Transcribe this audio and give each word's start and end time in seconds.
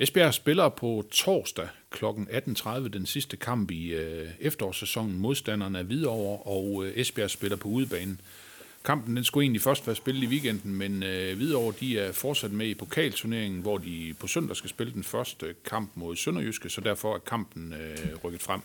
Esbjerg 0.00 0.34
spiller 0.34 0.68
på 0.68 1.04
torsdag 1.10 1.68
kl. 1.90 2.04
18.30 2.04 2.88
den 2.88 3.06
sidste 3.06 3.36
kamp 3.36 3.70
i 3.70 3.94
øh, 3.94 4.28
efterårssæsonen. 4.40 5.18
Modstanderen 5.18 5.74
er 5.74 5.82
Hvidovre, 5.82 6.38
og 6.38 6.86
øh, 6.86 6.92
Esbjerg 6.96 7.30
spiller 7.30 7.56
på 7.56 7.68
udebanen. 7.68 8.20
Kampen 8.84 9.16
den 9.16 9.24
skulle 9.24 9.44
egentlig 9.44 9.62
først 9.62 9.86
være 9.86 9.96
spillet 9.96 10.22
i 10.22 10.26
weekenden, 10.26 10.74
men 10.74 11.02
øh, 11.02 11.36
Hvidovre 11.36 11.74
de 11.80 11.98
er 11.98 12.12
fortsat 12.12 12.52
med 12.52 12.66
i 12.66 12.74
pokalturneringen, 12.74 13.60
hvor 13.62 13.78
de 13.78 14.14
på 14.20 14.26
søndag 14.26 14.56
skal 14.56 14.70
spille 14.70 14.92
den 14.92 15.04
første 15.04 15.54
kamp 15.64 15.90
mod 15.94 16.16
Sønderjyske, 16.16 16.70
så 16.70 16.80
derfor 16.80 17.14
er 17.14 17.18
kampen 17.18 17.72
øh, 17.72 18.24
rykket 18.24 18.42
frem. 18.42 18.60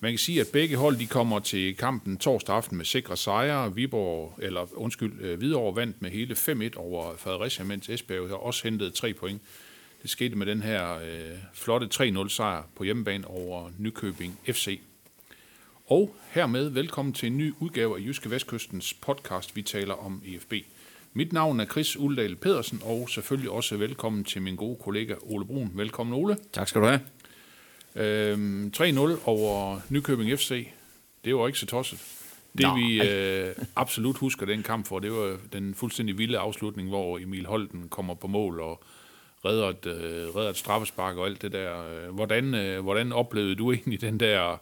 Man 0.00 0.12
kan 0.12 0.18
sige, 0.18 0.40
at 0.40 0.48
begge 0.52 0.76
hold 0.76 0.96
de 0.96 1.06
kommer 1.06 1.38
til 1.38 1.76
kampen 1.76 2.16
torsdag 2.16 2.56
aften 2.56 2.76
med 2.76 2.84
sikre 2.84 3.16
sejre. 3.16 3.74
Viborg, 3.74 4.38
eller 4.42 4.66
undskyld, 4.74 5.20
øh, 5.20 5.38
Hvidovre 5.38 5.76
vandt 5.76 6.02
med 6.02 6.10
hele 6.10 6.34
5-1 6.34 6.76
over 6.76 7.16
Fredericia, 7.16 7.64
mens 7.64 7.88
Esbjerg 7.88 8.28
har 8.28 8.36
også 8.36 8.64
hentet 8.64 8.94
tre 8.94 9.14
point. 9.14 9.42
Det 10.02 10.10
skete 10.10 10.36
med 10.36 10.46
den 10.46 10.62
her 10.62 10.94
øh, 10.94 11.36
flotte 11.54 11.88
3-0 11.94 12.28
sejr 12.28 12.62
på 12.76 12.84
hjemmebane 12.84 13.26
over 13.26 13.70
Nykøbing 13.78 14.38
FC. 14.46 14.80
Og 15.86 16.16
hermed 16.30 16.68
velkommen 16.68 17.12
til 17.14 17.26
en 17.26 17.38
ny 17.38 17.54
udgave 17.60 17.96
af 17.96 18.00
Jyske 18.00 18.30
Vestkystens 18.30 18.94
podcast, 18.94 19.56
vi 19.56 19.62
taler 19.62 19.94
om 19.94 20.22
EFB. 20.26 20.52
Mit 21.12 21.32
navn 21.32 21.60
er 21.60 21.66
Chris 21.66 21.96
Uldal 21.96 22.36
Pedersen, 22.36 22.80
og 22.84 23.10
selvfølgelig 23.10 23.50
også 23.50 23.76
velkommen 23.76 24.24
til 24.24 24.42
min 24.42 24.56
gode 24.56 24.76
kollega 24.80 25.14
Ole 25.22 25.46
Brun. 25.46 25.70
Velkommen 25.74 26.14
Ole. 26.14 26.36
Tak 26.52 26.68
skal 26.68 26.80
du 26.80 26.86
have. 26.86 27.00
Øhm, 27.96 28.72
3-0 28.76 28.80
over 29.24 29.80
Nykøbing 29.88 30.38
FC. 30.38 30.68
Det 31.24 31.36
var 31.36 31.46
ikke 31.46 31.58
så 31.58 31.66
tosset. 31.66 31.98
Det 32.52 32.60
Nej. 32.60 32.80
vi 32.80 33.08
øh, 33.08 33.54
absolut 33.76 34.16
husker 34.16 34.46
den 34.46 34.62
kamp 34.62 34.86
for, 34.86 34.98
det 34.98 35.12
var 35.12 35.36
den 35.52 35.74
fuldstændig 35.74 36.18
vilde 36.18 36.38
afslutning, 36.38 36.88
hvor 36.88 37.18
Emil 37.18 37.46
Holten 37.46 37.88
kommer 37.88 38.14
på 38.14 38.26
mål 38.26 38.60
og 38.60 38.84
redder 39.44 39.68
et, 39.68 39.86
øh, 39.86 40.36
redder 40.36 40.50
et 40.50 40.56
straffespark 40.56 41.16
og 41.16 41.26
alt 41.26 41.42
det 41.42 41.52
der. 41.52 41.82
Øh, 41.88 42.14
hvordan, 42.14 42.54
øh, 42.54 42.82
hvordan 42.82 43.12
oplevede 43.12 43.54
du 43.54 43.72
egentlig 43.72 44.00
den 44.00 44.20
der 44.20 44.60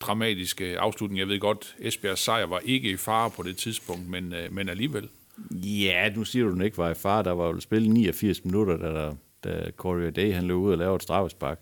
dramatiske 0.00 0.78
afslutning? 0.78 1.18
Jeg 1.18 1.28
ved 1.28 1.40
godt, 1.40 1.76
Esbjergs 1.78 2.20
sejr 2.20 2.46
var 2.46 2.60
ikke 2.64 2.90
i 2.90 2.96
fare 2.96 3.30
på 3.30 3.42
det 3.42 3.56
tidspunkt, 3.56 4.08
men, 4.08 4.32
øh, 4.32 4.52
men 4.52 4.68
alligevel. 4.68 5.08
Ja, 5.52 6.10
nu 6.16 6.24
siger 6.24 6.44
du, 6.44 6.52
den 6.52 6.62
ikke 6.62 6.78
var 6.78 6.90
i 6.90 6.94
fare. 6.94 7.24
Der 7.24 7.32
var 7.32 7.46
jo 7.46 7.60
spillet 7.60 7.90
89 7.90 8.44
minutter, 8.44 8.76
da, 8.76 8.86
der, 8.86 9.14
da 9.44 9.70
Corey 9.76 10.12
Day 10.16 10.34
han 10.34 10.44
løb 10.44 10.56
ud 10.56 10.72
og 10.72 10.78
lavede 10.78 10.96
et 10.96 11.02
straffespark. 11.02 11.60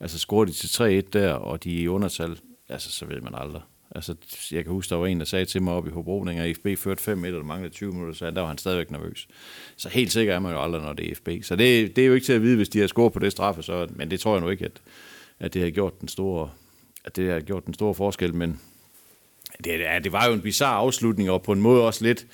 Altså 0.00 0.18
scorede 0.18 0.50
de 0.50 0.56
til 0.56 1.00
3-1 1.06 1.10
der, 1.12 1.32
og 1.32 1.64
de 1.64 1.76
er 1.76 1.82
i 1.82 1.88
undertal. 1.88 2.38
Altså, 2.68 2.92
så 2.92 3.06
ved 3.06 3.20
man 3.20 3.34
aldrig. 3.34 3.62
Altså, 3.94 4.14
jeg 4.52 4.64
kan 4.64 4.72
huske, 4.72 4.90
der 4.90 4.96
var 4.96 5.06
en, 5.06 5.18
der 5.18 5.26
sagde 5.26 5.44
til 5.44 5.62
mig 5.62 5.74
op 5.74 5.86
i 5.86 5.90
Hobro, 5.90 6.24
at 6.28 6.56
FB 6.56 6.66
førte 6.78 7.12
5-1, 7.12 7.26
og 7.26 7.32
der 7.32 7.42
manglede 7.42 7.74
20 7.74 7.92
minutter, 7.92 8.14
så 8.14 8.30
der 8.30 8.40
var 8.40 8.48
han 8.48 8.58
stadigvæk 8.58 8.90
nervøs. 8.90 9.28
Så 9.76 9.88
helt 9.88 10.12
sikker 10.12 10.34
er 10.34 10.38
man 10.38 10.52
jo 10.52 10.62
aldrig, 10.62 10.82
når 10.82 10.92
det 10.92 11.10
er 11.10 11.14
FB. 11.14 11.28
Så 11.42 11.56
det, 11.56 11.96
det 11.96 12.02
er 12.02 12.06
jo 12.06 12.14
ikke 12.14 12.24
til 12.24 12.32
at 12.32 12.42
vide, 12.42 12.56
hvis 12.56 12.68
de 12.68 12.80
har 12.80 12.86
scoret 12.86 13.12
på 13.12 13.18
det 13.18 13.32
straffe, 13.32 13.62
så, 13.62 13.86
men 13.90 14.10
det 14.10 14.20
tror 14.20 14.34
jeg 14.34 14.40
nu 14.40 14.48
ikke, 14.48 14.64
at, 14.64 14.80
at 15.38 15.54
det 15.54 15.62
har 15.62 15.70
gjort 15.70 16.00
den 16.00 16.08
store, 16.08 16.50
at 17.04 17.16
det 17.16 17.32
har 17.32 17.40
gjort 17.40 17.66
den 17.66 17.74
store 17.74 17.94
forskel, 17.94 18.34
men 18.34 18.60
det, 19.64 19.80
ja, 19.80 19.98
det 20.04 20.12
var 20.12 20.26
jo 20.26 20.32
en 20.32 20.40
bizarre 20.40 20.76
afslutning, 20.76 21.30
og 21.30 21.42
på 21.42 21.52
en 21.52 21.60
måde 21.60 21.86
også 21.86 22.04
lidt, 22.04 22.26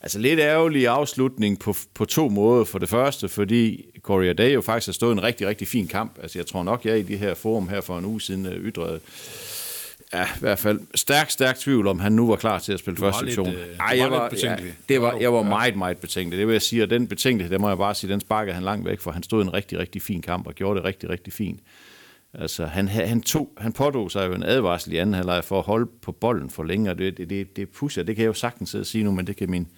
altså 0.00 0.18
lidt 0.18 0.40
ærgerlig 0.40 0.88
afslutning 0.88 1.58
på, 1.58 1.74
på 1.94 2.04
to 2.04 2.28
måder. 2.28 2.64
For 2.64 2.78
det 2.78 2.88
første, 2.88 3.28
fordi 3.28 3.84
Corey 4.02 4.34
Day 4.34 4.54
jo 4.54 4.60
faktisk 4.60 4.86
har 4.88 4.92
stået 4.92 5.12
en 5.12 5.22
rigtig, 5.22 5.46
rigtig 5.46 5.68
fin 5.68 5.88
kamp. 5.88 6.18
Altså 6.22 6.38
jeg 6.38 6.46
tror 6.46 6.62
nok, 6.62 6.84
jeg 6.84 6.98
i 6.98 7.02
det 7.02 7.18
her 7.18 7.34
forum 7.34 7.68
her 7.68 7.80
for 7.80 7.98
en 7.98 8.04
uge 8.04 8.20
siden 8.20 8.46
øh, 8.46 8.64
ytrede, 8.64 9.00
ja, 10.12 10.24
i 10.24 10.40
hvert 10.40 10.58
fald 10.58 10.80
stærk, 10.94 11.30
stærk 11.30 11.58
tvivl 11.58 11.86
om, 11.86 12.00
han 12.00 12.12
nu 12.12 12.26
var 12.28 12.36
klar 12.36 12.58
til 12.58 12.72
at 12.72 12.78
spille 12.78 12.98
første 12.98 13.26
sektion. 13.26 13.48
øh, 13.48 13.76
Ej, 13.80 13.98
jeg 13.98 14.10
var. 14.10 14.34
Ja, 14.42 14.56
det 14.88 15.02
var, 15.02 15.16
jeg 15.20 15.32
var 15.32 15.42
meget, 15.42 15.76
meget 15.76 15.98
betænkelig. 15.98 16.38
Det 16.38 16.46
vil 16.46 16.52
jeg 16.52 16.62
sige, 16.62 16.82
og 16.82 16.90
den 16.90 17.06
betænkelighed, 17.06 17.52
det 17.52 17.60
må 17.60 17.68
jeg 17.68 17.78
bare 17.78 17.94
sige, 17.94 18.12
den 18.12 18.20
sparkede 18.20 18.54
han 18.54 18.62
langt 18.62 18.88
væk, 18.88 19.00
for 19.00 19.10
han 19.10 19.22
stod 19.22 19.42
en 19.42 19.54
rigtig, 19.54 19.78
rigtig 19.78 20.02
fin 20.02 20.22
kamp 20.22 20.46
og 20.46 20.54
gjorde 20.54 20.76
det 20.76 20.84
rigtig, 20.84 21.10
rigtig 21.10 21.32
fint. 21.32 21.60
Altså, 22.34 22.66
han, 22.66 22.88
han, 22.88 23.20
tog, 23.22 23.52
han 23.58 23.72
pådrog 23.72 24.10
sig 24.10 24.26
jo 24.28 24.34
en 24.34 24.42
advarsel 24.42 24.92
i 24.92 24.96
anden 24.96 25.14
halvleg 25.14 25.44
for 25.44 25.58
at 25.58 25.64
holde 25.64 25.90
på 26.02 26.12
bolden 26.12 26.50
for 26.50 26.62
længe, 26.62 26.90
og 26.90 26.98
det, 26.98 27.16
det, 27.16 27.30
det, 27.30 27.56
det 27.56 27.68
pusher, 27.68 28.02
det 28.02 28.16
kan 28.16 28.22
jeg 28.22 28.28
jo 28.28 28.34
sagtens 28.34 28.70
sidde 28.70 28.82
og 28.82 28.86
sige 28.86 29.04
nu, 29.04 29.12
men 29.12 29.26
det 29.26 29.36
kan 29.36 29.50
min, 29.50 29.68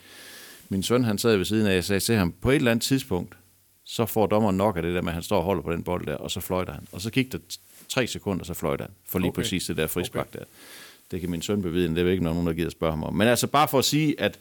min 0.68 0.82
søn, 0.82 1.04
han 1.04 1.18
sad 1.18 1.36
ved 1.36 1.44
siden 1.44 1.66
af, 1.66 1.74
jeg 1.74 1.84
sagde 1.84 2.00
til 2.00 2.14
ham, 2.14 2.34
på 2.42 2.50
et 2.50 2.56
eller 2.56 2.70
andet 2.70 2.82
tidspunkt, 2.82 3.36
så 3.84 4.06
får 4.06 4.26
dommeren 4.26 4.56
nok 4.56 4.76
af 4.76 4.82
det 4.82 4.94
der 4.94 5.02
med, 5.02 5.08
at 5.08 5.14
han 5.14 5.22
står 5.22 5.36
og 5.36 5.44
holder 5.44 5.62
på 5.62 5.72
den 5.72 5.82
bold 5.82 6.06
der, 6.06 6.14
og 6.16 6.30
så 6.30 6.40
fløjter 6.40 6.72
han. 6.72 6.86
Og 6.92 7.00
så 7.00 7.10
gik 7.10 7.32
der 7.32 7.38
tre 7.90 8.06
sekunder, 8.06 8.44
så 8.44 8.54
fløjter 8.54 8.84
han, 8.84 8.94
for 9.08 9.18
lige 9.18 9.28
Okay. 9.28 9.42
præcis 9.42 9.64
det 9.64 9.76
der 9.76 9.86
frispark 9.86 10.26
okay. 10.30 10.38
der. 10.38 10.44
Det 11.10 11.20
kan 11.20 11.30
min 11.30 11.42
søn 11.42 11.62
bevidne, 11.62 11.96
det 11.96 12.06
er 12.06 12.10
ikke 12.10 12.24
nogen, 12.24 12.46
der 12.46 12.52
gider 12.52 12.70
spørge 12.70 12.92
ham 12.92 13.04
om. 13.04 13.14
Men 13.14 13.28
altså 13.28 13.46
bare 13.46 13.68
for 13.68 13.78
at 13.78 13.84
sige, 13.84 14.20
at 14.20 14.38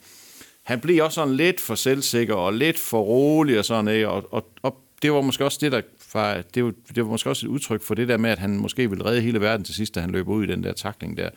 han 0.63 0.79
blev 0.79 1.03
også 1.03 1.15
sådan 1.15 1.35
lidt 1.35 1.59
for 1.61 1.75
selvsikker 1.75 2.35
og 2.35 2.53
lidt 2.53 2.79
for 2.79 3.01
rolig 3.01 3.59
og 3.59 3.65
sådan, 3.65 3.87
ikke? 3.87 4.09
Og, 4.09 4.33
og, 4.33 4.49
og 4.61 4.77
det 5.01 5.11
var 5.11 5.21
måske 5.21 5.45
også 5.45 5.57
det, 5.61 5.71
der 5.71 5.81
var, 6.13 6.41
det, 6.55 6.63
var, 6.63 6.73
det 6.95 7.03
var 7.03 7.09
måske 7.09 7.29
også 7.29 7.45
et 7.45 7.49
udtryk 7.49 7.81
for 7.83 7.95
det 7.95 8.07
der 8.07 8.17
med, 8.17 8.29
at 8.29 8.39
han 8.39 8.57
måske 8.57 8.89
ville 8.89 9.05
redde 9.05 9.21
hele 9.21 9.41
verden 9.41 9.63
til 9.65 9.75
sidst, 9.75 9.95
da 9.95 9.99
han 9.99 10.11
løber 10.11 10.31
ud 10.33 10.43
i 10.43 10.47
den 10.47 10.63
der 10.63 10.73
takling 10.73 11.17
der. 11.17 11.29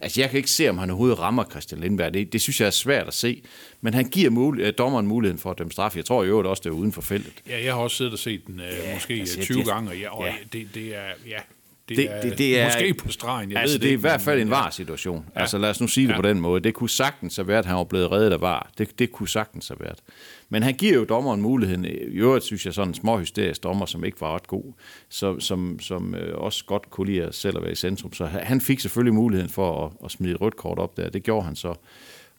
Altså, 0.00 0.20
jeg 0.20 0.30
kan 0.30 0.36
ikke 0.36 0.50
se, 0.50 0.68
om 0.68 0.78
han 0.78 0.90
overhovedet 0.90 1.18
rammer 1.18 1.44
Christian 1.50 1.80
Lindberg. 1.80 2.14
Det, 2.14 2.32
det 2.32 2.40
synes 2.40 2.60
jeg 2.60 2.66
er 2.66 2.70
svært 2.70 3.06
at 3.06 3.14
se. 3.14 3.42
Men 3.80 3.94
han 3.94 4.04
giver 4.08 4.30
mul- 4.30 4.60
øh, 4.60 4.72
dommeren 4.78 5.06
muligheden 5.06 5.38
for 5.38 5.50
at 5.50 5.58
dømme 5.58 5.72
straf. 5.72 5.96
Jeg 5.96 6.04
tror 6.04 6.22
jo 6.24 6.28
øvrigt 6.30 6.48
også, 6.48 6.60
det 6.60 6.70
er 6.70 6.74
uden 6.74 6.92
for 6.92 7.00
feltet. 7.02 7.32
Ja, 7.48 7.64
jeg 7.64 7.74
har 7.74 7.80
også 7.80 7.96
siddet 7.96 8.12
og 8.12 8.18
set 8.18 8.46
den 8.46 8.60
øh, 8.60 8.66
Ja, 8.66 8.94
måske 8.94 9.14
altså, 9.14 9.36
altså, 9.38 9.52
20 9.52 9.58
det- 9.58 9.66
gange, 9.66 9.90
og, 9.90 9.96
ja, 9.98 10.16
og 10.18 10.24
ja. 10.24 10.34
det, 10.52 10.68
det 10.74 10.96
er... 10.96 11.02
Ja, 11.26 11.38
det, 11.96 11.96
Det, 11.96 12.10
er, 12.16 12.20
det, 12.22 12.38
det 12.38 12.60
er 12.60 12.64
måske 12.64 12.94
på 12.94 13.08
stregen, 13.12 13.50
jeg 13.52 13.60
altså, 13.60 13.74
ved 13.78 13.80
det 13.80 13.88
er 13.88 13.92
i 13.92 14.00
hvert 14.00 14.20
fald 14.20 14.40
en 14.40 14.50
var-situation. 14.50 15.24
Ja. 15.34 15.40
Altså 15.40 15.58
lad 15.58 15.70
os 15.70 15.80
nu 15.80 15.86
sige 15.86 16.06
det 16.06 16.12
Ja. 16.12 16.16
på 16.16 16.22
den 16.22 16.40
måde. 16.40 16.60
Det 16.60 16.74
kunne 16.74 16.90
sagtens 16.90 17.36
have 17.36 17.48
været, 17.48 17.58
at 17.58 17.64
han 17.66 17.76
var 17.76 17.84
blevet 17.84 18.12
reddet 18.12 18.32
af 18.32 18.40
var. 18.40 18.70
Det, 18.78 18.98
det 18.98 19.12
kunne 19.12 19.28
sagtens 19.28 19.68
have 19.68 19.80
været. 19.80 19.98
Men 20.48 20.62
han 20.62 20.74
giver 20.74 20.94
jo 20.94 21.04
dommeren 21.04 21.40
muligheden. 21.40 21.84
I 21.84 21.88
øvrigt 21.90 22.44
synes 22.44 22.66
jeg 22.66 22.74
sådan 22.74 22.88
en 22.88 22.94
småhysterisk 22.94 23.62
dommer, 23.62 23.86
som 23.86 24.04
ikke 24.04 24.20
var 24.20 24.34
ret 24.34 24.46
god, 24.46 24.72
så, 25.08 25.40
som, 25.40 25.78
som 25.80 26.14
øh, 26.14 26.38
også 26.38 26.64
godt 26.64 26.90
kunne 26.90 27.06
lide 27.12 27.22
at 27.22 27.34
selv 27.34 27.56
at 27.56 27.62
være 27.62 27.72
i 27.72 27.74
centrum. 27.74 28.12
Så 28.12 28.26
han 28.26 28.40
han 28.44 28.60
fik 28.60 28.80
selvfølgelig 28.80 29.14
muligheden 29.14 29.50
for 29.50 29.86
at, 29.86 29.92
at 30.04 30.10
smide 30.10 30.32
et 30.34 30.40
rødt 30.40 30.56
kort 30.56 30.78
op 30.78 30.96
der. 30.96 31.10
Det 31.10 31.22
gjorde 31.22 31.44
han 31.46 31.56
så. 31.56 31.74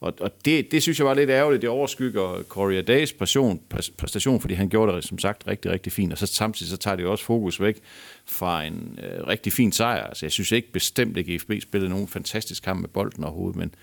Og, 0.01 0.13
og 0.19 0.45
det, 0.45 0.71
det 0.71 0.81
synes 0.81 0.99
jeg 0.99 1.07
var 1.07 1.13
lidt 1.13 1.29
ærgerligt. 1.29 1.61
Det 1.61 1.69
overskygger 1.69 2.43
Corey 2.47 2.83
Days 2.87 3.13
passion, 3.13 3.61
præstation, 3.97 4.41
fordi 4.41 4.53
han 4.53 4.69
gjorde 4.69 4.95
det 4.95 5.03
som 5.03 5.19
sagt 5.19 5.47
rigtig, 5.47 5.71
rigtig 5.71 5.91
fint. 5.91 6.11
Og 6.11 6.17
så 6.17 6.25
samtidig 6.25 6.69
så 6.69 6.77
tager 6.77 6.95
det 6.95 7.05
også 7.05 7.25
fokus 7.25 7.61
væk 7.61 7.79
fra 8.25 8.63
en 8.63 8.99
øh, 9.03 9.27
rigtig 9.27 9.53
fin 9.53 9.71
sejr. 9.71 10.03
Altså 10.03 10.25
jeg 10.25 10.31
synes 10.31 10.51
ikke 10.51 10.71
bestemt 10.71 11.17
at 11.17 11.25
GFB 11.25 11.51
spillede 11.61 11.89
nogen 11.89 12.07
fantastisk 12.07 12.63
kamp 12.63 12.81
med 12.81 12.89
bolden 12.89 13.23
overhovedet, 13.23 13.55
men 13.55 13.75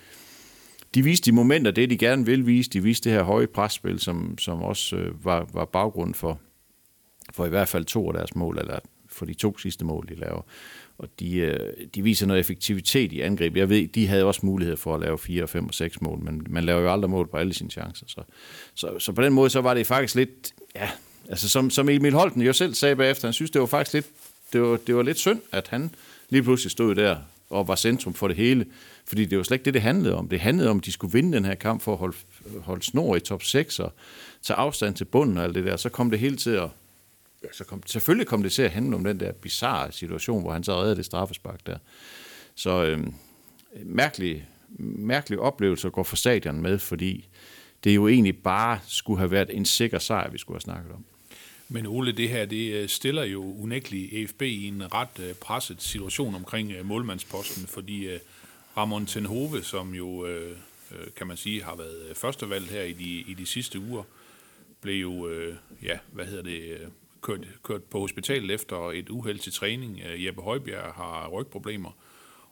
de 0.94 1.02
viste 1.02 1.30
de 1.30 1.34
momenter, 1.34 1.70
det 1.70 1.90
de 1.90 1.98
gerne 1.98 2.26
vil 2.26 2.46
vise. 2.46 2.70
De 2.70 2.82
viste 2.82 3.10
det 3.10 3.18
her 3.18 3.24
høje 3.24 3.46
presspil, 3.46 4.00
som, 4.00 4.38
som 4.38 4.62
også 4.62 4.96
øh, 4.96 5.24
var, 5.24 5.48
var 5.52 5.64
baggrund 5.64 6.14
for, 6.14 6.40
for 7.32 7.46
i 7.46 7.48
hvert 7.48 7.68
fald 7.68 7.84
to 7.84 8.08
af 8.08 8.14
deres 8.14 8.34
mål, 8.34 8.58
eller 8.58 8.78
for 9.08 9.26
de 9.26 9.34
to 9.34 9.58
sidste 9.58 9.84
mål, 9.84 10.08
de 10.08 10.14
laver. 10.14 10.42
Og 10.98 11.08
de, 11.20 11.36
øh, 11.36 11.72
de 11.94 12.02
viser 12.02 12.26
noget 12.26 12.40
effektivitet 12.40 13.12
i 13.12 13.20
angreb. 13.20 13.56
Jeg 13.56 13.68
ved, 13.68 13.88
de 13.88 14.06
havde 14.06 14.24
også 14.24 14.46
mulighed 14.46 14.76
for 14.76 14.94
at 14.94 15.00
lave 15.00 15.18
4, 15.18 15.48
5 15.48 15.66
og 15.66 15.74
6 15.74 16.00
mål, 16.00 16.18
men 16.18 16.46
man 16.50 16.64
laver 16.64 16.80
jo 16.80 16.92
aldrig 16.92 17.10
mål 17.10 17.28
på 17.28 17.36
alle 17.36 17.54
sine 17.54 17.70
chancer. 17.70 18.06
Så, 18.06 18.22
så, 18.74 18.98
så 18.98 19.12
på 19.12 19.22
den 19.22 19.32
måde, 19.32 19.50
så 19.50 19.60
var 19.60 19.74
det 19.74 19.86
faktisk 19.86 20.14
lidt, 20.14 20.52
ja, 20.74 20.90
altså 21.28 21.48
som, 21.48 21.70
som 21.70 21.88
Emil 21.88 22.12
Holten 22.12 22.42
jo 22.42 22.52
selv 22.52 22.74
sagde 22.74 22.96
bagefter, 22.96 23.28
han 23.28 23.32
synes, 23.32 23.50
det 23.50 23.60
var 23.60 23.66
faktisk 23.66 23.94
lidt, 23.94 24.06
det 24.52 24.62
var, 24.62 24.76
det 24.86 24.96
var 24.96 25.02
lidt 25.02 25.18
synd, 25.18 25.40
at 25.52 25.68
han 25.68 25.90
lige 26.28 26.42
pludselig 26.42 26.70
stod 26.70 26.94
der 26.94 27.16
og 27.50 27.68
var 27.68 27.76
centrum 27.76 28.14
for 28.14 28.28
det 28.28 28.36
hele. 28.36 28.66
Fordi 29.06 29.24
det 29.24 29.38
var 29.38 29.44
slet 29.44 29.54
ikke 29.54 29.64
det, 29.64 29.74
det 29.74 29.82
handlede 29.82 30.14
om. 30.14 30.28
Det 30.28 30.40
handlede 30.40 30.70
om, 30.70 30.78
at 30.78 30.84
de 30.84 30.92
skulle 30.92 31.12
vinde 31.12 31.36
den 31.36 31.44
her 31.44 31.54
kamp 31.54 31.82
for 31.82 31.92
at 31.92 31.98
holde, 31.98 32.16
holde 32.60 32.82
snor 32.82 33.16
i 33.16 33.20
top 33.20 33.42
6 33.42 33.78
og 33.78 33.92
tage 34.42 34.56
afstand 34.56 34.94
til 34.94 35.04
bunden 35.04 35.38
og 35.38 35.44
alt 35.44 35.54
det 35.54 35.64
der. 35.64 35.76
Så 35.76 35.88
kom 35.88 36.10
det 36.10 36.18
hele 36.18 36.36
til 36.36 36.50
at 36.50 36.68
Ja, 37.42 37.48
så 37.52 37.64
kom, 37.64 37.82
selvfølgelig 37.86 38.26
kom 38.26 38.42
det 38.42 38.52
til 38.52 38.62
at 38.62 38.70
handle 38.70 38.96
om 38.96 39.04
den 39.04 39.20
der 39.20 39.32
bizarre 39.32 39.92
situation, 39.92 40.42
hvor 40.42 40.52
han 40.52 40.64
så 40.64 40.82
redde 40.82 40.96
det 40.96 41.04
straffespark 41.04 41.66
der. 41.66 41.78
Så 42.54 42.84
øh, 42.84 43.06
mærkelig, 43.84 44.48
mærkelig 44.78 45.38
oplevelse 45.38 45.86
at 45.86 45.92
gå 45.92 46.02
fra 46.02 46.16
stadion 46.16 46.62
med, 46.62 46.78
fordi 46.78 47.28
det 47.84 47.94
jo 47.94 48.08
egentlig 48.08 48.38
bare 48.42 48.80
skulle 48.86 49.18
have 49.18 49.30
været 49.30 49.50
en 49.56 49.64
sikker 49.64 49.98
sejr, 49.98 50.30
vi 50.30 50.38
skulle 50.38 50.54
have 50.54 50.60
snakket 50.60 50.92
om. 50.92 51.04
Men 51.68 51.86
Ole, 51.86 52.12
det 52.12 52.28
her 52.28 52.46
det 52.46 52.72
øh, 52.72 52.88
stiller 52.88 53.24
jo 53.24 53.54
unægteligt 53.62 54.12
EFB 54.12 54.42
i 54.42 54.68
en 54.68 54.94
ret 54.94 55.20
øh, 55.20 55.34
presset 55.34 55.82
situation 55.82 56.34
omkring 56.34 56.72
øh, 56.72 56.86
målmandsposten, 56.86 57.66
fordi 57.66 58.08
Ramon 58.76 59.06
Tenhove, 59.06 59.62
som 59.62 59.94
jo, 59.94 60.26
kan 61.16 61.26
man 61.26 61.36
sige, 61.36 61.62
har 61.62 61.76
været 61.76 62.16
førstevalg 62.16 62.68
her 62.68 62.82
i 62.82 62.92
de, 62.92 63.04
i 63.04 63.34
de 63.38 63.46
sidste 63.46 63.80
uger, 63.80 64.02
blev 64.80 65.00
jo, 65.00 65.30
ja, 65.82 65.98
hvad 66.12 66.26
hedder 66.26 66.42
det, 66.42 66.78
kørt, 67.22 67.46
kørt 67.62 67.84
på 67.84 68.00
hospitalet 68.00 68.50
efter 68.50 68.90
et 68.90 69.08
uheld 69.08 69.38
til 69.38 69.52
træning. 69.52 70.00
Øh, 70.06 70.24
Jeppe 70.24 70.42
Højbjerg 70.42 70.92
har 70.94 71.28
rygproblemer, 71.28 71.90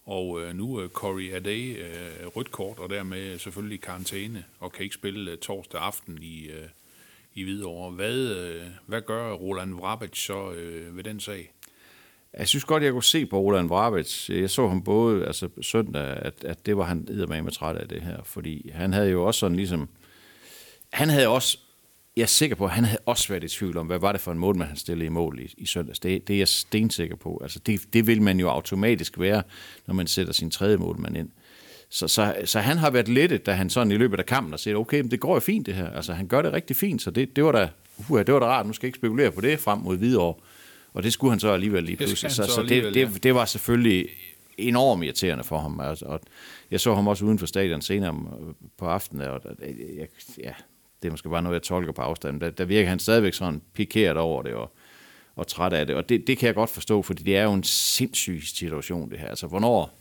og 0.05 0.43
øh, 0.43 0.55
nu 0.55 0.77
er 0.77 0.89
Corey 0.89 1.33
Ade 1.33 1.69
øh, 1.69 2.27
rødt 2.27 2.51
kort, 2.51 2.79
og 2.79 2.91
dermed 2.91 3.33
øh, 3.33 3.39
selvfølgelig 3.41 3.79
i 3.79 3.81
karantæne, 3.81 4.45
og 4.61 4.73
kan 4.73 4.83
ikke 4.83 4.95
spille 4.95 5.31
øh, 5.31 5.39
torsdag 5.39 5.81
aften 5.81 6.19
i, 6.23 6.47
øh, 6.47 6.69
i 7.35 7.43
Hvidovre. 7.43 7.91
Hvad, 7.91 8.17
øh, 8.17 8.63
hvad 8.87 9.01
gør 9.01 9.33
Roland 9.33 9.75
Vrabic 9.75 10.19
så 10.19 10.53
øh, 10.53 10.97
ved 10.97 11.05
den 11.05 11.21
sag? 11.21 11.53
Jeg 12.39 12.49
synes 12.49 12.65
godt, 12.65 12.83
jeg 12.83 12.93
kunne 12.93 13.05
se 13.05 13.27
på 13.27 13.39
Roland 13.41 13.69
Vrabic. 13.69 14.31
Jeg 14.31 14.51
så 14.51 14.69
ham 14.69 14.85
både 14.85 15.27
altså 15.27 15.49
søndag, 15.63 16.03
at, 16.03 16.45
at 16.45 16.67
det 16.67 16.77
var 16.77 16.85
han 16.85 17.07
med 17.45 17.53
træt 17.53 17.77
af 17.77 17.89
det 17.89 18.03
her, 18.03 18.23
fordi 18.25 18.71
han 18.75 18.93
havde 18.93 19.11
jo 19.11 19.25
også 19.25 19.41
sådan 19.41 19.57
ligesom, 19.57 19.89
han 20.93 21.09
havde 21.09 21.29
også, 21.29 21.59
jeg 22.17 22.23
er 22.23 22.27
sikker 22.27 22.57
på, 22.57 22.65
at 22.65 22.71
han 22.71 22.85
havde 22.85 23.01
også 23.07 23.29
været 23.29 23.45
i 23.45 23.49
tvivl 23.49 23.77
om, 23.77 23.87
hvad 23.87 23.99
var 23.99 24.13
det 24.13 24.21
for 24.21 24.33
en 24.33 24.39
mål, 24.39 24.57
man 24.57 24.67
han 24.67 24.77
stillede 24.77 25.07
i 25.07 25.09
mål 25.09 25.39
i, 25.41 25.55
i 25.57 25.67
søndags. 25.67 25.99
Det, 25.99 26.29
det 26.29 26.35
er 26.35 26.39
jeg 26.39 26.49
stensikker 26.49 27.17
på. 27.17 27.41
Altså 27.43 27.59
det, 27.59 27.81
det 27.93 28.07
vil 28.07 28.23
man 28.23 28.41
jo 28.41 28.49
automatisk 28.49 29.19
være, 29.19 29.43
når 29.87 29.95
man 29.95 30.07
sætter 30.07 30.33
sin 30.33 30.51
tredje 30.51 30.77
målmand 30.77 31.17
ind. 31.17 31.29
Så, 31.89 32.09
så, 32.09 32.35
så 32.45 32.61
han 32.61 32.79
har 32.79 32.91
været 32.91 33.09
lettet, 33.09 33.47
da 33.47 33.53
han 33.53 33.71
sådan 33.71 33.93
i 33.93 33.97
løbet 33.97 34.19
af 34.19 34.27
kampen 34.27 34.53
har 34.53 34.57
set, 34.57 34.77
okay, 34.77 35.01
men 35.01 35.11
det 35.11 35.21
går 35.21 35.35
jo 35.35 35.41
fint 35.41 35.67
det 35.67 35.75
her. 35.75 35.91
Altså 35.91 36.13
han 36.13 36.27
gør 36.27 36.43
det 36.43 36.53
rigtig 36.53 36.77
fint, 36.77 37.03
så 37.03 37.11
det, 37.11 37.37
det 37.37 37.45
var 37.45 37.53
da, 37.53 37.69
uh, 38.09 38.19
det 38.19 38.35
var 38.35 38.41
da 38.41 38.47
rart. 38.47 38.67
Nu 38.67 38.73
skal 38.73 38.87
jeg 38.87 38.89
ikke 38.89 38.99
spekulere 38.99 39.31
på 39.31 39.41
det 39.41 39.61
frem 39.61 39.79
mod 39.79 39.97
videre. 39.97 40.35
Og 40.95 41.03
det 41.03 41.13
skulle 41.13 41.31
han 41.31 41.41
så 41.41 41.49
alligevel 41.49 41.85
lige 41.85 41.97
pludselig. 41.97 42.33
Så, 42.33 42.45
så, 42.45 42.53
så 42.53 42.63
det, 42.63 42.95
det, 42.95 43.23
det 43.23 43.35
var 43.35 43.45
selvfølgelig 43.45 44.09
enormt 44.59 45.05
irriterende 45.05 45.45
for 45.45 45.59
ham. 45.59 45.81
Altså, 45.81 46.05
og 46.05 46.21
jeg 46.71 46.81
så 46.81 46.95
ham 46.95 47.09
også 47.09 47.25
uden 47.25 47.39
for 47.39 47.47
stadion 47.47 47.83
senere 47.83 48.15
på 48.79 48.87
aftenen, 48.87 49.29
og 49.29 49.41
jeg, 49.99 50.07
ja, 50.39 50.53
det 51.03 51.09
er 51.09 51.11
måske 51.11 51.29
bare 51.29 51.43
noget, 51.43 51.55
jeg 51.55 51.63
tolker 51.63 51.93
på 51.93 52.03
afstanden. 52.03 52.41
Der, 52.41 52.51
der 52.51 52.65
virker 52.65 52.89
han 52.89 52.99
stadigvæk 52.99 53.35
sådan 53.35 53.63
pikeret 53.75 54.17
over 54.17 54.43
det, 54.43 54.55
og, 54.55 54.73
og 55.37 55.47
træt 55.47 55.73
af 55.73 55.87
det. 55.87 55.97
Og 55.97 56.09
det, 56.09 56.27
det 56.27 56.39
kan 56.39 56.47
jeg 56.47 56.55
godt 56.55 56.71
forstå, 56.71 57.03
fordi 57.03 57.23
det 57.23 57.37
er 57.37 57.43
jo 57.43 57.53
en 57.53 57.65
sindssyg 57.65 58.43
situation, 58.43 59.11
det 59.11 59.19
her. 59.19 59.29
Altså, 59.29 59.47
hvornår 59.47 59.99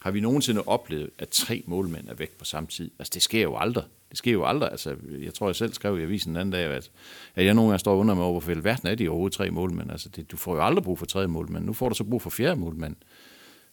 har 0.00 0.10
vi 0.10 0.20
nogensinde 0.20 0.62
oplevet, 0.66 1.10
at 1.18 1.28
tre 1.28 1.62
målmænd 1.66 2.08
er 2.08 2.14
væk 2.14 2.30
på 2.38 2.44
samme 2.44 2.66
tid? 2.66 2.90
Altså, 2.98 3.10
det 3.14 3.22
sker 3.22 3.42
jo 3.42 3.56
aldrig. 3.56 3.84
Det 4.10 4.18
sker 4.18 4.32
jo 4.32 4.44
aldrig. 4.44 4.70
Altså, 4.70 4.96
jeg 5.22 5.34
tror, 5.34 5.48
jeg 5.48 5.56
selv 5.56 5.72
skrev 5.72 5.98
i 5.98 6.02
avisen 6.02 6.30
den 6.30 6.40
anden 6.40 6.52
dag, 6.52 6.64
at, 6.64 6.90
at 7.34 7.44
jeg 7.44 7.54
nogle 7.54 7.70
gange 7.70 7.78
står 7.78 7.92
under 7.92 8.00
undrer 8.00 8.14
mig 8.14 8.24
over, 8.24 8.32
hvorfor 8.32 8.52
i 8.52 8.64
verden 8.64 8.88
er 8.88 8.94
de 8.94 9.08
overhovedet 9.08 9.36
tre 9.36 9.50
målmænd. 9.50 9.90
Altså, 9.90 10.08
det, 10.08 10.30
du 10.30 10.36
får 10.36 10.54
jo 10.54 10.64
aldrig 10.64 10.84
brug 10.84 10.98
for 10.98 11.06
tre 11.06 11.28
målmænd. 11.28 11.64
Nu 11.64 11.72
får 11.72 11.88
du 11.88 11.94
så 11.94 12.04
brug 12.04 12.22
for 12.22 12.30
fjerde 12.30 12.60
målmænd. 12.60 12.96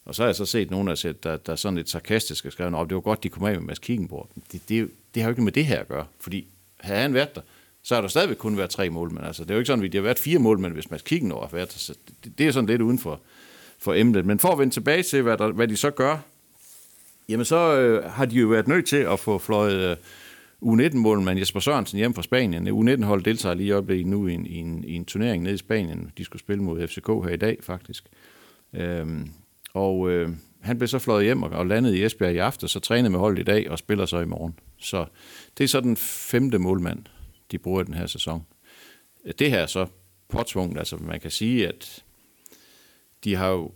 Og 0.06 0.16
så 0.16 0.24
har 0.24 0.28
jeg 0.28 0.36
så 0.36 0.46
set 0.46 0.72
nogen, 0.72 0.88
der, 0.88 1.14
der, 1.24 1.38
der 1.38 1.52
er 1.52 1.56
sådan 1.56 1.78
lidt 1.78 1.90
sarkastisk 1.90 2.46
og 2.46 2.52
skrevet, 2.52 2.76
at 2.76 2.90
det 2.90 2.96
var 2.96 3.02
godt, 3.02 3.24
de 3.24 3.30
kom 3.30 3.44
af 3.44 3.54
med 3.54 3.62
Mads 3.62 3.80
Kickenborg. 3.80 4.30
Det, 4.52 4.70
det, 4.70 4.92
det 5.16 5.24
har 5.24 5.30
jo 5.30 5.32
ikke 5.32 5.42
med 5.42 5.52
det 5.52 5.66
her 5.66 5.80
at 5.80 5.88
gøre, 5.88 6.06
fordi 6.20 6.48
havde 6.80 7.02
han 7.02 7.14
været 7.14 7.36
der, 7.36 7.42
så 7.84 7.96
har 7.96 8.02
der 8.02 8.08
stadigvæk 8.08 8.38
kun 8.38 8.58
været 8.58 8.70
tre 8.70 8.90
målmænd. 8.90 9.26
Altså, 9.26 9.44
det 9.44 9.52
er 9.52 9.56
jo 9.56 9.60
ikke 9.60 9.68
sådan, 9.68 9.86
at 9.86 9.92
de 9.92 9.98
har 9.98 10.04
været 10.04 10.20
fire 10.20 10.40
målmænd, 10.40 10.74
hvis 10.74 10.92
Mads 10.92 11.02
Kickenborg 11.02 11.42
har 11.42 11.58
været 11.58 11.74
der. 11.74 11.78
Så 11.78 11.96
det, 12.24 12.38
det 12.38 12.48
er 12.48 12.52
sådan 12.52 12.70
lidt 12.70 12.82
uden 12.82 13.00
for, 13.00 13.22
for 13.80 13.94
emnet. 13.94 14.26
Men 14.26 14.40
for 14.40 14.50
at 14.50 14.60
vende 14.60 14.74
tilbage 14.74 15.04
til, 15.04 15.22
hvad, 15.22 15.38
der, 15.38 15.52
hvad 15.52 15.68
de 15.68 15.78
så 15.78 15.90
gør, 15.92 16.18
jamen 17.30 17.46
så 17.46 17.80
øh, 17.80 18.12
har 18.12 18.26
de 18.26 18.36
jo 18.36 18.48
været 18.48 18.68
nødt 18.68 18.86
til 18.86 18.98
at 18.98 19.20
få 19.20 19.38
fløjet 19.38 19.92
øh, 19.92 19.98
U19-målmand 20.62 21.40
Jesper 21.40 21.60
Sørensen 21.60 21.98
hjem 21.98 22.14
fra 22.14 22.24
Spanien. 22.24 22.68
U19-hold 22.68 23.24
deltager 23.24 23.56
lige 23.56 23.76
op 23.76 23.90
nu 23.90 24.28
i 24.28 24.34
en, 24.34 24.46
i, 24.46 24.56
en, 24.56 24.84
i 24.84 24.94
en 24.94 25.06
turnering 25.06 25.44
nede 25.44 25.56
i 25.56 25.58
Spanien. 25.58 26.12
De 26.18 26.26
skulle 26.26 26.40
spille 26.40 26.64
mod 26.64 26.88
FCK 26.88 27.08
her 27.08 27.30
i 27.30 27.38
dag, 27.38 27.58
faktisk. 27.62 28.04
Øhm, 28.74 29.30
og 29.74 30.10
øh, 30.10 30.30
han 30.62 30.78
blev 30.78 30.88
så 30.88 31.00
fløjet 31.00 31.24
hjem 31.24 31.44
og, 31.44 31.50
landede 31.50 31.70
landet 31.70 31.96
i 31.96 32.04
Esbjerg 32.04 32.34
i 32.34 32.38
aften, 32.38 32.68
så 32.68 32.80
trænede 32.80 33.10
med 33.10 33.20
holdet 33.20 33.40
i 33.40 33.44
dag 33.44 33.70
og 33.70 33.80
spiller 33.80 34.06
så 34.06 34.20
i 34.20 34.26
morgen. 34.26 34.60
Så 34.78 35.06
det 35.58 35.64
er 35.64 35.68
så 35.68 35.82
den 35.82 35.98
femte 35.98 36.60
målmand, 36.60 37.06
de 37.52 37.58
bruger 37.58 37.84
den 37.84 37.94
her 37.94 38.08
sæson. 38.08 38.46
Det 39.40 39.50
her 39.50 39.60
er 39.60 39.66
så 39.66 39.86
påtvunget, 40.30 40.78
altså 40.78 40.98
man 40.98 41.20
kan 41.20 41.32
sige, 41.32 41.68
at 41.68 42.04
de 43.24 43.36
har 43.36 43.50
jo 43.50 43.72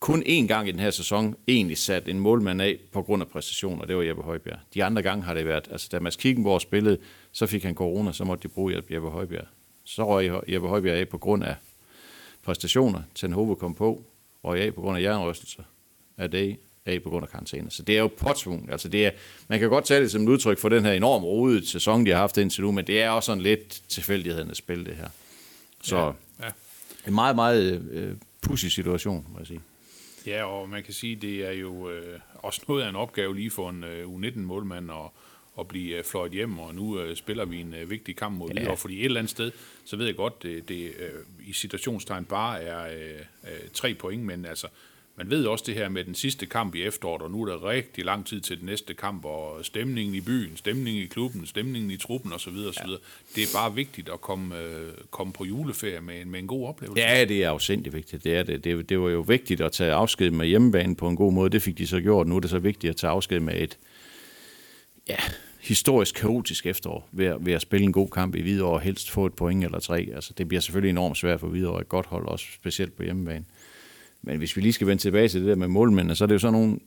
kun 0.00 0.22
én 0.22 0.46
gang 0.46 0.68
i 0.68 0.72
den 0.72 0.80
her 0.80 0.90
sæson 0.90 1.36
egentlig 1.48 1.78
sat 1.78 2.08
en 2.08 2.18
målmand 2.18 2.62
af 2.62 2.78
på 2.92 3.02
grund 3.02 3.22
af 3.22 3.28
præstationer, 3.28 3.84
det 3.84 3.96
var 3.96 4.02
Jeppe 4.02 4.22
Højbjerg. 4.22 4.58
De 4.74 4.84
andre 4.84 5.02
gange 5.02 5.24
har 5.24 5.34
det 5.34 5.46
været, 5.46 5.68
altså 5.70 5.88
da 5.92 6.00
Mads 6.00 6.16
Kikkenborg 6.16 6.60
spillede, 6.60 6.98
så 7.32 7.46
fik 7.46 7.64
han 7.64 7.74
corona, 7.74 8.12
så 8.12 8.24
måtte 8.24 8.42
de 8.42 8.48
bruge 8.48 8.82
Jeppe 8.90 9.08
Højbjerg. 9.08 9.46
Så 9.84 10.06
røg 10.06 10.30
Jeppe 10.48 10.68
Højbjerg 10.68 10.98
af 10.98 11.08
på 11.08 11.18
grund 11.18 11.44
af 11.44 11.54
præstationer. 12.42 13.02
Ten 13.14 13.32
Hove 13.32 13.56
kom 13.56 13.74
på, 13.74 14.04
røg 14.44 14.60
af 14.60 14.74
på 14.74 14.80
grund 14.80 14.98
af 14.98 15.02
jernrystelser. 15.02 15.62
Er 16.18 16.26
det 16.26 16.56
af 16.86 17.02
på 17.02 17.10
grund 17.10 17.22
af 17.22 17.30
karantæne. 17.30 17.70
Så 17.70 17.82
det 17.82 17.96
er 17.96 18.00
jo 18.00 18.10
påtvunget. 18.16 18.70
Altså 18.70 18.88
det 18.88 19.06
er, 19.06 19.10
man 19.48 19.58
kan 19.58 19.68
godt 19.68 19.84
tage 19.84 20.00
det 20.00 20.10
som 20.10 20.22
et 20.22 20.28
udtryk 20.28 20.58
for 20.58 20.68
den 20.68 20.84
her 20.84 20.92
enormt 20.92 21.24
rodede 21.24 21.66
sæson, 21.66 22.06
de 22.06 22.10
har 22.10 22.18
haft 22.18 22.36
indtil 22.36 22.62
nu, 22.62 22.72
men 22.72 22.86
det 22.86 23.02
er 23.02 23.10
også 23.10 23.26
sådan 23.26 23.42
lidt 23.42 23.82
tilfældighedens 23.88 24.58
spil, 24.58 24.86
det 24.86 24.96
her. 24.96 25.08
Så 25.82 25.96
ja, 25.96 26.12
ja. 26.46 26.50
en 27.06 27.14
meget, 27.14 27.36
meget 27.36 27.88
øh, 27.90 28.16
pussy 28.42 28.66
situation, 28.66 29.26
må 29.32 29.38
jeg 29.38 29.46
sige. 29.46 29.60
Ja, 30.26 30.44
og 30.44 30.68
man 30.68 30.82
kan 30.82 30.94
sige, 30.94 31.16
det 31.16 31.46
er 31.46 31.52
jo 31.52 31.90
øh, 31.90 32.20
også 32.34 32.60
noget 32.68 32.82
af 32.82 32.88
en 32.88 32.96
opgave 32.96 33.36
lige 33.36 33.50
for 33.50 33.70
en 33.70 33.84
øh, 33.84 34.06
U19-målmand 34.06 34.90
at, 34.90 35.10
at 35.60 35.68
blive 35.68 35.96
øh, 35.96 36.04
fløjet 36.04 36.32
hjem, 36.32 36.58
og 36.58 36.74
nu 36.74 37.00
øh, 37.00 37.16
spiller 37.16 37.44
vi 37.44 37.60
en 37.60 37.74
øh, 37.74 37.90
vigtig 37.90 38.16
kamp 38.16 38.38
mod 38.38 38.48
ja. 38.48 38.54
Hvidovre, 38.54 38.76
fordi 38.76 38.98
et 38.98 39.04
eller 39.04 39.20
andet 39.20 39.30
sted, 39.30 39.52
så 39.84 39.96
ved 39.96 40.06
jeg 40.06 40.16
godt, 40.16 40.42
det, 40.42 40.68
det 40.68 40.92
i 41.46 41.52
situationstegn 41.52 42.24
bare 42.24 42.62
er 42.62 42.84
øh, 43.44 43.50
tre 43.72 43.94
point, 43.94 44.22
men 44.22 44.44
altså, 44.44 44.66
man 45.16 45.30
ved 45.30 45.46
også 45.46 45.64
det 45.66 45.74
her 45.74 45.88
med 45.88 46.04
den 46.04 46.14
sidste 46.14 46.46
kamp 46.46 46.74
i 46.74 46.82
efteråret, 46.82 47.22
og 47.22 47.30
nu 47.30 47.42
er 47.42 47.46
der 47.46 47.68
rigtig 47.68 48.04
lang 48.04 48.26
tid 48.26 48.40
til 48.40 48.58
den 48.58 48.66
næste 48.66 48.94
kamp, 48.94 49.24
og 49.24 49.64
stemningen 49.64 50.14
i 50.14 50.20
byen, 50.20 50.56
stemningen 50.56 51.02
i 51.02 51.06
klubben, 51.06 51.46
stemningen 51.46 51.90
i 51.90 51.96
truppen 51.96 52.32
osv. 52.32 52.48
osv. 52.48 52.88
Ja. 52.88 52.96
Det 53.34 53.42
er 53.42 53.48
bare 53.54 53.74
vigtigt 53.74 54.08
at 54.08 54.20
komme, 54.20 54.58
øh, 54.58 54.92
komme 55.10 55.32
på 55.32 55.44
juleferie 55.44 56.00
med, 56.00 56.24
med 56.24 56.38
en 56.38 56.46
god 56.46 56.68
oplevelse. 56.68 57.02
Ja, 57.02 57.24
det 57.24 57.44
er 57.44 57.50
afsindig 57.50 57.92
vigtigt. 57.92 58.24
Det, 58.24 58.34
er 58.34 58.42
det. 58.42 58.64
Det, 58.64 58.88
det 58.88 59.00
var 59.00 59.08
jo 59.08 59.20
vigtigt 59.20 59.60
at 59.60 59.72
tage 59.72 59.92
afsked 59.92 60.30
med 60.30 60.46
hjemmebane 60.46 60.96
på 60.96 61.08
en 61.08 61.16
god 61.16 61.32
måde. 61.32 61.50
Det 61.50 61.62
fik 61.62 61.78
de 61.78 61.86
så 61.86 62.00
gjort. 62.00 62.26
Nu 62.26 62.36
er 62.36 62.40
det 62.40 62.50
så 62.50 62.58
vigtigt 62.58 62.90
at 62.90 62.96
tage 62.96 63.10
afsked 63.10 63.40
med 63.40 63.62
et 63.62 63.78
ja, 65.08 65.16
historisk 65.60 66.14
kaotisk 66.14 66.66
efterår 66.66 67.08
ved, 67.12 67.34
ved 67.40 67.52
at 67.52 67.62
spille 67.62 67.84
en 67.84 67.92
god 67.92 68.08
kamp 68.08 68.34
i 68.34 68.40
Hvidovre 68.42 68.74
og 68.74 68.80
helst 68.80 69.10
få 69.10 69.26
et 69.26 69.34
point 69.34 69.64
eller 69.64 69.78
tre. 69.78 70.08
Altså, 70.14 70.32
det 70.38 70.48
bliver 70.48 70.60
selvfølgelig 70.60 70.90
enormt 70.90 71.16
svært 71.16 71.40
for 71.40 71.48
Hvidovre 71.48 71.80
et 71.80 71.88
godt 71.88 72.06
hold, 72.06 72.26
også 72.26 72.46
specielt 72.54 72.96
på 72.96 73.02
hjemmebane. 73.02 73.44
Men 74.22 74.38
hvis 74.38 74.56
vi 74.56 74.60
lige 74.60 74.72
skal 74.72 74.86
vende 74.86 75.02
tilbage 75.02 75.28
til 75.28 75.40
det 75.40 75.48
der 75.48 75.54
med 75.54 75.68
målmændene, 75.68 76.14
så 76.14 76.24
er 76.24 76.26
det 76.26 76.34
jo 76.34 76.38
sådan 76.38 76.52
nogle 76.52 76.78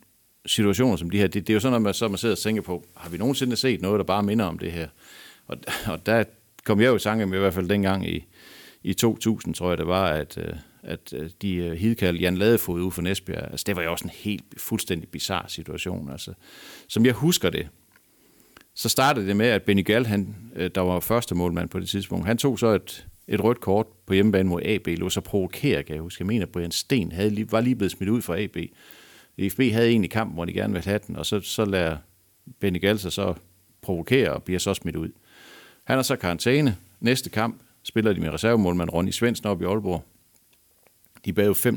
situationer 0.45 0.95
som 0.95 1.09
de 1.09 1.17
her. 1.17 1.27
Det, 1.27 1.47
det 1.47 1.49
er 1.49 1.53
jo 1.53 1.59
sådan, 1.59 1.75
at 1.75 1.81
man, 1.81 1.93
så 1.93 2.07
man 2.07 2.17
sidder 2.17 2.35
og 2.35 2.39
tænker 2.39 2.61
på, 2.61 2.85
har 2.95 3.09
vi 3.09 3.17
nogensinde 3.17 3.55
set 3.55 3.81
noget, 3.81 3.97
der 3.97 4.03
bare 4.03 4.23
minder 4.23 4.45
om 4.45 4.59
det 4.59 4.71
her? 4.71 4.87
Og, 5.47 5.57
og 5.87 6.05
der 6.05 6.23
kom 6.63 6.81
jeg 6.81 6.87
jo 6.87 6.95
i 6.95 6.99
tanke 6.99 7.25
med 7.25 7.37
i 7.37 7.41
hvert 7.41 7.53
fald 7.53 7.69
dengang 7.69 8.09
i, 8.09 8.25
i 8.83 8.93
2000, 8.93 9.53
tror 9.53 9.69
jeg 9.69 9.77
det 9.77 9.87
var, 9.87 10.05
at, 10.05 10.37
øh, 10.37 10.53
at 10.83 11.13
øh, 11.13 11.29
de 11.41 11.55
øh, 11.55 11.71
hidkaldte 11.71 12.21
Jan 12.21 12.37
Ladefod 12.37 12.81
ude 12.81 12.91
for 12.91 13.01
Næsbjerg, 13.01 13.51
altså 13.51 13.63
det 13.67 13.75
var 13.75 13.83
jo 13.83 13.91
også 13.91 14.05
en 14.05 14.11
helt 14.13 14.43
fuldstændig 14.57 15.09
bizarre 15.09 15.49
situation. 15.49 16.11
Altså, 16.11 16.33
som 16.87 17.05
jeg 17.05 17.13
husker 17.13 17.49
det, 17.49 17.67
så 18.77 18.89
startede 18.89 19.27
det 19.27 19.35
med, 19.35 19.45
at 19.45 19.63
Benny 19.63 19.85
Gall, 19.85 20.05
han, 20.05 20.35
øh, 20.55 20.71
der 20.75 20.81
var 20.81 20.99
første 20.99 21.35
målmand 21.35 21.69
på 21.69 21.79
det 21.79 21.89
tidspunkt, 21.89 22.25
han 22.27 22.37
tog 22.37 22.59
så 22.59 22.67
et, 22.67 23.07
et 23.27 23.43
rødt 23.43 23.61
kort 23.61 23.85
på 24.05 24.13
hjemmebane 24.13 24.49
mod 24.49 24.61
AB, 24.65 24.87
lå 24.87 25.09
så 25.09 25.21
provokere, 25.21 25.83
kan 25.83 25.95
jeg 25.95 26.01
huske. 26.01 26.21
Jeg 26.21 26.27
mener, 26.27 26.45
at 26.45 26.51
Brian 26.51 26.71
Sten 26.71 27.11
havde, 27.11 27.29
lige, 27.29 27.51
var 27.51 27.61
lige 27.61 27.75
blevet 27.75 27.91
smidt 27.91 28.09
ud 28.09 28.21
fra 28.21 28.41
AB. 28.41 28.57
FB 29.51 29.59
havde 29.59 29.89
egentlig 29.89 30.11
kampen, 30.11 30.35
hvor 30.35 30.45
de 30.45 30.53
gerne 30.53 30.73
ville 30.73 30.85
have 30.85 30.99
den, 31.07 31.15
og 31.15 31.25
så, 31.25 31.39
så 31.39 31.65
lader 31.65 31.97
Benny 32.59 32.81
Galser 32.81 33.09
så 33.09 33.33
provokere 33.81 34.33
og 34.33 34.43
bliver 34.43 34.59
så 34.59 34.73
smidt 34.73 34.95
ud. 34.95 35.09
Han 35.83 35.97
er 35.97 36.01
så 36.01 36.15
karantæne. 36.15 36.77
Næste 36.99 37.29
kamp 37.29 37.61
spiller 37.83 38.13
de 38.13 38.21
med 38.21 38.29
reservemålmand 38.29 38.93
Ronny 38.93 39.11
Svendsen 39.11 39.47
op 39.47 39.61
i 39.61 39.65
Aalborg. 39.65 40.03
De 41.25 41.33
bag 41.33 41.51
5-0. 41.51 41.69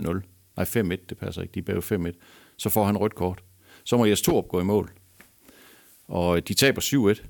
Nej, 0.57 0.65
5-1, 0.65 1.07
det 1.09 1.19
passer 1.21 1.43
ikke. 1.43 1.53
De 1.53 1.63
bag 1.63 1.77
5-1. 1.77 2.13
Så 2.57 2.69
får 2.69 2.85
han 2.85 2.97
rødt 2.97 3.15
kort. 3.15 3.43
Så 3.85 3.97
må 3.97 4.05
Jes 4.05 4.23
Torp 4.23 4.49
gå 4.49 4.61
i 4.61 4.65
mål. 4.65 4.91
Og 6.11 6.49
de 6.49 6.55
taber 6.55 7.15
7-1. 7.15 7.27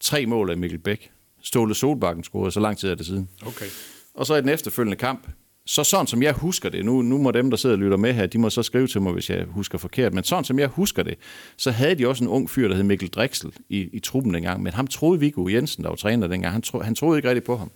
Tre 0.00 0.26
mål 0.26 0.50
af 0.50 0.56
Mikkel 0.56 0.78
Bæk. 0.78 1.10
Ståle 1.42 1.74
Solbakken 1.74 2.24
scorede, 2.24 2.50
så 2.50 2.60
lang 2.60 2.78
tid 2.78 2.90
er 2.90 2.94
det 2.94 3.06
siden. 3.06 3.28
Okay. 3.46 3.66
Og 4.14 4.26
så 4.26 4.34
i 4.34 4.40
den 4.40 4.48
efterfølgende 4.48 4.96
kamp, 4.96 5.28
så 5.66 5.84
sådan 5.84 6.06
som 6.06 6.22
jeg 6.22 6.32
husker 6.32 6.68
det, 6.68 6.84
nu, 6.84 7.02
nu 7.02 7.18
må 7.18 7.30
dem, 7.30 7.50
der 7.50 7.56
sidder 7.56 7.76
og 7.76 7.80
lytter 7.82 7.96
med 7.96 8.12
her, 8.12 8.26
de 8.26 8.38
må 8.38 8.50
så 8.50 8.62
skrive 8.62 8.86
til 8.86 9.02
mig, 9.02 9.12
hvis 9.12 9.30
jeg 9.30 9.44
husker 9.44 9.78
forkert, 9.78 10.14
men 10.14 10.24
sådan 10.24 10.44
som 10.44 10.58
jeg 10.58 10.68
husker 10.68 11.02
det, 11.02 11.18
så 11.56 11.70
havde 11.70 11.94
de 11.94 12.08
også 12.08 12.24
en 12.24 12.30
ung 12.30 12.50
fyr, 12.50 12.68
der 12.68 12.74
hed 12.74 12.82
Mikkel 12.82 13.08
Drexel 13.08 13.52
i, 13.68 13.88
i 13.92 13.98
truppen 13.98 14.34
dengang, 14.34 14.62
men 14.62 14.72
ham 14.72 14.86
troede 14.86 15.20
Viggo 15.20 15.48
Jensen, 15.48 15.84
der 15.84 15.88
var 15.88 15.96
træner 15.96 16.26
dengang, 16.26 16.52
han, 16.52 16.62
tro, 16.62 16.80
han 16.80 16.94
troede 16.94 17.18
ikke 17.18 17.28
rigtig 17.28 17.44
på 17.44 17.56
ham. 17.56 17.70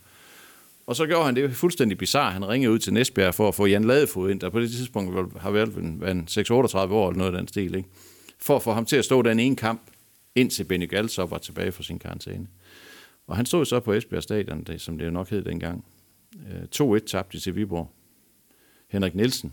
Og 0.87 0.97
så 0.97 1.07
gjorde 1.07 1.25
han 1.25 1.37
det 1.37 1.57
fuldstændig 1.57 1.99
bizarre. 1.99 2.33
Han 2.33 2.49
ringede 2.49 2.73
ud 2.73 2.79
til 2.79 2.93
Næsbjerg 2.93 3.35
for 3.35 3.49
at 3.49 3.55
få 3.55 3.67
Jan 3.67 3.85
Ladefod 3.85 4.31
ind, 4.31 4.41
der 4.41 4.51
på 4.51 4.61
det 4.61 4.71
tidspunkt 4.71 5.41
har 5.41 5.51
været 5.51 5.77
en 5.77 6.29
6-38 6.31 6.53
år 6.55 7.09
eller 7.09 7.19
noget 7.19 7.33
af 7.33 7.39
den 7.39 7.49
stil, 7.49 7.75
ikke? 7.75 7.89
for 8.41 8.57
at 8.57 8.63
få 8.63 8.73
ham 8.73 8.85
til 8.85 8.97
at 8.97 9.05
stå 9.05 9.23
den 9.23 9.41
ene 9.41 9.57
kamp, 9.57 9.81
indtil 10.35 10.65
Benny 10.65 10.89
Galsop 10.91 11.31
var 11.31 11.39
tilbage 11.39 11.73
fra 11.73 11.83
sin 11.83 11.99
karantæne. 11.99 12.47
Og 13.27 13.37
han 13.37 13.47
stod 13.47 13.65
så 13.65 13.81
på 13.81 13.93
Esbjerg 13.93 14.23
Stadion, 14.23 14.65
det, 14.65 14.81
som 14.81 14.99
det 14.99 15.07
jo 15.07 15.11
nok 15.11 15.31
hed 15.31 15.43
dengang. 15.45 15.85
2-1 16.77 16.83
øh, 16.83 17.01
tabte 17.01 17.41
til 17.41 17.57
Viborg. 17.57 17.91
Henrik 18.89 19.15
Nielsen 19.15 19.53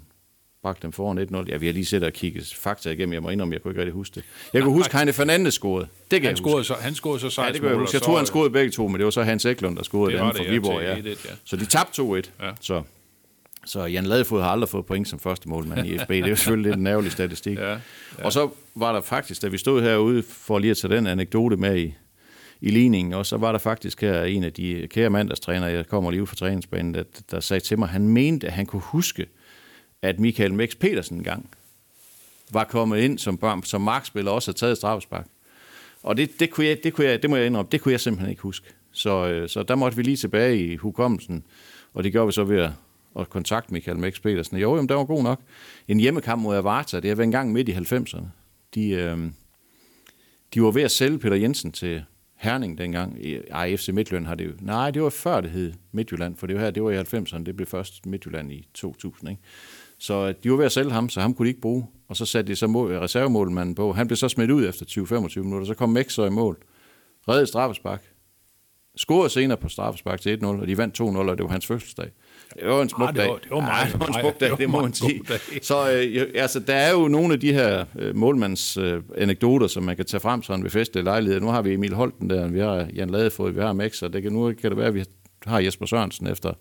bragte 0.62 0.82
dem 0.84 0.92
foran 0.92 1.20
1-0. 1.46 1.52
Ja, 1.52 1.58
vi 1.58 1.66
har 1.66 1.74
lige 1.74 1.86
set 1.86 2.04
og 2.04 2.14
kigget 2.14 2.54
fakta 2.56 2.90
igennem. 2.90 3.14
Jeg 3.14 3.22
må 3.24 3.30
indrømme, 3.30 3.54
jeg 3.54 3.62
kunne 3.62 3.72
ikke 3.72 3.82
rigtig 3.82 3.94
huske 3.94 4.16
det. 4.16 4.24
Jeg 4.54 4.64
kunne 4.64 4.74
huske, 4.74 4.90
at 4.94 5.00
Heine 5.00 5.14
Fernandes 5.14 5.54
scorede. 5.54 5.88
Det 6.12 6.22
kan 6.22 6.22
Han 6.22 6.24
jeg 6.24 6.32
huske. 6.32 6.44
scorede 6.50 6.64
så, 6.64 6.74
han 6.74 6.96
scorede 6.96 7.20
så 7.20 7.26
Ja, 7.26 7.30
sejt 7.30 7.54
det 7.54 7.62
kan 7.62 7.70
jeg 7.70 7.78
huske. 7.80 7.96
Jeg 7.96 8.02
tror, 8.02 8.18
han 8.18 8.26
scorede 8.26 8.50
begge 8.50 8.72
to, 8.72 8.88
men 8.88 8.96
det 8.98 9.06
var 9.06 9.12
så 9.12 9.24
Hans 9.24 9.46
Eklund, 9.46 9.76
der 9.78 9.84
scorede 9.84 10.12
Det 10.14 10.22
den 10.22 10.32
for 10.32 10.38
det, 10.38 10.46
ja, 10.46 10.52
Viborg. 10.52 10.82
Ja. 10.82 10.96
1-1, 10.96 11.08
ja. 11.30 11.36
Så 11.44 11.56
de 11.56 11.66
tabte 11.66 12.02
2-1. 12.02 12.46
Ja. 12.46 12.52
Så, 12.62 12.84
så 13.66 13.86
Jan 13.86 14.06
Ladefod 14.06 14.42
har 14.42 14.50
aldrig 14.50 14.70
fået 14.70 14.86
point 14.86 15.08
som 15.08 15.20
første 15.20 15.50
målmand 15.50 15.88
i 15.88 15.98
FB. 15.98 16.10
Det 16.10 16.24
er 16.24 16.28
jo 16.28 16.36
selvfølgelig 16.36 16.72
lidt 16.72 16.80
en 16.80 16.88
ærgerlig 16.88 17.12
statistik. 17.12 17.58
Ja, 17.62 17.72
ja. 17.72 17.78
Og 18.24 18.34
så 18.34 18.50
var 18.76 18.94
der 18.94 19.02
faktisk, 19.02 19.42
da 19.42 19.48
vi 19.48 19.58
stod 19.58 19.82
herude 19.82 20.24
for 20.24 20.60
lige 20.60 20.72
at 20.72 20.78
tage 20.78 20.96
den 20.96 21.08
anekdote 21.08 21.58
med 21.58 21.78
i, 21.78 21.94
i 22.62 22.70
ligningen, 22.70 23.14
og 23.14 23.26
så 23.26 23.38
var 23.38 23.52
der 23.52 23.60
faktisk 23.60 24.02
her 24.02 24.24
en 24.24 24.44
af 24.44 24.54
de 24.54 24.88
kære 24.90 25.10
mandagstrænere, 25.10 25.72
jeg 25.72 25.88
kommer 25.88 26.12
lige 26.12 26.22
ud 26.22 26.28
fra 26.28 26.36
træningsbanen, 26.36 26.94
der, 26.94 27.04
der 27.32 27.40
sagde 27.40 27.60
til 27.64 27.80
mig, 27.80 27.90
han 27.90 28.08
mente, 28.08 28.48
at 28.48 28.54
han 28.54 28.66
kunne 28.66 28.82
huske, 28.82 29.26
at 30.02 30.20
Michael 30.20 30.54
Mix 30.54 30.76
Petersen 30.80 31.18
engang 31.18 31.50
var 32.52 32.64
kommet 32.64 33.00
ind 33.00 33.20
som, 33.20 33.38
børn, 33.38 33.64
som 33.64 33.82
markspiller 33.82 34.32
og 34.32 34.36
også 34.36 34.52
havde 34.52 34.58
taget 34.60 34.78
straffespark. 34.78 35.28
Og 36.04 36.18
det, 36.18 36.40
det, 36.40 36.50
kunne 36.50 36.68
jeg, 36.68 36.78
det, 36.84 36.94
kunne 36.94 37.08
jeg, 37.08 37.22
det 37.22 37.30
må 37.30 37.36
jeg 37.36 37.46
indrømme, 37.46 37.70
det 37.72 37.82
kunne 37.82 37.92
jeg 37.92 38.00
simpelthen 38.00 38.30
ikke 38.30 38.42
huske. 38.42 38.68
Så, 38.92 39.28
øh, 39.28 39.50
så 39.50 39.64
der 39.64 39.76
måtte 39.76 39.98
vi 39.98 40.04
lige 40.04 40.18
tilbage 40.18 40.58
i 40.58 40.76
hukommelsen, 40.76 41.44
og 41.94 42.04
det 42.04 42.12
gjorde 42.12 42.28
vi 42.28 42.32
så 42.32 42.44
ved 42.44 42.60
at, 42.60 42.72
at 43.20 43.30
kontakte 43.30 43.74
Michael 43.74 44.00
Max 44.00 44.22
Petersen. 44.22 44.58
Jo, 44.58 44.76
jamen, 44.76 44.90
der 44.90 44.96
var 44.96 45.06
god 45.06 45.24
nok. 45.24 45.42
En 45.88 46.00
hjemmekamp 46.00 46.42
mod 46.42 46.56
Avarta, 46.56 47.00
det 47.00 47.10
har 47.10 47.16
været 47.16 47.28
en 47.28 47.32
gang 47.32 47.52
midt 47.52 47.70
i 47.70 47.72
90'erne. 47.72 48.26
De, 48.76 48.90
øh, 48.90 49.18
de 50.54 50.62
var 50.62 50.72
ved 50.72 50.82
at 50.82 50.92
sælge 50.92 51.20
Peter 51.20 51.36
Jensen 51.36 51.72
til 51.72 52.04
Herning 52.36 52.78
dengang. 52.78 53.18
Ej, 53.52 53.78
FC 53.78 53.90
Midtjylland 53.90 54.26
har 54.26 54.36
det 54.36 54.46
jo... 54.46 54.52
Nej, 54.60 54.92
det 54.92 55.02
var 55.02 55.10
før 55.10 55.42
det 55.42 55.52
hed 55.52 55.74
Midtjylland, 55.92 56.36
for 56.36 56.48
det 56.48 56.56
var 56.56 56.62
her, 56.62 56.72
det 56.72 56.84
var 56.84 56.92
i 56.92 57.00
90'erne. 57.00 57.44
Det 57.44 57.56
blev 57.56 57.68
først 57.68 58.06
Midtjylland 58.06 58.52
i 58.52 58.68
2000, 58.74 59.30
ikke? 59.30 59.42
Så 59.98 60.28
øh, 60.28 60.34
de 60.44 60.52
var 60.52 60.58
ved 60.58 60.66
at 60.66 60.72
sælge 60.72 60.92
ham, 60.92 61.10
så 61.10 61.22
ham 61.22 61.34
kunne 61.34 61.46
de 61.46 61.50
ikke 61.50 61.62
bruge. 61.62 61.88
Og 62.08 62.18
så 62.18 62.26
satte 62.26 62.52
de 62.52 62.56
så 62.56 62.68
mål, 62.68 62.92
reservemålmanden 62.92 63.76
på. 63.76 63.94
Han 63.94 64.08
blev 64.08 64.18
så 64.18 64.30
smidt 64.30 64.52
ud 64.52 64.68
efter 64.68 64.86
20-25 64.86 65.40
minutter. 65.40 65.68
Så 65.68 65.74
kom 65.74 65.90
Mex 65.90 66.14
så 66.14 66.26
i 66.26 66.30
mål. 66.30 66.58
Reddet 67.28 67.48
straffespark. 67.48 68.12
Scorede 68.96 69.30
senere 69.30 69.58
på 69.58 69.70
straffespark 69.70 70.22
til 70.22 70.38
1-0, 70.38 70.46
og 70.46 70.68
de 70.68 70.78
vandt 70.78 71.00
2-0, 71.02 71.04
og 71.04 71.38
det 71.38 71.44
var 71.44 71.52
hans 71.52 71.68
fødselsdag. 71.68 72.12
Det 72.60 72.68
var 72.68 72.82
en 72.82 72.90
smuk 72.90 73.10
Ah, 73.10 73.16
det 73.16 73.22
var- 73.22 73.28
dag. 73.28 73.36
det 73.44 73.52
var 73.52 73.60
meget- 73.62 73.88
Ja, 73.88 73.92
det 73.92 74.00
var 74.00 74.08
en 74.08 74.14
smuk 74.22 74.40
dag, 74.40 74.50
det 74.50 74.58
det 74.58 74.70
må 74.70 74.82
man 74.82 74.94
sige. 74.94 75.22
Så 75.62 75.92
øh, 75.92 76.28
altså, 76.36 76.60
der 76.60 76.74
er 76.76 76.92
jo 76.92 77.08
nogle 77.08 77.34
af 77.34 77.40
de 77.40 77.54
her 77.54 77.86
øh, 78.00 78.16
målmands 78.16 78.78
øh, 78.78 79.02
anekdoter, 79.18 79.68
som 79.68 79.84
man 79.84 79.96
kan 79.96 80.06
tage 80.06 80.22
frem 80.22 80.44
sådan 80.44 80.64
ved 80.64 80.72
festlige 80.72 81.04
lejligheder. 81.04 81.40
Nu 81.42 81.48
har 81.48 81.62
vi 81.62 81.74
Emil 81.74 81.94
Holten 81.94 82.30
der, 82.30 82.48
vi 82.48 82.60
har 82.60 82.88
Jan 82.96 83.10
Ladefod, 83.10 83.52
vi 83.52 83.60
har 83.62 83.74
Max, 83.74 84.02
og 84.04 84.14
det 84.14 84.24
kan, 84.24 84.32
nu 84.32 84.54
kan 84.62 84.70
det 84.72 84.78
være, 84.78 84.88
at 84.88 84.94
vi 84.96 85.04
har 85.46 85.60
Jesper 85.60 85.86
Sørensen 85.86 86.28
efter, 86.28 86.54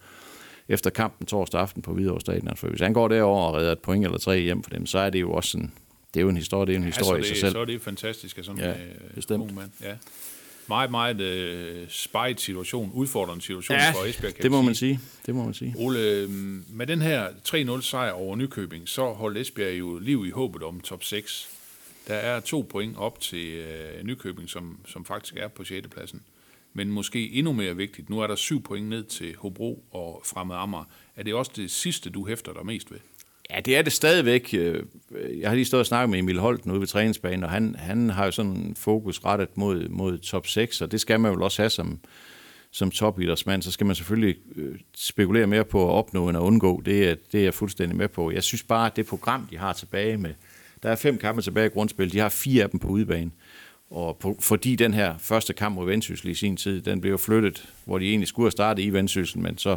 efter 0.68 0.90
kampen 0.90 1.26
torsdag 1.26 1.60
aften 1.60 1.82
på 1.82 1.92
Hvidovre 1.94 2.20
Stadion. 2.20 2.56
For 2.56 2.68
hvis 2.68 2.80
han 2.80 2.92
går 2.92 3.08
derover 3.08 3.42
og 3.46 3.54
redder 3.54 3.72
et 3.72 3.78
point 3.78 4.04
eller 4.04 4.18
tre 4.18 4.40
hjem 4.40 4.62
for 4.62 4.70
dem, 4.70 4.86
så 4.86 4.98
er 4.98 5.10
det 5.10 5.20
jo 5.20 5.32
også 5.32 5.58
en, 5.58 5.72
det 6.14 6.20
er 6.20 6.22
jo 6.22 6.28
en 6.28 6.36
historie, 6.36 6.66
det 6.66 6.72
er 6.72 6.76
en 6.78 6.84
historie 6.84 7.16
altså, 7.16 7.30
i 7.30 7.34
det, 7.34 7.38
sig 7.38 7.40
selv. 7.40 7.52
Så 7.52 7.60
er 7.60 7.64
det 7.64 7.82
fantastisk 7.82 8.38
at 8.38 8.44
sådan 8.44 8.60
Ja, 8.60 8.66
en 8.66 8.70
øh, 8.70 9.14
bestemt. 9.14 9.42
ung 9.42 9.54
mand. 9.54 9.70
Ja. 9.82 9.92
Meget, 10.70 10.90
meget 10.90 11.20
øh, 11.20 11.86
spejt 11.88 12.40
situation, 12.40 12.90
udfordrende 12.94 13.42
situation 13.42 13.78
Ja, 13.78 13.90
for 13.90 14.04
Esbjerg, 14.04 14.34
kan 14.34 14.42
det 14.42 14.50
må 14.50 14.62
man 14.62 14.74
sige. 14.74 15.00
Det 15.26 15.34
må 15.34 15.44
man 15.44 15.54
sige. 15.54 15.74
Ole, 15.76 16.00
øhm, 16.00 16.64
med 16.68 16.86
den 16.86 17.02
her 17.02 17.28
3-0 17.78 17.80
sejr 17.80 18.12
over 18.12 18.36
Nykøbing, 18.36 18.88
så 18.88 19.12
holdt 19.12 19.38
Esbjerg 19.38 19.78
jo 19.78 19.98
liv 19.98 20.26
i 20.26 20.30
håbet 20.30 20.62
om 20.62 20.80
top 20.80 21.04
6. 21.04 21.48
Der 22.08 22.14
er 22.14 22.40
to 22.40 22.66
point 22.70 22.96
op 22.96 23.20
til 23.20 23.46
øh, 23.46 24.04
Nykøbing, 24.04 24.50
som, 24.50 24.78
som 24.86 25.04
faktisk 25.04 25.36
er 25.36 25.48
på 25.48 25.64
6. 25.64 25.88
pladsen. 25.88 26.22
Men 26.72 26.90
måske 26.90 27.30
endnu 27.30 27.52
mere 27.52 27.76
vigtigt, 27.76 28.10
nu 28.10 28.20
er 28.20 28.26
der 28.26 28.36
syv 28.36 28.62
point 28.62 28.88
ned 28.88 29.04
til 29.04 29.36
Hobro 29.36 29.84
og 29.90 30.22
Fremad 30.24 30.56
Amager. 30.56 30.84
Er 31.16 31.22
det 31.22 31.34
også 31.34 31.52
det 31.56 31.70
sidste, 31.70 32.10
du 32.10 32.26
hæfter 32.26 32.52
dig 32.52 32.66
mest 32.66 32.90
ved? 32.90 32.98
Ja, 33.54 33.60
det 33.60 33.76
er 33.76 33.82
det 33.82 33.92
stadigvæk. 33.92 34.54
Øh, 34.54 34.82
øh, 35.10 35.40
jeg 35.40 35.48
har 35.48 35.54
lige 35.54 35.64
stået 35.64 35.80
og 35.80 35.86
snakket 35.86 36.10
med 36.10 36.18
Emil 36.18 36.38
Holten 36.38 36.70
ude 36.70 36.80
ved 36.80 36.86
træningsbanen, 36.86 37.44
og 37.44 37.50
han, 37.50 37.76
han 37.78 38.10
har 38.10 38.24
jo 38.24 38.30
sådan 38.30 38.74
fokus 38.78 39.24
rettet 39.24 39.56
mod, 39.56 39.88
mod 39.88 40.18
top 40.18 40.46
6, 40.46 40.80
og 40.80 40.92
det 40.92 41.00
skal 41.00 41.20
man 41.20 41.32
vel 41.32 41.42
også 41.42 41.62
have 41.62 41.70
som, 41.70 41.98
som 42.70 42.90
topidrætsmand. 42.90 43.62
Så 43.62 43.70
skal 43.70 43.86
man 43.86 43.96
selvfølgelig 43.96 44.36
øh, 44.56 44.78
spekulere 44.96 45.46
mere 45.46 45.64
på 45.64 45.88
at 45.88 45.94
opnå 45.94 46.28
end 46.28 46.38
at 46.38 46.42
undgå. 46.42 46.82
Det 46.84 47.08
er, 47.08 47.14
det 47.32 47.40
er 47.40 47.44
jeg 47.44 47.54
fuldstændig 47.54 47.96
med 47.98 48.08
på. 48.08 48.30
Jeg 48.30 48.42
synes 48.42 48.62
bare, 48.62 48.86
at 48.86 48.96
det 48.96 49.06
program, 49.06 49.46
de 49.50 49.58
har 49.58 49.72
tilbage 49.72 50.16
med... 50.16 50.34
Der 50.82 50.90
er 50.90 50.96
fem 50.96 51.18
kampe 51.18 51.42
tilbage 51.42 51.66
i 51.66 51.70
grundspil. 51.70 52.12
De 52.12 52.18
har 52.18 52.28
fire 52.28 52.62
af 52.62 52.70
dem 52.70 52.80
på 52.80 52.88
udebane. 52.88 53.30
Og 53.90 54.16
på, 54.16 54.36
fordi 54.40 54.76
den 54.76 54.94
her 54.94 55.14
første 55.18 55.52
kamp 55.52 55.74
mod 55.74 55.86
Vendsyssel 55.86 56.28
i 56.28 56.34
sin 56.34 56.56
tid, 56.56 56.82
den 56.82 57.00
blev 57.00 57.10
jo 57.10 57.16
flyttet, 57.16 57.68
hvor 57.84 57.98
de 57.98 58.08
egentlig 58.08 58.28
skulle 58.28 58.44
have 58.44 58.50
startet 58.50 58.82
i 58.82 58.90
Vendsyssel, 58.90 59.40
men 59.40 59.58
så, 59.58 59.76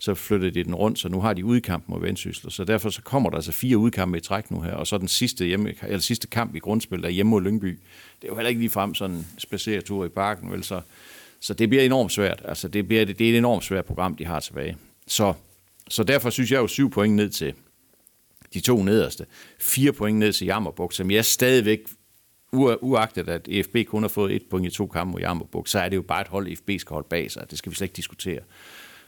så 0.00 0.14
flyttede 0.14 0.50
de 0.50 0.64
den 0.64 0.74
rundt, 0.74 0.98
så 0.98 1.08
nu 1.08 1.20
har 1.20 1.32
de 1.32 1.44
udkamp 1.44 1.84
mod 1.86 2.00
Vendsyssel. 2.00 2.50
Så 2.50 2.64
derfor 2.64 2.90
så 2.90 3.02
kommer 3.02 3.30
der 3.30 3.36
altså 3.36 3.52
fire 3.52 3.78
udkampe 3.78 4.18
i 4.18 4.20
træk 4.20 4.50
nu 4.50 4.60
her, 4.60 4.72
og 4.72 4.86
så 4.86 4.98
den 4.98 5.08
sidste, 5.08 5.46
hjemme, 5.46 5.74
eller 5.82 5.98
sidste 5.98 6.26
kamp 6.26 6.54
i 6.54 6.58
grundspil, 6.58 7.02
der 7.02 7.08
er 7.08 7.12
hjemme 7.12 7.30
mod 7.30 7.42
Lyngby. 7.42 7.68
Det 8.20 8.24
er 8.24 8.28
jo 8.28 8.34
heller 8.34 8.48
ikke 8.48 8.60
lige 8.60 8.70
frem 8.70 8.94
sådan 8.94 9.16
en 9.16 9.26
spaceretur 9.38 10.04
i 10.04 10.08
parken, 10.08 10.52
vel? 10.52 10.64
Så, 10.64 10.80
så 11.40 11.54
det 11.54 11.68
bliver 11.68 11.84
enormt 11.84 12.12
svært. 12.12 12.42
Altså 12.44 12.68
det, 12.68 12.88
bliver, 12.88 13.04
det 13.04 13.18
det 13.18 13.26
er 13.26 13.32
et 13.32 13.38
enormt 13.38 13.64
svært 13.64 13.84
program, 13.84 14.14
de 14.16 14.24
har 14.24 14.40
tilbage. 14.40 14.76
Så, 15.06 15.32
så 15.88 16.04
derfor 16.04 16.30
synes 16.30 16.52
jeg 16.52 16.58
jo 16.58 16.66
syv 16.66 16.90
point 16.90 17.14
ned 17.14 17.30
til 17.30 17.54
de 18.54 18.60
to 18.60 18.82
nederste. 18.82 19.26
Fire 19.58 19.92
point 19.92 20.18
ned 20.18 20.32
til 20.32 20.44
Jammerbuk, 20.44 20.92
som 20.92 21.10
jeg 21.10 21.24
stadigvæk 21.24 21.80
uagtet 22.80 23.28
at 23.28 23.48
EFB 23.48 23.76
kun 23.86 24.02
har 24.02 24.08
fået 24.08 24.34
et 24.34 24.42
point 24.50 24.66
i 24.66 24.76
to 24.76 24.86
kampe 24.86 25.12
mod 25.12 25.20
Jammerbuk, 25.20 25.68
så 25.68 25.78
er 25.78 25.88
det 25.88 25.96
jo 25.96 26.02
bare 26.02 26.20
et 26.20 26.28
hold, 26.28 26.48
EFB 26.48 26.70
skal 26.78 26.94
holde 26.94 27.08
bag 27.10 27.30
sig. 27.30 27.50
Det 27.50 27.58
skal 27.58 27.70
vi 27.70 27.76
slet 27.76 27.84
ikke 27.84 27.96
diskutere. 27.96 28.40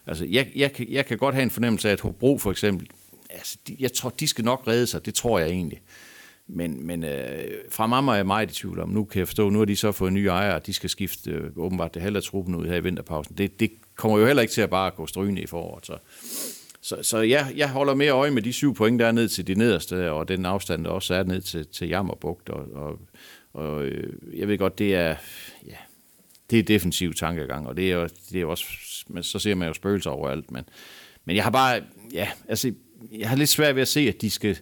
Altså, 0.07 0.27
jeg, 0.31 0.49
jeg, 0.57 0.73
kan- 0.73 0.87
jeg 0.91 1.07
kan 1.07 1.19
godt 1.19 1.35
have 1.35 1.43
en 1.43 1.51
fornemmelse 1.51 1.89
af, 1.89 1.93
at 1.93 2.01
Hobro 2.01 2.39
for 2.39 2.51
eksempel, 2.51 2.87
altså, 3.31 3.59
de, 3.69 3.77
jeg 3.81 3.93
tror, 3.93 4.11
de 4.11 4.27
skal 4.27 4.45
nok 4.45 4.63
redde 4.67 4.87
sig. 4.87 5.07
Det 5.07 5.15
tror 5.15 5.39
jeg 5.39 5.49
egentlig. 5.49 5.81
Men, 6.47 6.87
men 6.87 7.05
øh, 7.05 7.45
fra 7.71 7.87
mamma 7.87 8.13
er 8.13 8.17
jeg 8.17 8.27
meget 8.27 8.51
i 8.51 8.55
tvivl 8.55 8.81
om. 8.81 8.89
Nu 8.89 9.05
kan 9.05 9.19
jeg 9.19 9.29
forstå, 9.29 9.51
nu 9.51 9.59
har 9.59 9.65
de 9.67 9.77
så 9.77 9.93
fået 9.93 10.13
nye 10.13 10.27
ejere, 10.29 10.55
og 10.55 10.67
de 10.67 10.73
skal 10.73 10.91
skifte 10.91 11.31
øh, 11.31 11.51
åbenbart 11.57 11.95
det 11.95 12.03
halve 12.03 12.17
af 12.17 12.23
truppen 12.23 12.55
ud 12.55 12.67
her 12.67 12.77
i 12.77 12.83
vinterpausen. 12.83 13.35
Det, 13.39 13.61
det 13.61 13.71
kommer 13.97 14.19
jo 14.19 14.27
heller 14.27 14.41
ikke 14.43 14.53
til 14.53 14.61
at 14.61 14.71
bare 14.71 14.91
gå 14.91 15.07
strygende 15.07 15.43
i 15.43 15.47
foråret. 15.47 15.87
Så, 15.87 15.97
så, 16.81 16.97
så 17.03 17.19
jeg, 17.19 17.53
jeg 17.57 17.71
holder 17.71 17.95
mere 17.95 18.11
øje 18.13 18.31
med 18.31 18.43
de 18.43 18.53
syv 18.53 18.75
point, 18.75 19.01
der 19.01 19.07
er 19.07 19.13
ned 19.13 19.29
til 19.29 19.47
de 19.47 19.55
nederste, 19.55 20.13
og 20.13 20.29
den 20.29 20.47
afstand, 20.47 20.85
der 20.85 20.91
også 20.91 21.15
er 21.15 21.23
ned 21.23 21.41
til, 21.41 21.67
til 21.67 21.89
Jammerbugt. 21.89 22.49
Og, 22.49 22.67
og, 22.75 22.99
og 23.53 23.85
øh, 23.85 24.13
jeg 24.39 24.49
ved 24.49 24.59
godt, 24.59 24.79
det 24.79 24.95
er, 24.95 25.17
ja, 25.67 25.77
det 26.53 26.59
er 26.59 26.63
defensiv 26.63 27.15
tankegang, 27.15 27.69
og 27.69 27.77
det 27.77 27.91
er 27.91 27.95
jo, 27.95 28.03
det 28.03 28.37
er 28.37 28.41
jo 28.41 28.51
også, 28.51 28.65
men 29.09 29.23
så 29.23 29.39
ser 29.39 29.55
man 29.55 29.69
jo 29.69 29.75
spøgelser 29.75 30.11
overalt. 30.11 30.51
Men, 30.51 30.65
men 31.25 31.37
jeg 31.37 31.45
har 31.45 31.51
bare, 31.51 31.83
ja, 32.13 32.29
altså, 32.49 32.73
jeg 33.13 33.29
har 33.29 33.37
lidt 33.37 33.49
svært 33.49 33.75
ved 33.75 33.83
at 33.83 33.89
se, 33.89 34.01
at 34.01 34.21
de 34.21 34.31
skal 34.31 34.59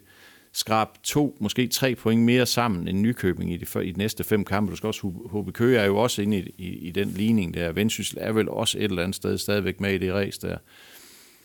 skrabe 0.53 0.91
to, 1.03 1.37
måske 1.41 1.67
tre 1.67 1.95
point 1.95 2.23
mere 2.23 2.47
sammen 2.47 2.89
end 2.89 2.99
Nykøbing 2.99 3.53
i 3.53 3.57
de, 3.57 3.87
i 3.87 3.93
de 3.93 3.99
næste 3.99 4.25
fem 4.25 4.45
kampe. 4.45 4.71
Du 4.71 4.77
skal 4.77 4.87
også, 4.87 5.09
HB 5.09 5.53
Køge 5.53 5.79
er 5.79 5.85
jo 5.85 5.97
også 5.97 6.23
inde 6.23 6.39
i, 6.39 6.55
i, 6.59 6.69
i 6.69 6.91
den 6.91 7.11
ligning 7.11 7.55
der. 7.55 7.73
Vendsyssel 7.73 8.19
er 8.21 8.33
vel 8.33 8.49
også 8.49 8.79
et 8.79 8.85
eller 8.85 9.03
andet 9.03 9.17
sted 9.17 9.39
stadigvæk 9.39 9.81
med 9.81 9.95
i 9.95 9.99
det 9.99 10.13
race 10.13 10.41
der. 10.41 10.57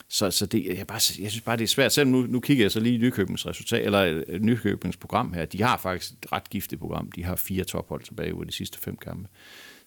Så, 0.08 0.32
så 0.32 0.46
det, 0.46 0.66
jeg, 0.66 0.88
bare, 0.88 1.00
jeg 1.20 1.32
synes 1.32 1.42
bare, 1.42 1.58
det 1.58 1.64
er 1.64 1.68
svært. 1.68 1.94
Selvom 1.94 2.12
nu, 2.12 2.22
nu 2.22 2.40
kigger 2.40 2.64
jeg 2.64 2.72
så 2.72 2.80
lige 2.80 2.96
i 2.96 2.98
Nykøbings 2.98 3.46
resultat, 3.46 3.86
eller 3.86 4.24
øh, 4.28 4.42
Nykøbings 4.42 4.98
program 4.98 5.34
her. 5.34 5.46
De 5.46 5.62
har 5.62 5.78
faktisk 5.78 6.12
et 6.12 6.32
ret 6.32 6.50
giftigt 6.50 6.82
program. 6.82 7.12
De 7.12 7.24
har 7.24 7.36
fire 7.36 7.64
tophold 7.64 8.04
tilbage 8.04 8.34
ud 8.34 8.42
af 8.42 8.48
de 8.48 8.54
sidste 8.54 8.80
fem 8.80 8.98
kampe. 8.98 9.28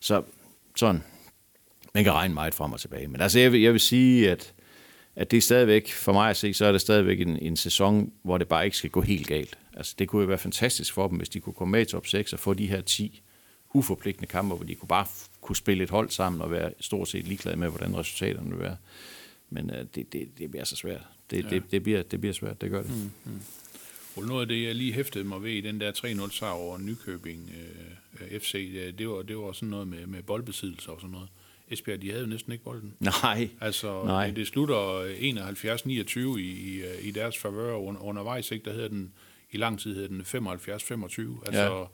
Så 0.00 0.22
sådan, 0.78 1.02
man 1.94 2.04
kan 2.04 2.12
regne 2.12 2.34
meget 2.34 2.54
frem 2.54 2.72
og 2.72 2.80
tilbage. 2.80 3.08
Men 3.08 3.20
altså, 3.20 3.38
jeg 3.38 3.52
vil, 3.52 3.60
jeg 3.60 3.72
vil 3.72 3.80
sige, 3.80 4.30
at, 4.30 4.54
at 5.16 5.30
det 5.30 5.36
er 5.36 5.40
stadigvæk, 5.40 5.92
for 5.92 6.12
mig 6.12 6.30
at 6.30 6.36
se, 6.36 6.54
så 6.54 6.66
er 6.66 6.72
det 6.72 6.80
stadigvæk 6.80 7.20
en, 7.20 7.38
en 7.38 7.56
sæson, 7.56 8.12
hvor 8.22 8.38
det 8.38 8.48
bare 8.48 8.64
ikke 8.64 8.76
skal 8.76 8.90
gå 8.90 9.00
helt 9.00 9.26
galt. 9.26 9.58
Altså, 9.76 9.94
det 9.98 10.08
kunne 10.08 10.22
jo 10.22 10.28
være 10.28 10.38
fantastisk 10.38 10.94
for 10.94 11.08
dem, 11.08 11.16
hvis 11.16 11.28
de 11.28 11.40
kunne 11.40 11.54
komme 11.54 11.72
med 11.72 11.80
i 11.80 11.84
top 11.84 12.06
6 12.06 12.32
og 12.32 12.38
få 12.38 12.54
de 12.54 12.66
her 12.66 12.80
10 12.80 13.22
uforpligtende 13.74 14.26
kampe, 14.26 14.54
hvor 14.54 14.64
de 14.64 14.74
kunne 14.74 14.88
bare 14.88 15.06
kunne 15.40 15.56
spille 15.56 15.84
et 15.84 15.90
hold 15.90 16.10
sammen 16.10 16.40
og 16.40 16.50
være 16.50 16.72
stort 16.80 17.08
set 17.08 17.24
ligeglade 17.28 17.56
med, 17.56 17.68
hvordan 17.68 17.96
resultaterne 17.96 18.50
vil 18.50 18.58
være. 18.58 18.76
Men 19.50 19.70
øh, 19.70 19.86
det, 19.94 20.12
det, 20.12 20.38
det 20.38 20.50
bliver 20.50 20.64
så 20.64 20.76
svært. 20.76 21.00
Det, 21.30 21.44
ja. 21.44 21.48
det, 21.48 21.62
det, 21.70 21.82
bliver, 21.82 22.02
det 22.02 22.20
bliver 22.20 22.34
svært, 22.34 22.60
det 22.60 22.70
gør 22.70 22.82
det. 22.82 22.90
Mm. 23.24 23.40
Og 24.18 24.24
noget 24.28 24.40
af 24.42 24.48
det, 24.48 24.64
jeg 24.64 24.74
lige 24.74 24.92
hæftede 24.92 25.24
mig 25.24 25.42
ved 25.42 25.50
i 25.52 25.60
den 25.60 25.80
der 25.80 25.92
3-0 25.92 26.30
sejr 26.38 26.50
over 26.50 26.78
Nykøbing 26.78 27.52
øh, 28.20 28.40
FC, 28.40 28.72
det, 28.98 29.08
var, 29.08 29.22
det 29.22 29.36
var 29.38 29.52
sådan 29.52 29.68
noget 29.68 29.88
med, 29.88 30.06
med 30.06 30.22
boldbesiddelse 30.22 30.90
og 30.90 31.00
sådan 31.00 31.12
noget. 31.12 31.28
Esbjerg, 31.70 32.02
de 32.02 32.10
havde 32.10 32.22
jo 32.22 32.28
næsten 32.28 32.52
ikke 32.52 32.64
bolden. 32.64 32.94
Nej, 33.00 33.48
Altså, 33.60 34.02
Nej. 34.04 34.26
det, 34.26 34.36
det 34.36 34.46
slutter 34.46 35.04
71-29 36.34 36.38
i, 36.38 36.42
i, 36.42 36.82
i 37.02 37.10
deres 37.10 37.38
favør 37.38 37.74
under, 37.74 38.00
undervejs, 38.00 38.50
ikke? 38.50 38.64
Der 38.64 38.72
hedder 38.72 38.88
den, 38.88 39.12
i 39.50 39.56
lang 39.56 39.80
tid 39.80 39.94
hedder 39.94 40.08
den 40.08 40.20
75-25. 40.20 41.46
Altså, 41.46 41.62
Ja. 41.62 41.84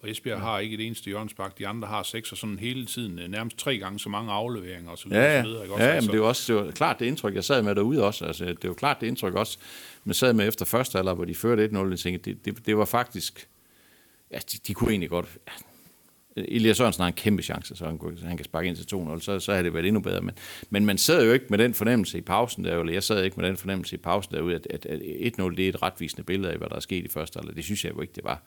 Og 0.00 0.10
Esbjerg 0.10 0.40
har 0.40 0.58
ikke 0.58 0.74
et 0.74 0.86
eneste 0.86 1.04
hjørnsbak, 1.04 1.58
de 1.58 1.66
andre 1.66 1.88
har 1.88 2.02
seks, 2.02 2.32
og 2.32 2.38
sådan 2.38 2.58
hele 2.58 2.86
tiden 2.86 3.18
øh, 3.18 3.28
nærmest 3.28 3.58
tre 3.58 3.78
gange 3.78 3.98
så 3.98 4.08
mange 4.08 4.32
afleveringer 4.32 4.90
og 4.90 4.98
så 4.98 5.08
videre. 5.08 5.22
Ja, 5.22 5.28
og 5.28 5.34
ja. 5.36 5.42
så 5.42 5.48
videre 5.48 5.62
ikke? 5.62 5.74
Også, 5.74 5.84
ja 5.84 5.90
altså, 5.90 6.08
men 6.10 6.12
det 6.12 6.18
er 6.18 6.22
jo 6.22 6.28
også 6.28 6.52
det 6.54 6.64
var 6.64 6.70
klart 6.70 6.98
det 6.98 7.06
indtryk, 7.06 7.34
jeg 7.34 7.44
sad 7.44 7.62
med 7.62 7.74
derude 7.74 8.04
også. 8.04 8.24
Altså, 8.24 8.44
det 8.44 8.64
er 8.64 8.68
jo 8.68 8.74
klart 8.74 9.00
det 9.00 9.06
indtryk 9.06 9.34
også. 9.34 9.58
Men 10.04 10.14
sad 10.14 10.32
med 10.32 10.48
efter 10.48 10.64
første 10.64 10.98
alder, 10.98 11.14
hvor 11.14 11.24
de 11.24 11.34
førte 11.34 11.68
1-0, 11.72 11.76
og 11.76 11.98
tænkte, 11.98 12.30
det, 12.30 12.44
det, 12.44 12.66
det 12.66 12.76
var 12.76 12.84
faktisk... 12.84 13.48
Ja, 14.30 14.38
de, 14.38 14.58
de 14.66 14.74
kunne 14.74 14.90
egentlig 14.90 15.10
godt... 15.10 15.38
Ja, 15.46 15.52
Elias 16.36 16.76
Sørensen 16.76 17.00
har 17.00 17.08
en 17.08 17.14
kæmpe 17.14 17.42
chance, 17.42 17.76
så 17.76 17.86
han, 17.86 17.98
så 18.16 18.26
han 18.26 18.36
kan 18.36 18.44
sparke 18.44 18.68
ind 18.68 18.76
til 18.76 18.96
2-0, 18.96 19.20
så, 19.20 19.40
så 19.40 19.52
havde 19.52 19.64
det 19.64 19.74
været 19.74 19.86
endnu 19.86 20.00
bedre. 20.00 20.20
Men, 20.20 20.34
men 20.70 20.86
man 20.86 20.98
sad 20.98 21.24
jo 21.24 21.32
ikke 21.32 21.46
med 21.50 21.58
den 21.58 21.74
fornemmelse 21.74 22.18
i 22.18 22.20
pausen 22.20 22.64
der, 22.64 22.80
eller 22.80 22.92
jeg 22.92 23.02
sad 23.02 23.24
ikke 23.24 23.40
med 23.40 23.48
den 23.48 23.56
fornemmelse 23.56 23.96
i 23.96 23.98
pausen 23.98 24.34
derude, 24.34 24.54
at, 24.54 24.66
at, 24.70 24.86
at 24.86 25.00
1-0 25.00 25.56
det 25.56 25.64
er 25.64 25.68
et 25.68 25.82
retvisende 25.82 26.22
billede 26.22 26.52
af, 26.52 26.58
hvad 26.58 26.68
der 26.68 26.76
er 26.76 26.80
sket 26.80 27.04
i 27.04 27.08
første 27.08 27.36
halvleg. 27.36 27.56
Det 27.56 27.64
synes 27.64 27.84
jeg 27.84 27.92
jo 27.94 28.00
ikke, 28.00 28.12
det 28.16 28.24
var. 28.24 28.42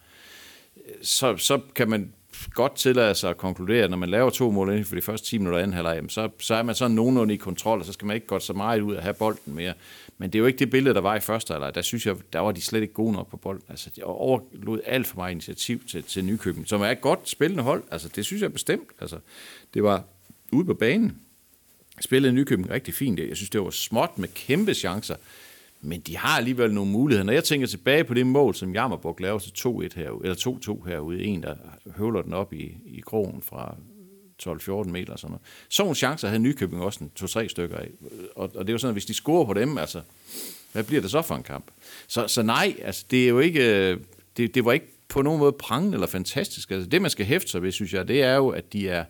Så, 1.01 1.37
så 1.37 1.61
kan 1.75 1.89
man 1.89 2.13
godt 2.53 2.75
tillade 2.75 3.15
sig 3.15 3.29
at 3.29 3.37
konkludere, 3.37 3.83
at 3.83 3.89
når 3.89 3.97
man 3.97 4.09
laver 4.09 4.29
to 4.29 4.51
mål 4.51 4.69
inden 4.69 4.85
for 4.85 4.95
de 4.95 5.01
første 5.01 5.27
10 5.27 5.37
minutter 5.37 5.59
anden 5.59 5.73
halvleg, 5.73 6.03
så, 6.07 6.29
så 6.39 6.55
er 6.55 6.63
man 6.63 6.75
sådan 6.75 6.95
nogenlunde 6.95 7.33
i 7.33 7.37
kontrol, 7.37 7.79
og 7.79 7.85
så 7.85 7.93
skal 7.93 8.05
man 8.05 8.15
ikke 8.15 8.27
gå 8.27 8.39
så 8.39 8.53
meget 8.53 8.81
ud 8.81 8.95
og 8.95 9.03
have 9.03 9.13
bolden 9.13 9.55
mere. 9.55 9.73
Men 10.17 10.29
det 10.29 10.37
er 10.37 10.39
jo 10.39 10.45
ikke 10.45 10.59
det 10.59 10.69
billede, 10.69 10.95
der 10.95 11.01
var 11.01 11.15
i 11.15 11.19
første 11.19 11.53
halvleg. 11.53 11.75
Der 11.75 11.81
synes 11.81 12.05
jeg, 12.05 12.15
der 12.33 12.39
var 12.39 12.51
de 12.51 12.61
slet 12.61 12.81
ikke 12.81 12.93
gode 12.93 13.13
nok 13.13 13.29
på 13.29 13.37
bolden. 13.37 13.63
Altså, 13.69 13.89
de 13.95 14.03
overlod 14.03 14.79
alt 14.85 15.07
for 15.07 15.15
meget 15.15 15.31
initiativ 15.31 15.87
til, 15.87 16.03
til 16.03 16.25
Nykøbing, 16.25 16.67
som 16.67 16.81
er 16.81 16.89
et 16.89 17.01
godt 17.01 17.29
spillende 17.29 17.63
hold. 17.63 17.83
Altså, 17.91 18.09
det 18.15 18.25
synes 18.25 18.41
jeg 18.41 18.53
bestemt. 18.53 18.89
Altså, 18.99 19.19
det 19.73 19.83
var 19.83 20.03
ude 20.51 20.65
på 20.65 20.73
banen. 20.73 21.17
Spillede 22.01 22.33
Nykøbing 22.33 22.69
rigtig 22.69 22.93
fint. 22.93 23.19
Jeg 23.19 23.35
synes, 23.35 23.49
det 23.49 23.61
var 23.61 23.69
småt 23.69 24.17
med 24.17 24.27
kæmpe 24.27 24.73
chancer. 24.73 25.15
Men 25.87 25.99
de 25.99 26.17
har 26.17 26.37
alligevel 26.37 26.73
nogle 26.73 26.91
muligheder. 26.91 27.25
Når 27.25 27.33
jeg 27.33 27.43
tænker 27.43 27.67
tilbage 27.67 28.03
på 28.03 28.13
det 28.13 28.27
mål, 28.27 28.55
som 28.55 28.73
Jammerburg 28.73 29.19
laver 29.19 29.39
til 29.39 29.51
2-1 29.59 29.65
herude, 29.95 30.19
eller 30.23 30.79
2-2 30.83 30.89
herude, 30.89 31.23
en, 31.23 31.43
der 31.43 31.55
høvler 31.95 32.21
den 32.21 32.33
op 32.33 32.53
i, 32.53 32.77
i 32.85 32.99
krogen 32.99 33.41
fra 33.41 33.75
12-14 34.43 34.89
meter 34.89 35.13
og 35.13 35.19
sådan 35.19 35.31
noget. 35.31 35.41
Sådan 35.69 35.85
nogle 35.85 35.95
chancer 35.95 36.27
havde 36.27 36.39
Nykøbing 36.39 36.81
også 36.81 37.03
en 37.03 37.11
to-tre 37.15 37.49
stykker 37.49 37.77
af. 37.77 37.89
Og, 38.35 38.51
og 38.55 38.67
det 38.67 38.69
er 38.69 38.73
jo 38.73 38.77
sådan, 38.77 38.91
at 38.91 38.95
hvis 38.95 39.05
de 39.05 39.13
scorer 39.13 39.45
på 39.45 39.53
dem, 39.53 39.77
altså, 39.77 40.01
hvad 40.71 40.83
bliver 40.83 41.01
det 41.01 41.11
så 41.11 41.21
for 41.21 41.35
en 41.35 41.43
kamp? 41.43 41.65
Så, 42.07 42.27
så 42.27 42.41
nej, 42.41 42.75
altså, 42.83 43.05
det 43.11 43.23
er 43.23 43.27
jo 43.29 43.39
ikke, 43.39 43.89
øh, 43.91 43.99
det, 44.37 44.55
det 44.55 44.65
var 44.65 44.71
ikke 44.71 44.87
på 45.07 45.21
nogen 45.21 45.39
måde 45.39 45.51
prangende 45.51 45.95
eller 45.95 46.07
fantastisk. 46.07 46.71
Altså, 46.71 46.89
det, 46.89 47.01
man 47.01 47.11
skal 47.11 47.25
hæfte 47.25 47.51
sig 47.51 47.61
ved, 47.61 47.71
synes 47.71 47.93
jeg, 47.93 48.07
det 48.07 48.23
er 48.23 48.35
jo, 48.35 48.49
at 48.49 48.73
de 48.73 48.89
er, 48.89 49.05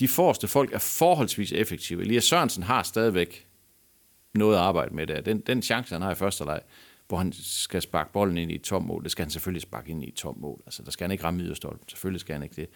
de 0.00 0.08
forreste 0.08 0.48
folk 0.48 0.72
er 0.72 0.78
forholdsvis 0.78 1.52
effektive. 1.52 2.02
Elias 2.02 2.24
Sørensen 2.24 2.62
har 2.62 2.82
stadigvæk 2.82 3.46
noget 4.34 4.54
at 4.56 4.60
arbejde 4.62 4.94
med 4.94 5.06
der. 5.06 5.20
Den, 5.20 5.40
den 5.40 5.62
chance, 5.62 5.94
han 5.94 6.02
har 6.02 6.10
i 6.12 6.14
første 6.14 6.44
leg, 6.44 6.60
hvor 7.08 7.18
han 7.18 7.32
skal 7.42 7.82
sparke 7.82 8.12
bolden 8.12 8.38
ind 8.38 8.52
i 8.52 8.54
et 8.54 8.62
tom 8.62 8.82
mål, 8.82 9.02
det 9.04 9.10
skal 9.10 9.24
han 9.24 9.30
selvfølgelig 9.30 9.62
sparke 9.62 9.90
ind 9.90 10.04
i 10.04 10.08
et 10.08 10.14
tom 10.14 10.38
mål. 10.38 10.60
Altså, 10.66 10.82
der 10.82 10.90
skal 10.90 11.04
han 11.04 11.12
ikke 11.12 11.24
ramme 11.24 11.42
yderstolpen. 11.42 11.88
Selvfølgelig 11.88 12.20
skal 12.20 12.32
han 12.32 12.42
ikke 12.42 12.56
det. 12.56 12.66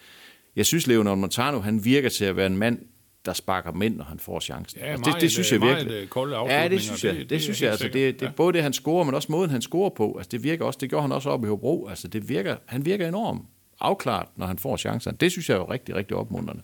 Jeg 0.55 0.65
synes, 0.65 0.87
Leonardo 0.87 1.15
Montano, 1.15 1.59
han 1.59 1.85
virker 1.85 2.09
til 2.09 2.25
at 2.25 2.35
være 2.35 2.45
en 2.47 2.57
mand, 2.57 2.79
der 3.25 3.33
sparker 3.33 3.71
mænd, 3.71 3.95
når 3.95 4.03
han 4.05 4.19
får 4.19 4.39
chancen. 4.39 4.79
Ja, 4.79 4.85
Altså, 4.85 5.01
meget, 5.01 5.13
det, 5.13 5.21
det 5.21 5.31
synes 5.31 5.51
jeg 5.51 5.59
meget, 5.59 5.75
virkelig. 5.77 6.01
øh, 6.01 6.07
kolde 6.07 6.35
Ja, 6.37 6.67
det 6.67 6.81
synes 6.81 7.03
jeg. 7.03 7.13
Det- 7.13 7.19
Det, 7.21 7.29
det 7.29 7.41
synes 7.41 7.61
jeg. 7.61 7.71
Altså, 7.71 7.87
det, 7.87 8.19
det 8.19 8.25
Ja. 8.25 8.31
både 8.31 8.53
det, 8.53 8.63
han 8.63 8.73
scorer, 8.73 9.03
men 9.03 9.13
også 9.15 9.31
måden, 9.31 9.49
han 9.51 9.61
scorer 9.61 9.89
på. 9.89 10.15
Altså, 10.17 10.29
det 10.29 10.43
virker 10.43 10.65
også. 10.65 10.77
Det 10.81 10.89
gjorde 10.89 11.01
han 11.01 11.11
også 11.11 11.29
op 11.29 11.43
i 11.45 11.47
Hobro. 11.47 11.87
Altså, 11.87 12.07
det 12.07 12.29
virker, 12.29 12.55
han 12.65 12.85
virker 12.85 13.07
enormt 13.07 13.41
afklaret, 13.79 14.27
når 14.35 14.45
han 14.45 14.57
får 14.57 14.77
chancen. 14.77 15.15
Det 15.15 15.31
synes 15.31 15.49
jeg 15.49 15.55
er 15.55 15.59
jo 15.59 15.71
rigtig, 15.71 15.95
rigtig 15.95 16.17
opmuntrende. 16.17 16.61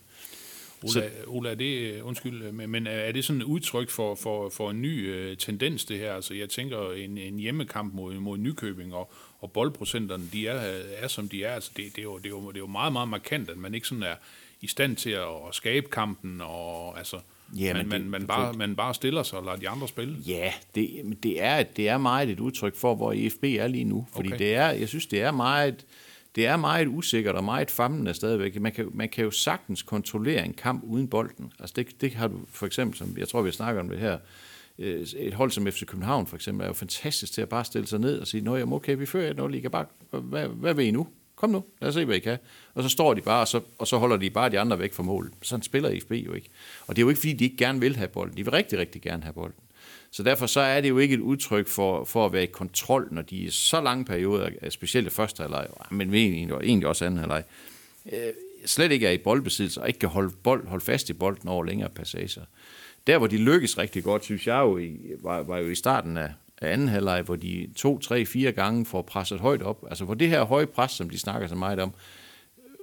Ola, 0.84 1.10
Ola 1.26 1.50
er 1.50 1.54
det, 1.54 1.92
øh, 1.94 2.06
undskyld, 2.06 2.42
øh, 2.42 2.54
men, 2.54 2.70
men 2.70 2.86
er 2.86 3.12
det 3.12 3.24
sådan 3.24 3.40
et 3.40 3.44
udtryk 3.46 3.90
for, 3.90 4.14
for, 4.14 4.48
for 4.48 4.70
en 4.70 4.82
ny 4.82 5.08
øh, 5.14 5.36
tendens, 5.36 5.84
det 5.84 5.98
her? 5.98 6.14
Altså, 6.14 6.34
jeg 6.34 6.48
tænker, 6.48 6.92
en, 6.92 7.18
en 7.18 7.38
hjemmekamp 7.38 7.94
mod, 7.94 8.14
mod 8.14 8.38
Nykøbing, 8.38 8.94
og, 8.94 9.12
og 9.40 9.52
boldprocenterne, 9.52 10.24
de 10.32 10.48
er, 10.48 10.80
er 10.98 11.08
som 11.08 11.28
de 11.28 11.44
er. 11.44 11.54
Altså, 11.54 11.70
det, 11.76 11.84
det, 11.96 11.98
er 11.98 12.02
jo, 12.02 12.16
det, 12.18 12.26
er 12.26 12.30
jo, 12.30 12.48
det 12.48 12.56
er 12.56 12.60
jo 12.60 12.66
meget, 12.66 12.92
meget 12.92 13.08
markant, 13.08 13.50
at 13.50 13.56
man 13.56 13.74
ikke 13.74 13.86
sådan 13.86 14.02
er 14.02 14.14
i 14.60 14.66
stand 14.66 14.96
til 14.96 15.10
at, 15.10 15.20
at 15.48 15.54
skabe 15.54 15.86
kampen, 15.90 16.40
og 16.40 16.98
altså, 16.98 17.16
Ja, 17.56 17.74
man, 17.74 17.88
men 17.88 17.88
man, 17.88 18.00
det- 18.00 18.10
man, 18.10 18.26
bare, 18.26 18.52
man 18.52 18.76
bare 18.76 18.94
stiller 18.94 19.22
sig 19.22 19.38
og 19.38 19.44
lader 19.44 19.56
de 19.56 19.68
andre 19.68 19.88
spille. 19.88 20.16
Ja, 20.26 20.52
det, 20.74 21.16
det, 21.22 21.42
er, 21.42 21.62
det 21.62 21.88
er 21.88 21.98
meget 21.98 22.28
et 22.30 22.40
udtryk 22.40 22.76
for, 22.76 22.94
hvor 22.94 23.12
IFB 23.12 23.44
er 23.44 23.66
lige 23.66 23.84
nu. 23.84 24.06
Fordi 24.14 24.28
okay. 24.28 24.38
det 24.38 24.54
er, 24.54 24.70
jeg 24.70 24.88
synes, 24.88 25.06
det 25.06 25.20
er 25.20 25.30
meget, 25.30 25.84
det 26.36 26.46
er 26.46 26.56
meget 26.56 26.88
usikkert 26.88 27.34
og 27.34 27.44
meget 27.44 27.70
famlende 27.70 28.14
stadigvæk. 28.14 28.60
Man 28.60 28.72
kan, 28.72 28.88
man 28.94 29.08
kan 29.08 29.24
jo 29.24 29.30
sagtens 29.30 29.82
kontrollere 29.82 30.44
en 30.44 30.54
kamp 30.54 30.82
uden 30.84 31.08
bolden. 31.08 31.52
Altså 31.58 31.72
det, 31.76 32.00
det 32.00 32.14
har 32.14 32.28
du 32.28 32.40
for 32.48 32.66
eksempel, 32.66 32.98
som 32.98 33.14
jeg 33.18 33.28
tror, 33.28 33.42
vi 33.42 33.50
snakker 33.50 33.80
om 33.80 33.88
det 33.88 33.98
her, 33.98 34.18
øh, 34.78 35.00
et 35.00 35.34
hold 35.34 35.50
som 35.50 35.66
FC 35.66 35.86
København 35.86 36.26
for 36.26 36.36
eksempel, 36.36 36.64
er 36.64 36.68
jo 36.68 36.72
fantastisk 36.72 37.32
til 37.32 37.42
at 37.42 37.48
bare 37.48 37.64
stille 37.64 37.86
sig 37.86 37.98
ned 37.98 38.18
og 38.18 38.26
sige, 38.26 38.40
nå 38.40 38.56
jamen 38.56 38.72
okay, 38.72 38.96
vi 38.96 39.06
fører 39.06 39.48
1-0, 39.48 39.54
I 39.54 39.60
kan 39.60 39.70
bare, 39.70 39.86
hvad, 40.10 40.48
hvad 40.48 40.74
vil 40.74 40.86
I 40.86 40.90
nu? 40.90 41.08
Kom 41.36 41.50
nu, 41.50 41.64
lad 41.80 41.88
os 41.88 41.94
se, 41.94 42.04
hvad 42.04 42.16
I 42.16 42.18
kan. 42.18 42.38
Og 42.74 42.82
så 42.82 42.88
står 42.88 43.14
de 43.14 43.20
bare, 43.20 43.40
og 43.40 43.48
så, 43.48 43.60
og 43.78 43.86
så 43.86 43.98
holder 43.98 44.16
de 44.16 44.30
bare 44.30 44.50
de 44.50 44.60
andre 44.60 44.78
væk 44.78 44.92
fra 44.92 45.02
målet. 45.02 45.32
Sådan 45.42 45.62
spiller 45.62 45.88
IFB 45.90 46.12
jo 46.12 46.32
ikke. 46.32 46.48
Og 46.86 46.96
det 46.96 47.02
er 47.02 47.04
jo 47.04 47.08
ikke, 47.08 47.20
fordi 47.20 47.32
de 47.32 47.44
ikke 47.44 47.56
gerne 47.56 47.80
vil 47.80 47.96
have 47.96 48.08
bolden. 48.08 48.36
De 48.36 48.44
vil 48.44 48.50
rigtig, 48.50 48.78
rigtig 48.78 49.02
gerne 49.02 49.22
have 49.22 49.32
bolden. 49.32 49.61
Så 50.14 50.22
derfor 50.22 50.46
så 50.46 50.60
er 50.60 50.80
det 50.80 50.88
jo 50.88 50.98
ikke 50.98 51.14
et 51.14 51.20
udtryk 51.20 51.66
for, 51.66 52.04
for 52.04 52.26
at 52.26 52.32
være 52.32 52.42
i 52.42 52.46
kontrol, 52.46 53.08
når 53.10 53.22
de 53.22 53.36
i 53.36 53.50
så 53.50 53.80
lange 53.80 54.04
perioder, 54.04 54.50
specielt 54.70 55.04
det 55.04 55.12
første 55.12 55.42
halvleg, 55.42 55.66
men 55.90 56.14
egentlig, 56.14 56.56
egentlig 56.56 56.88
også 56.88 57.04
anden 57.04 57.20
halvleg, 57.20 57.44
øh, 58.12 58.32
slet 58.66 58.92
ikke 58.92 59.06
er 59.06 59.10
i 59.10 59.18
boldbesiddelse 59.18 59.80
og 59.80 59.88
ikke 59.88 59.98
kan 59.98 60.08
holde, 60.08 60.30
bold, 60.42 60.66
holde 60.66 60.84
fast 60.84 61.10
i 61.10 61.12
bolden 61.12 61.48
over 61.48 61.64
længere 61.64 61.88
passager. 61.88 62.44
Der, 63.06 63.18
hvor 63.18 63.26
de 63.26 63.36
lykkes 63.36 63.78
rigtig 63.78 64.04
godt, 64.04 64.24
synes 64.24 64.46
jeg 64.46 64.58
jo, 64.58 64.78
i, 64.78 64.96
var, 65.20 65.42
var 65.42 65.58
jo 65.58 65.68
i 65.68 65.74
starten 65.74 66.16
af, 66.16 66.32
af 66.58 66.72
anden 66.72 66.88
halvleg, 66.88 67.22
hvor 67.22 67.36
de 67.36 67.68
to, 67.76 67.98
tre, 67.98 68.26
fire 68.26 68.52
gange 68.52 68.86
får 68.86 69.02
presset 69.02 69.40
højt 69.40 69.62
op. 69.62 69.84
Altså 69.88 70.04
hvor 70.04 70.14
det 70.14 70.28
her 70.28 70.44
høje 70.44 70.66
pres, 70.66 70.90
som 70.90 71.10
de 71.10 71.18
snakker 71.18 71.48
så 71.48 71.54
meget 71.54 71.78
om, 71.78 71.94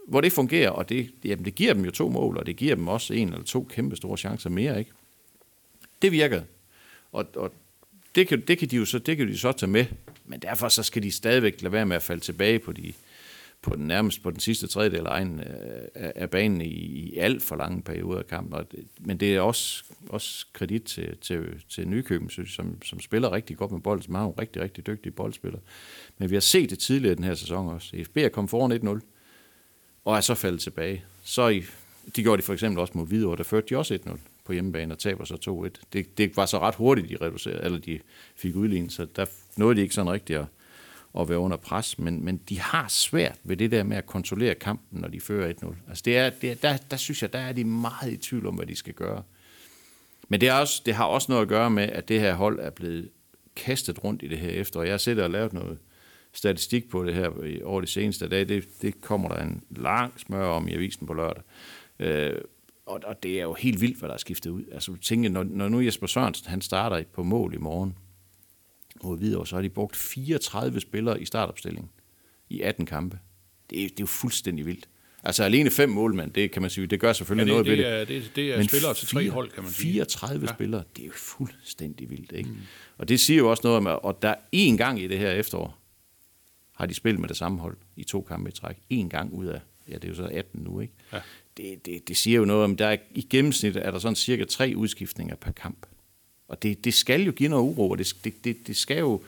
hvor 0.08 0.22
det 0.22 0.32
fungerer, 0.32 0.70
og 0.70 0.90
det, 0.90 1.12
jamen, 1.24 1.46
det 1.46 1.56
giver 1.56 1.74
dem 1.74 1.86
jo 1.86 1.92
to 1.92 2.10
mål, 2.10 2.38
og 2.38 2.46
det 2.46 2.56
giver 2.56 2.76
dem 2.76 2.88
også 2.88 3.14
en 3.14 3.28
eller 3.28 3.44
to 3.44 3.68
kæmpe 3.70 3.96
store 3.96 4.18
chancer 4.18 4.50
mere, 4.50 4.80
ikke? 4.80 4.92
Det 6.02 6.12
virker. 6.12 6.42
Og, 7.12 7.26
og 7.36 7.54
det, 8.16 8.28
kan, 8.28 8.42
det, 8.48 8.58
kan 8.58 8.68
de 8.68 8.76
jo 8.76 8.86
så, 8.86 9.00
det 9.00 9.18
kan 9.18 9.28
de 9.28 9.38
så 9.38 9.52
tage 9.52 9.72
med, 9.72 9.86
men 10.26 10.40
derfor 10.40 10.70
så 10.70 10.84
skal 10.84 11.04
de 11.04 11.12
stadigvæk 11.12 11.62
lade 11.62 11.74
være 11.74 11.86
med 11.86 11.96
at 11.96 12.02
falde 12.02 12.22
tilbage 12.22 12.60
på, 12.60 12.72
de, 12.72 12.94
på 13.62 13.76
den 13.76 13.88
nærmest 13.88 14.24
på 14.24 14.32
den 14.32 14.40
sidste 14.40 14.68
tredjedel 14.68 15.08
af, 15.08 15.12
egen, 15.12 15.40
øh, 15.40 15.88
af, 15.96 16.14
af 16.16 16.30
banen 16.30 16.62
i, 16.62 16.68
i 16.68 17.18
alt 17.18 17.44
for 17.44 17.56
lange 17.56 17.82
perioder 17.82 18.20
af 18.20 18.28
kampen. 18.28 18.54
Og 18.54 18.72
det, 18.72 18.88
men 19.00 19.18
det 19.18 19.36
er 19.36 19.42
også, 19.42 19.84
også 20.10 20.46
kredit 20.54 20.84
til, 20.84 21.18
til, 21.18 21.64
til 21.70 21.88
Nykøben, 21.88 22.30
som, 22.30 22.82
som 22.84 23.00
spiller 23.00 23.32
rigtig 23.32 23.58
godt 23.58 23.72
med 23.72 23.82
bold, 23.82 24.02
som 24.02 24.16
er 24.16 24.20
nogle 24.20 24.36
rigtig, 24.40 24.62
rigtig 24.62 24.88
dygtige 24.88 25.12
boldspillere. 25.12 25.62
Men 26.18 26.30
vi 26.30 26.36
har 26.36 26.42
set 26.42 26.70
det 26.70 26.80
tidligere 26.80 27.12
i 27.12 27.16
den 27.16 27.24
her 27.24 27.36
sæson 27.36 27.68
også. 27.68 28.04
FB 28.06 28.18
er 28.18 28.30
kommet 28.30 28.50
foran 28.50 29.00
1-0, 29.00 29.00
og 30.06 30.18
er 30.18 30.22
så 30.22 30.36
faldet 30.36 30.62
tilbage. 30.62 31.04
Så 31.24 31.48
i, 31.48 31.64
de 32.16 32.24
gjorde 32.24 32.42
de 32.42 32.46
for 32.46 32.54
eksempel 32.54 32.80
også 32.80 32.94
mod 32.96 33.08
Hvidovre, 33.08 33.38
der 33.38 33.44
førte 33.44 33.68
de 33.70 33.78
også 33.78 34.00
1-0 34.08 34.18
på 34.50 34.54
hjemmebane 34.54 34.94
og 34.94 35.00
taber 35.00 35.26
så 35.26 35.70
2-1. 35.78 35.82
Det, 35.94 36.18
det 36.18 36.38
var 36.38 36.46
så 36.46 36.60
ret 36.60 36.76
hurtigt, 36.76 37.10
de 37.10 37.18
reducerede, 37.26 37.64
eller 37.64 37.80
de 37.80 38.00
fik 38.36 38.56
udlignet, 38.56 38.92
så 38.92 39.06
der 39.16 39.26
nåede 39.58 39.76
de 39.76 39.82
ikke 39.82 39.94
sådan 39.96 40.12
rigtigt 40.12 40.40
at, 40.40 40.46
at 41.20 41.30
være 41.30 41.40
under 41.40 41.58
pres, 41.58 42.00
men, 42.00 42.26
men 42.26 42.38
de 42.50 42.60
har 42.60 42.88
svært 42.88 43.38
ved 43.44 43.58
det 43.58 43.72
der 43.72 43.84
med 43.84 43.98
at 43.98 44.06
kontrollere 44.06 44.56
kampen, 44.56 45.02
når 45.02 45.08
de 45.08 45.20
fører 45.22 45.54
1-0. 45.54 45.76
Altså 45.90 46.02
det 46.06 46.18
er, 46.18 46.30
det 46.30 46.52
er, 46.52 46.56
der, 46.56 46.78
der 46.92 46.98
synes 46.98 47.22
jeg, 47.22 47.34
der 47.34 47.40
er 47.40 47.52
de 47.52 47.64
meget 47.64 48.12
i 48.14 48.18
tvivl 48.18 48.46
om, 48.48 48.56
hvad 48.56 48.66
de 48.66 48.76
skal 48.76 48.94
gøre. 48.94 49.24
Men 50.30 50.42
det, 50.42 50.50
er 50.50 50.54
også, 50.54 50.82
det 50.86 50.94
har 50.96 51.06
også 51.06 51.32
noget 51.32 51.42
at 51.42 51.48
gøre 51.48 51.70
med, 51.70 51.84
at 51.84 52.08
det 52.08 52.20
her 52.20 52.34
hold 52.34 52.60
er 52.60 52.70
blevet 52.70 53.10
kastet 53.56 54.04
rundt 54.04 54.24
i 54.24 54.28
det 54.28 54.38
her 54.38 54.50
efter, 54.50 54.80
og 54.80 54.88
Jeg 54.88 55.00
sidder 55.00 55.24
og 55.24 55.30
lavet 55.30 55.54
noget 55.54 55.78
statistik 56.34 56.90
på 56.90 57.04
det 57.06 57.16
her 57.16 57.44
i- 57.44 57.62
over 57.62 57.82
de 57.82 57.88
seneste 57.88 58.28
dage. 58.28 58.46
Det, 58.46 58.66
det 58.82 59.02
kommer 59.02 59.30
der 59.30 59.42
en 59.44 59.64
lang 59.70 60.20
smør 60.20 60.46
om 60.46 60.68
i 60.68 60.74
avisen 60.74 61.08
på 61.08 61.14
lørdag. 61.14 61.44
Øh, 62.00 62.34
og, 62.90 63.00
og 63.04 63.24
det 63.24 63.40
er 63.40 63.44
jo 63.44 63.54
helt 63.54 63.82
vildt, 63.82 63.98
hvad 64.00 64.10
der 64.10 64.14
er 64.14 64.20
skiftet 64.20 64.50
ud. 64.50 64.64
Altså, 64.72 64.96
tænk, 65.02 65.32
når, 65.32 65.44
når 65.44 65.70
nu 65.70 65.82
Jesper 65.82 66.08
Sørensen 66.08 66.48
han 66.48 66.62
starter 66.62 67.04
på 67.14 67.24
mål 67.24 67.54
i 67.54 67.58
morgen 67.58 67.96
mod 69.04 69.18
Hvidovre, 69.18 69.48
så 69.48 69.56
har 69.56 69.62
de 69.62 69.70
brugt 69.70 69.96
34 69.96 70.80
spillere 70.80 71.22
i 71.22 71.26
startopstillingen 71.26 71.90
i 72.50 72.62
18 72.62 72.86
kampe. 72.86 73.20
Det 73.70 73.80
er, 73.80 73.84
det 73.84 73.92
er 73.92 73.96
jo 74.00 74.06
fuldstændig 74.06 74.66
vildt. 74.66 74.90
Altså 75.24 75.44
alene 75.44 75.70
fem 75.72 75.90
målmænd, 75.90 76.32
det 76.32 76.52
kan 76.52 76.62
man 76.62 76.72
sige, 76.72 76.88
det 76.88 77.00
gør 77.00 77.08
Ja, 77.08 77.14
selvfølgelig 77.14 77.46
det, 77.46 77.66
noget 77.66 77.66
ved 77.68 77.78
det, 77.78 78.08
det. 78.08 78.16
er, 78.18 78.22
det, 78.22 78.32
det 78.36 78.54
er 78.54 78.58
Men 78.58 78.68
spillere 78.68 78.94
til 78.94 79.08
tre 79.08 79.30
hold, 79.30 79.50
kan 79.52 79.64
man 79.64 79.72
sige. 79.72 79.92
34 79.92 80.46
Ja. 80.46 80.50
ja. 80.52 80.56
spillere, 80.56 80.84
det 80.96 81.02
er 81.02 81.06
jo 81.06 81.12
fuldstændig 81.16 82.10
vildt, 82.10 82.32
ikke? 82.32 82.50
Mm. 82.50 82.58
Og 82.98 83.08
det 83.10 83.20
siger 83.20 83.38
jo 83.38 83.50
også 83.50 83.62
noget 83.64 83.78
om, 83.78 83.88
at 83.88 84.00
og 84.04 84.22
der 84.22 84.36
en 84.52 84.78
gang 84.78 85.02
i 85.02 85.08
det 85.08 85.18
her 85.20 85.32
efterår, 85.32 85.78
har 86.76 86.86
de 86.86 86.94
spillet 86.94 87.20
med 87.20 87.30
det 87.30 87.38
samme 87.38 87.60
hold 87.60 87.78
i 87.96 88.04
to 88.04 88.22
kampe 88.22 88.50
i 88.50 88.52
træk. 88.54 88.78
En 88.90 89.10
gang 89.10 89.34
ud 89.34 89.46
af, 89.46 89.62
ja, 89.90 89.94
det 89.94 90.04
er 90.04 90.08
jo 90.08 90.16
så 90.16 90.30
18 90.34 90.62
nu, 90.64 90.80
ikke? 90.80 90.94
Ja. 91.14 91.20
Det, 91.60 91.86
det, 91.86 92.08
det 92.08 92.18
siger 92.18 92.38
jo 92.38 92.46
noget 92.46 92.64
om, 92.64 92.78
der 92.78 92.88
er, 92.88 92.98
i 93.12 93.28
gennemsnit 93.30 93.76
er 93.76 93.92
der 93.92 94.00
sådan 94.00 94.16
cirka 94.16 94.44
tre 94.44 94.74
udskiftninger 94.76 95.36
per 95.36 95.52
kamp. 95.52 95.86
Og 96.48 96.64
det, 96.64 96.86
det 96.86 96.94
skal 96.94 97.22
jo 97.22 97.32
give 97.32 97.50
noget 97.50 97.64
uro, 97.64 97.90
og 97.90 97.98
det, 97.98 98.14
det, 98.24 98.44
det, 98.44 98.68
det 98.68 98.78
skal 98.78 98.98
jo, 98.98 99.22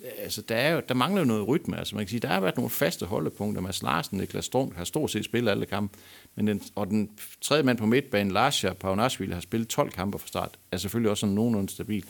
øh, 0.00 0.10
altså 0.18 0.42
der, 0.42 0.56
er 0.56 0.74
jo, 0.74 0.82
der 0.88 0.94
mangler 0.94 1.20
jo 1.20 1.26
noget 1.26 1.48
rytme. 1.48 1.78
Altså 1.78 1.94
man 1.94 2.04
kan 2.04 2.10
sige, 2.10 2.20
der 2.20 2.28
har 2.28 2.40
været 2.40 2.56
nogle 2.56 2.70
faste 2.70 3.06
holdepunkter. 3.06 3.62
Mads 3.62 3.82
Larsen, 3.82 4.18
Niklas 4.18 4.44
Strøm 4.44 4.72
har 4.76 4.84
stort 4.84 5.10
set 5.10 5.24
spillet 5.24 5.50
alle 5.50 5.66
kampe. 5.66 5.98
Men 6.34 6.46
den, 6.46 6.62
og 6.74 6.86
den 6.86 7.10
tredje 7.40 7.62
mand 7.62 7.78
på 7.78 7.86
midtbanen, 7.86 8.32
Larsja 8.32 8.72
Paunashvili, 8.72 9.32
har 9.32 9.40
spillet 9.40 9.68
12 9.68 9.90
kampe 9.90 10.18
fra 10.18 10.28
start. 10.28 10.58
Er 10.72 10.76
selvfølgelig 10.76 11.10
også 11.10 11.20
sådan 11.20 11.34
nogenlunde 11.34 11.68
stabil. 11.68 12.04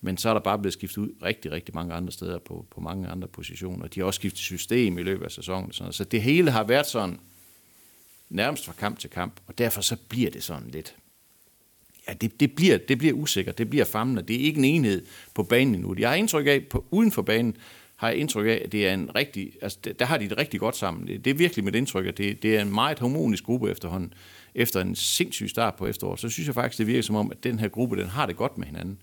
Men 0.00 0.18
så 0.18 0.28
er 0.28 0.32
der 0.32 0.40
bare 0.40 0.58
blevet 0.58 0.72
skiftet 0.72 0.98
ud 0.98 1.10
rigtig, 1.22 1.52
rigtig 1.52 1.74
mange 1.74 1.94
andre 1.94 2.12
steder 2.12 2.38
på, 2.38 2.66
på 2.70 2.80
mange 2.80 3.08
andre 3.08 3.28
positioner. 3.28 3.86
De 3.86 4.00
har 4.00 4.06
også 4.06 4.18
skiftet 4.18 4.40
system 4.40 4.98
i 4.98 5.02
løbet 5.02 5.24
af 5.24 5.30
sæsonen. 5.30 5.68
og 5.68 5.74
Sådan. 5.74 5.92
Så 5.92 6.04
det 6.04 6.22
hele 6.22 6.50
har 6.50 6.64
været 6.64 6.86
sådan 6.86 7.18
nærmest 8.30 8.64
fra 8.64 8.72
kamp 8.72 8.98
til 8.98 9.10
kamp, 9.10 9.40
og 9.46 9.58
derfor 9.58 9.80
så 9.80 9.96
bliver 10.08 10.30
det 10.30 10.42
sådan 10.42 10.68
lidt 10.70 10.94
ja, 12.08 12.12
det, 12.12 12.40
det, 12.40 12.52
bliver, 12.52 12.78
det 12.78 12.98
bliver 12.98 13.14
usikkert, 13.14 13.58
det 13.58 13.70
bliver 13.70 13.84
famlende. 13.84 14.22
Det 14.22 14.36
er 14.36 14.40
ikke 14.44 14.58
en 14.58 14.64
enhed 14.64 15.04
på 15.34 15.42
banen 15.42 15.74
endnu. 15.74 15.94
Jeg 15.98 16.08
har 16.08 16.16
indtryk 16.16 16.46
af, 16.46 16.64
på 16.70 16.84
uden 16.90 17.12
for 17.12 17.22
banen 17.22 17.56
har 17.96 18.08
jeg 18.08 18.16
indtryk 18.18 18.46
af, 18.46 18.62
at 18.64 18.72
det 18.72 18.88
er 18.88 18.94
en 18.94 19.14
rigtig, 19.14 19.52
altså 19.62 19.78
der- 19.84 19.92
der 19.92 20.04
har 20.04 20.18
de 20.18 20.28
det 20.28 20.38
rigtig 20.38 20.60
godt 20.60 20.76
sammen. 20.76 21.06
Det, 21.06 21.24
det 21.24 21.30
er 21.30 21.34
virkelig 21.34 21.64
mit 21.64 21.74
indtryk, 21.74 22.06
at 22.06 22.18
det, 22.18 22.42
det 22.42 22.56
er 22.56 22.62
en 22.62 22.74
meget 22.74 22.98
harmonisk 22.98 23.44
gruppe 23.44 23.70
efterhånden. 23.70 24.14
Efter 24.54 24.80
en 24.80 24.94
sindssyg 24.94 25.50
start 25.50 25.74
på 25.74 25.86
efteråret, 25.86 26.20
så 26.20 26.28
synes 26.28 26.46
jeg 26.46 26.54
faktisk, 26.54 26.78
det 26.78 26.86
virker 26.86 27.02
som 27.02 27.16
om, 27.16 27.30
at 27.30 27.44
den 27.44 27.58
her 27.58 27.68
gruppe, 27.68 27.96
den 27.96 28.06
har 28.08 28.26
det 28.26 28.36
godt 28.36 28.58
med 28.58 28.66
hinanden. 28.66 28.98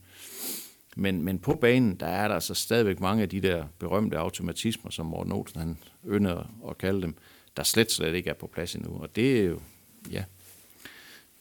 Men, 0.96 1.22
men 1.22 1.40
på 1.40 1.56
banen, 1.56 1.96
der 1.96 2.06
er 2.06 2.28
der 2.28 2.36
altså 2.36 2.54
stadigvæk 2.54 3.00
mange 3.00 3.24
af 3.24 3.30
de 3.30 3.42
der 3.42 3.66
berømte 3.80 4.18
automatismer, 4.18 4.92
som 4.92 5.06
Morten 5.06 5.32
Olsen 5.32 5.60
han 5.60 5.78
ynder 6.08 6.52
at 6.70 6.78
kalde 6.78 7.02
dem, 7.02 7.16
der 7.58 7.64
slet, 7.64 7.92
slet 7.92 8.16
ikke 8.16 8.30
er 8.30 8.34
på 8.34 8.48
plads 8.48 8.76
endnu. 8.76 9.02
Og 9.02 9.16
det 9.16 9.40
er 9.40 9.44
jo, 9.44 9.60
ja, 10.12 10.24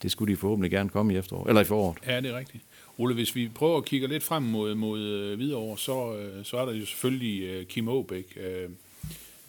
det 0.03 0.11
skulle 0.11 0.33
de 0.33 0.37
forhåbentlig 0.37 0.71
gerne 0.71 0.91
komme 0.91 1.15
i 1.15 1.17
efterår, 1.17 1.49
eller 1.49 1.61
i 1.61 1.65
foråret. 1.65 1.99
Ja, 2.07 2.21
det 2.21 2.31
er 2.31 2.39
rigtigt. 2.39 2.65
Ole, 2.99 3.15
hvis 3.15 3.35
vi 3.35 3.49
prøver 3.49 3.79
at 3.79 3.85
kigge 3.85 4.07
lidt 4.07 4.23
frem 4.23 4.43
mod, 4.43 4.75
mod 4.75 5.01
øh, 5.01 5.37
Hvidovre, 5.37 5.79
så, 5.79 6.17
øh, 6.17 6.45
så 6.45 6.57
er 6.57 6.65
der 6.65 6.73
jo 6.73 6.87
selvfølgelig 6.87 7.43
øh, 7.43 7.67
Kim 7.67 7.89
Aabæk. 7.89 8.39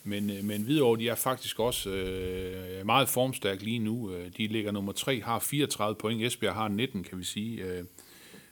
Men, 0.03 0.47
men 0.47 0.61
Hvidovre, 0.61 0.99
de 0.99 1.09
er 1.09 1.15
faktisk 1.15 1.59
også 1.59 1.89
øh, 1.89 2.85
meget 2.85 3.09
formstærke 3.09 3.63
lige 3.63 3.79
nu. 3.79 4.11
De 4.37 4.47
ligger 4.47 4.71
nummer 4.71 4.91
3, 4.91 5.21
har 5.21 5.39
34 5.39 5.95
point. 5.95 6.23
Esbjerg 6.23 6.53
har 6.53 6.67
19, 6.67 7.03
kan 7.03 7.17
vi 7.17 7.23
sige. 7.23 7.85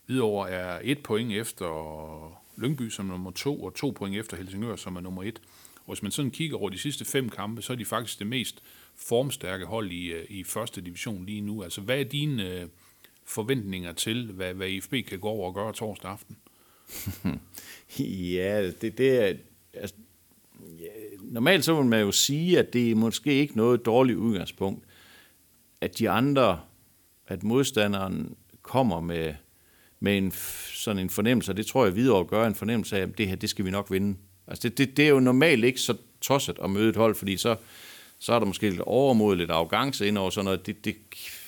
Hvidovre 0.06 0.50
er 0.50 0.80
et 0.84 1.04
point 1.04 1.32
efter 1.32 1.66
Lyngby 2.58 2.90
som 2.90 3.06
nummer 3.06 3.32
2, 3.32 3.64
og 3.64 3.74
to 3.74 3.90
point 3.90 4.16
efter 4.16 4.38
Helsingør 4.38 4.76
som 4.76 4.96
er 4.96 5.02
nummer 5.02 5.24
1. 5.24 5.42
Hvis 5.94 6.04
man 6.04 6.12
sådan 6.12 6.32
kigger 6.32 6.58
over 6.58 6.70
de 6.70 6.78
sidste 6.78 7.06
fem 7.06 7.30
kampe, 7.30 7.62
så 7.62 7.74
er 7.74 7.78
de 7.78 7.86
faktisk 7.86 8.20
det 8.20 8.28
mest 8.28 8.64
formstærke 8.96 9.66
hold 9.66 9.92
i, 9.92 10.06
øh, 10.06 10.26
i 10.30 10.44
første 10.44 10.82
division 10.82 11.26
lige 11.26 11.42
nu. 11.42 11.64
Altså, 11.64 11.82
hvad 11.82 12.00
er 12.00 12.04
dine 12.04 12.54
øh, 12.54 12.68
forventninger 13.26 13.94
til, 13.94 14.32
hvad, 14.32 14.54
hvad 14.54 14.68
IFB 14.68 14.94
kan 15.08 15.20
gå 15.20 15.28
over 15.28 15.48
og 15.48 15.56
gøre 15.56 15.74
torsdag 15.74 16.12
aften? 16.12 16.38
Ja, 18.00 18.72
det, 18.82 18.98
det 18.98 19.24
er... 19.24 19.34
Altså, 19.74 19.96
ja, 20.80 20.88
normalt 21.22 21.66
så 21.66 21.76
vil 21.76 21.86
man 21.86 22.02
jo 22.02 22.12
sige, 22.12 22.60
at 22.60 22.74
det 22.74 22.92
er 22.92 22.96
måske 22.96 23.34
ikke 23.34 23.58
noget 23.58 23.86
dårligt 23.86 24.18
udgangspunkt, 24.18 24.86
at 25.82 26.00
de 26.00 26.10
andre, 26.10 26.60
at 27.28 27.44
modstanderen 27.44 28.36
kommer 28.62 29.00
med, 29.00 29.34
med 30.00 30.18
en, 30.18 30.32
sådan 30.74 31.02
en 31.02 31.10
fornemmelse, 31.10 31.52
og 31.52 31.58
det 31.58 31.66
tror 31.66 31.86
jeg 31.86 31.96
videre 31.96 32.26
gør 32.26 32.48
en 32.48 32.56
fornemmelse 32.56 32.98
af, 32.98 33.02
at 33.02 33.18
det 33.18 33.28
her, 33.28 33.36
det 33.36 33.50
skal 33.50 33.66
vi 33.66 33.72
nok 33.72 33.92
vinde. 33.92 34.18
Altså 34.50 34.70
det, 34.70 34.78
det, 34.78 34.98
det 34.98 35.06
er 35.06 35.10
jo 35.10 35.20
normalt 35.20 35.64
ikke 35.64 35.82
så 35.82 35.94
tosset 36.22 36.58
at 36.64 36.70
møde 36.70 36.90
et 36.90 36.96
hold, 36.96 37.16
fordi 37.16 37.38
så, 37.38 37.56
så 38.20 38.34
er 38.34 38.40
der 38.40 38.46
måske 38.46 38.70
lidt 38.70 38.82
overmod, 38.82 39.36
lidt 39.36 39.52
arrogance 39.52 40.08
ind 40.08 40.18
over 40.18 40.30
sådan 40.30 40.46
noget. 40.46 40.66
Det, 40.66 40.86
det, 40.86 40.96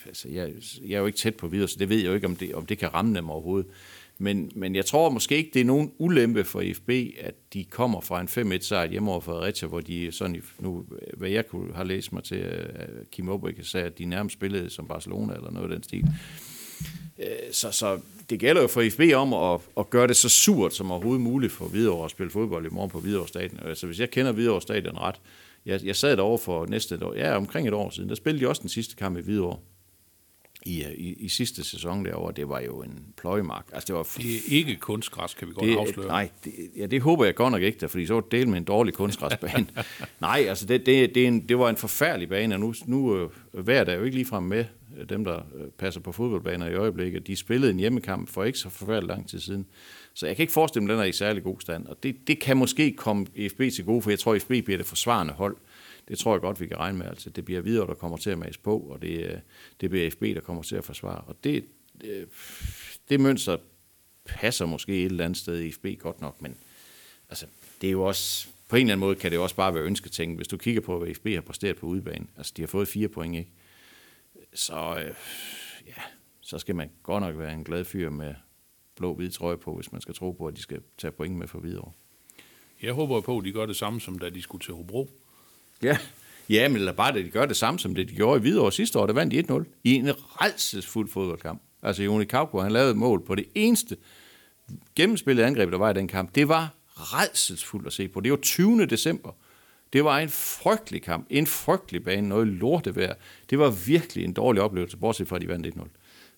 altså 0.05 0.29
jeg, 0.29 0.51
jeg 0.87 0.95
er 0.95 0.99
jo 0.99 1.05
ikke 1.05 1.17
tæt 1.17 1.35
på 1.35 1.47
videre, 1.47 1.67
så 1.67 1.75
det 1.79 1.89
ved 1.89 1.97
jeg 1.97 2.07
jo 2.07 2.13
ikke, 2.13 2.27
om 2.27 2.35
det, 2.35 2.53
om 2.55 2.65
det 2.65 2.77
kan 2.77 2.93
ramme 2.93 3.15
dem 3.15 3.29
overhovedet. 3.29 3.69
Men, 4.17 4.51
men 4.55 4.75
jeg 4.75 4.85
tror 4.85 5.09
måske 5.09 5.35
ikke, 5.37 5.51
det 5.53 5.59
er 5.61 5.65
nogen 5.65 5.91
ulempe 5.97 6.43
for 6.43 6.61
IFB, 6.61 6.89
at 7.19 7.33
de 7.53 7.63
kommer 7.63 8.01
fra 8.01 8.21
en 8.21 8.53
5-1 8.53 8.57
sejr 8.61 8.89
hjemme 8.91 9.11
over 9.11 9.19
Fredericia, 9.19 9.67
hvor 9.67 9.79
de 9.81 10.11
sådan, 10.11 10.35
i- 10.35 10.39
nu, 10.59 10.85
hvad 11.17 11.29
jeg 11.29 11.47
kunne 11.47 11.73
have 11.75 11.87
læst 11.87 12.13
mig 12.13 12.23
til, 12.23 12.37
øh, 12.37 12.65
Kim 13.11 13.29
Obrik 13.29 13.55
sagde, 13.63 13.85
at 13.85 13.97
de 13.97 14.05
nærmest 14.05 14.33
spillede 14.33 14.69
som 14.69 14.87
Barcelona 14.87 15.33
eller 15.33 15.51
noget 15.51 15.69
af 15.71 15.75
den 15.75 15.83
stil. 15.83 16.05
Øh, 17.19 17.25
så, 17.51 17.71
så 17.71 17.99
det 18.31 18.39
gælder 18.39 18.61
jo 18.61 18.67
for 18.67 18.81
IFB 18.81 19.01
om 19.15 19.33
at, 19.33 19.61
at 19.77 19.89
gøre 19.89 20.07
det 20.07 20.15
så 20.15 20.29
surt 20.29 20.73
som 20.73 20.91
overhovedet 20.91 21.21
muligt 21.21 21.53
for 21.53 21.65
Hvidovre 21.65 22.05
at 22.05 22.11
spille 22.11 22.31
fodbold 22.31 22.65
i 22.65 22.69
morgen 22.69 22.89
på 22.89 22.99
Hvidovre 22.99 23.27
Stadion. 23.27 23.59
Altså 23.65 23.85
hvis 23.85 23.99
jeg 23.99 24.09
kender 24.09 24.31
Hvidovre 24.31 24.61
Stadion 24.61 24.97
ret, 24.97 25.15
jeg, 25.65 25.79
jeg 25.83 25.95
sad 25.95 26.17
derovre 26.17 26.37
for 26.37 26.65
næste 26.65 26.95
et 26.95 27.03
år, 27.03 27.13
ja, 27.15 27.35
omkring 27.35 27.67
et 27.67 27.73
år 27.73 27.89
siden, 27.89 28.09
der 28.09 28.15
spillede 28.15 28.45
de 28.45 28.49
også 28.49 28.61
den 28.61 28.69
sidste 28.69 28.95
kamp 28.95 29.17
i 29.17 29.21
Hvidovre 29.21 29.57
i, 30.65 30.83
øh, 30.83 30.91
i, 30.91 31.13
i 31.13 31.29
sidste 31.29 31.63
sæson 31.63 32.05
derovre. 32.05 32.33
Det 32.35 32.49
var 32.49 32.59
jo 32.59 32.81
en 32.81 33.05
pløjemark. 33.17 33.65
Altså 33.73 33.87
det 33.87 33.95
var 33.95 34.07
Det 34.17 34.35
er 34.35 34.39
ikke 34.49 34.75
kunstgræs, 34.75 35.33
kan 35.33 35.47
vi 35.47 35.53
godt 35.53 35.65
det, 35.65 35.77
afsløre. 35.77 36.07
Nej, 36.07 36.29
det, 36.43 36.53
ja, 36.77 36.85
det 36.85 37.01
håber 37.01 37.25
jeg 37.25 37.35
godt 37.35 37.51
nok 37.51 37.61
ikke, 37.61 37.77
da, 37.77 37.85
fordi 37.85 38.05
så 38.05 38.13
var 38.13 38.21
det 38.21 38.31
del 38.31 38.47
med 38.47 38.57
en 38.57 38.63
dårlig 38.63 38.93
kunstgræsbane. 38.93 39.67
nej, 40.21 40.45
altså 40.47 40.65
det, 40.65 40.85
det, 40.85 41.15
det, 41.15 41.23
er 41.23 41.27
en, 41.27 41.49
det 41.49 41.59
var 41.59 41.69
en 41.69 41.77
forfærdelig 41.77 42.29
bane, 42.29 42.55
og 42.55 42.59
nu, 42.59 42.73
nu 42.85 43.17
øh, 43.17 43.29
hver 43.51 43.83
der 43.83 43.93
jo 43.93 44.03
ikke 44.03 44.15
ligefrem 44.15 44.43
med 44.43 44.65
Øh, 45.01 45.09
dem, 45.09 45.23
der 45.23 45.41
øh, 45.55 45.67
passer 45.77 46.01
på 46.01 46.11
fodboldbaner 46.11 46.67
i 46.67 46.73
øjeblikket. 46.73 47.27
De 47.27 47.35
spillede 47.35 47.71
en 47.71 47.79
hjemmekamp 47.79 48.29
for 48.29 48.43
ikke 48.43 48.59
så 48.59 48.69
forfærdelig 48.69 49.07
lang 49.07 49.29
tid 49.29 49.39
siden. 49.39 49.65
Så 50.13 50.27
jeg 50.27 50.35
kan 50.35 50.43
ikke 50.43 50.53
forestille 50.53 50.85
mig, 50.85 50.93
at 50.93 50.97
den 50.97 51.03
er 51.03 51.09
i 51.09 51.11
særlig 51.11 51.43
god 51.43 51.61
stand. 51.61 51.87
Og 51.87 52.03
det, 52.03 52.27
det 52.27 52.39
kan 52.39 52.57
måske 52.57 52.91
komme 52.91 53.25
FB 53.49 53.59
til 53.75 53.85
gode, 53.85 54.01
for 54.01 54.09
jeg 54.09 54.19
tror, 54.19 54.33
at 54.33 54.41
FB 54.41 54.47
bliver 54.47 54.77
det 54.77 54.85
forsvarende 54.85 55.33
hold. 55.33 55.57
Det 56.07 56.17
tror 56.17 56.33
jeg 56.33 56.41
godt, 56.41 56.61
vi 56.61 56.67
kan 56.67 56.77
regne 56.77 56.97
med. 56.97 57.07
Altså, 57.07 57.29
det 57.29 57.45
bliver 57.45 57.61
videre, 57.61 57.87
der 57.87 57.93
kommer 57.93 58.17
til 58.17 58.29
at 58.29 58.37
mase 58.37 58.59
på, 58.59 58.77
og 58.79 59.01
det, 59.01 59.25
øh, 59.25 59.37
det 59.81 59.89
bliver 59.89 60.11
FB, 60.11 60.21
der 60.21 60.41
kommer 60.41 60.63
til 60.63 60.75
at 60.75 60.83
forsvare. 60.83 61.21
Og 61.21 61.35
det, 61.43 61.65
det, 62.01 62.27
det 63.09 63.19
mønster 63.19 63.57
passer 64.25 64.65
måske 64.65 64.99
et 64.99 65.05
eller 65.05 65.25
andet 65.25 65.37
sted 65.37 65.59
i 65.61 65.71
FB 65.71 65.85
godt 65.99 66.21
nok, 66.21 66.41
men 66.41 66.57
altså, 67.29 67.45
det 67.81 67.87
er 67.87 67.91
jo 67.91 68.03
også, 68.03 68.47
på 68.69 68.75
en 68.75 68.81
eller 68.81 68.93
anden 68.93 69.07
måde 69.07 69.15
kan 69.15 69.31
det 69.31 69.37
jo 69.37 69.43
også 69.43 69.55
bare 69.55 69.73
være 69.73 69.83
ønsketænkning. 69.83 70.37
Hvis 70.37 70.47
du 70.47 70.57
kigger 70.57 70.81
på, 70.81 70.99
hvad 70.99 71.15
FB 71.15 71.27
har 71.27 71.41
præsteret 71.41 71.77
på 71.77 71.85
udebane, 71.85 72.27
altså 72.37 72.53
de 72.57 72.61
har 72.61 72.67
fået 72.67 72.87
fire 72.87 73.07
point, 73.07 73.35
ikke? 73.35 73.51
Så, 74.53 74.95
øh, 75.05 75.13
ja, 75.87 76.01
så 76.41 76.59
skal 76.59 76.75
man 76.75 76.89
godt 77.03 77.23
nok 77.23 77.37
være 77.37 77.53
en 77.53 77.63
glad 77.63 77.85
fyr 77.85 78.09
med 78.09 78.33
blå-hvid 78.95 79.31
trøje 79.31 79.57
på, 79.57 79.75
hvis 79.75 79.91
man 79.91 80.01
skal 80.01 80.15
tro 80.15 80.31
på, 80.31 80.47
at 80.47 80.55
de 80.55 80.61
skal 80.61 80.81
tage 80.97 81.11
point 81.11 81.35
med 81.35 81.47
for 81.47 81.59
videre. 81.59 81.91
Jeg 82.81 82.93
håber 82.93 83.21
på, 83.21 83.37
at 83.37 83.45
de 83.45 83.51
gør 83.51 83.65
det 83.65 83.75
samme, 83.75 84.01
som 84.01 84.19
da 84.19 84.29
de 84.29 84.41
skulle 84.41 84.63
til 84.63 84.73
Hobro. 84.73 85.09
Ja. 85.83 85.97
Ja, 86.49 86.67
men 86.67 86.77
eller 86.77 86.93
bare, 86.93 87.09
at 87.09 87.25
de 87.25 87.29
gør 87.29 87.45
det 87.45 87.57
samme, 87.57 87.79
som 87.79 87.95
det 87.95 88.09
de 88.09 88.15
gjorde 88.15 88.37
i 88.37 88.41
Hvidovre 88.41 88.71
sidste 88.71 88.99
år. 88.99 89.05
Der 89.05 89.13
vandt 89.13 89.33
de 89.49 89.53
1-0 89.53 89.63
i 89.83 89.95
en 89.95 90.09
redselsfuld 90.41 91.09
fodboldkamp. 91.09 91.61
Altså, 91.83 92.03
Joni 92.03 92.25
Kauko, 92.25 92.59
han 92.59 92.71
lavede 92.71 92.95
mål 92.95 93.25
på 93.25 93.35
det 93.35 93.45
eneste 93.55 93.97
gennemspillede 94.95 95.47
angreb, 95.47 95.71
der 95.71 95.77
var 95.77 95.89
i 95.89 95.93
den 95.93 96.07
kamp. 96.07 96.35
Det 96.35 96.47
var 96.47 96.73
redselsfuldt 96.95 97.87
at 97.87 97.93
se 97.93 98.07
på. 98.07 98.19
Det 98.19 98.31
var 98.31 98.37
20. 98.37 98.85
december. 98.85 99.31
Det 99.93 100.03
var 100.03 100.19
en 100.19 100.29
frygtelig 100.29 101.01
kamp. 101.03 101.27
En 101.29 101.47
frygtelig 101.47 102.03
bane. 102.03 102.29
Noget 102.29 102.47
lortevejr. 102.47 103.13
Det 103.49 103.59
var 103.59 103.69
virkelig 103.87 104.23
en 104.25 104.33
dårlig 104.33 104.61
oplevelse, 104.61 104.97
bortset 104.97 105.27
fra, 105.27 105.35
at 105.35 105.41
de 105.41 105.47
vandt 105.47 105.67
1-0. 105.67 105.81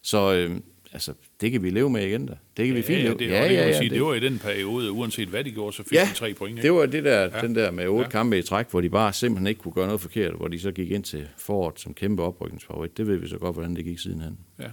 Så 0.01 0.33
øh, 0.33 0.55
altså, 0.93 1.13
det 1.41 1.51
kan 1.51 1.63
vi 1.63 1.69
leve 1.69 1.89
med 1.89 2.05
igen 2.05 2.25
da. 2.25 2.33
Det 2.57 2.67
kan 2.67 2.75
vi 2.75 2.81
fint 2.81 2.99
ja, 2.99 3.03
leve 3.03 3.17
det, 3.17 3.29
ja, 3.29 3.43
det, 3.49 3.55
ja, 3.55 3.67
ja, 3.67 3.77
sige, 3.77 3.89
det, 3.89 4.01
var 4.03 4.13
i 4.13 4.19
den 4.19 4.39
periode, 4.39 4.91
uanset 4.91 5.27
hvad 5.27 5.43
de 5.43 5.51
gjorde, 5.51 5.75
så 5.75 5.83
fik 5.83 5.93
Ja, 5.93 6.07
de 6.11 6.15
tre 6.17 6.33
point. 6.33 6.57
Ikke? 6.57 6.67
det 6.67 6.73
var 6.73 6.85
det 6.85 7.03
der, 7.03 7.19
ja. 7.21 7.29
Ja. 7.35 7.41
den 7.41 7.55
der 7.55 7.71
med 7.71 7.87
otte 7.87 7.97
Ja. 7.99 8.03
ja. 8.03 8.09
kampe 8.09 8.37
i 8.39 8.41
træk, 8.41 8.69
hvor 8.71 8.81
de 8.81 8.89
bare 8.89 9.13
simpelthen 9.13 9.47
ikke 9.47 9.61
kunne 9.61 9.71
gøre 9.71 9.85
noget 9.85 10.01
forkert, 10.01 10.33
hvor 10.33 10.47
de 10.47 10.59
så 10.59 10.71
gik 10.71 10.91
ind 10.91 11.03
til 11.03 11.27
foråret 11.37 11.79
som 11.79 11.93
kæmpe 11.93 12.23
oprykningsfavorit. 12.23 12.97
Det 12.97 13.07
ved 13.07 13.17
vi 13.17 13.27
så 13.27 13.37
godt, 13.37 13.55
hvordan 13.55 13.75
det 13.75 13.85
gik 13.85 13.99
sidenhen. 13.99 14.37
Ja. 14.59 14.67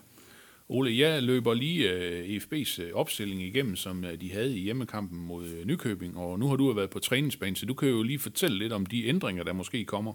Ole, 0.72 0.98
jeg 0.98 1.22
løber 1.22 1.54
lige 1.54 1.90
øh, 1.90 2.36
EFB's 2.36 2.82
øh, 2.82 2.90
opstilling 2.94 3.42
igennem, 3.42 3.76
som 3.76 4.04
øh, 4.04 4.20
de 4.20 4.32
havde 4.32 4.58
i 4.58 4.60
hjemmekampen 4.60 5.20
mod 5.20 5.64
Nykøbing, 5.64 6.16
og 6.16 6.38
nu 6.38 6.48
har 6.48 6.56
du 6.56 6.72
været 6.72 6.90
på 6.90 6.98
træningsbanen, 6.98 7.56
så 7.56 7.66
du 7.66 7.74
kan 7.74 7.88
jo 7.88 8.02
lige 8.02 8.18
fortælle 8.18 8.58
lidt 8.58 8.72
om 8.72 8.86
de 8.86 9.06
ændringer, 9.06 9.44
der 9.44 9.52
måske 9.52 9.84
kommer. 9.84 10.12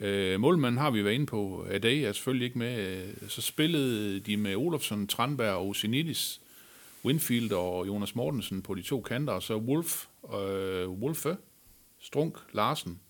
Uh, 0.00 0.40
målmanden 0.40 0.78
har 0.78 0.90
vi 0.90 1.04
været 1.04 1.14
inde 1.14 1.26
på. 1.26 1.66
Adai 1.70 2.04
er 2.04 2.12
selvfølgelig 2.12 2.44
ikke 2.44 2.58
med. 2.58 3.04
Så 3.28 3.42
spillede 3.42 4.20
de 4.20 4.36
med 4.36 4.56
Olofsson, 4.56 5.06
Tranberg 5.06 5.54
og 5.54 5.76
Sinidis, 5.76 6.40
Winfield 7.04 7.52
og 7.52 7.86
Jonas 7.86 8.14
Mortensen 8.14 8.62
på 8.62 8.74
de 8.74 8.82
to 8.82 9.00
kanter, 9.00 9.32
og 9.32 9.42
så 9.42 9.56
Wolf, 9.56 10.06
øh, 10.34 10.90
Wolfe, 10.90 11.36
Strunk, 12.00 12.38
Larsen 12.52 13.00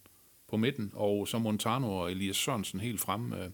på 0.48 0.56
midten, 0.56 0.92
og 0.94 1.28
så 1.28 1.38
Montano 1.38 1.96
og 1.96 2.10
Elias 2.12 2.36
Sørensen 2.36 2.80
helt 2.80 3.00
frem. 3.00 3.32
Øh 3.32 3.50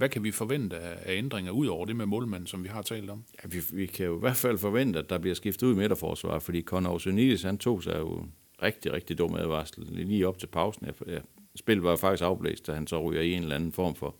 hvad 0.00 0.08
kan 0.08 0.24
vi 0.24 0.30
forvente 0.30 0.78
af 0.78 1.16
ændringer 1.16 1.52
ud 1.52 1.66
over 1.66 1.86
det 1.86 1.96
med 1.96 2.06
målmanden, 2.06 2.46
som 2.46 2.64
vi 2.64 2.68
har 2.68 2.82
talt 2.82 3.10
om? 3.10 3.24
Ja, 3.42 3.48
vi, 3.48 3.62
vi 3.72 3.86
kan 3.86 4.06
jo 4.06 4.16
i 4.16 4.20
hvert 4.20 4.36
fald 4.36 4.58
forvente, 4.58 4.98
at 4.98 5.10
der 5.10 5.18
bliver 5.18 5.34
skiftet 5.34 5.66
ud 5.66 5.72
i 5.72 5.76
midterforsvar, 5.76 6.38
fordi 6.38 6.62
Conor 6.62 6.90
Osunidis, 6.90 7.42
han 7.42 7.58
tog 7.58 7.82
sig 7.82 7.98
jo 7.98 8.26
rigtig, 8.62 8.92
rigtig 8.92 9.18
dum 9.18 9.34
advarsel 9.34 9.84
lige 9.90 10.28
op 10.28 10.38
til 10.38 10.46
pausen. 10.46 10.86
Ja, 11.06 11.18
spillet 11.54 11.84
var 11.84 11.96
faktisk 11.96 12.22
afblæst, 12.22 12.66
da 12.66 12.72
han 12.72 12.86
så 12.86 13.02
ryger 13.02 13.22
i 13.22 13.32
en 13.32 13.42
eller 13.42 13.54
anden 13.54 13.72
form 13.72 13.94
for, 13.94 14.16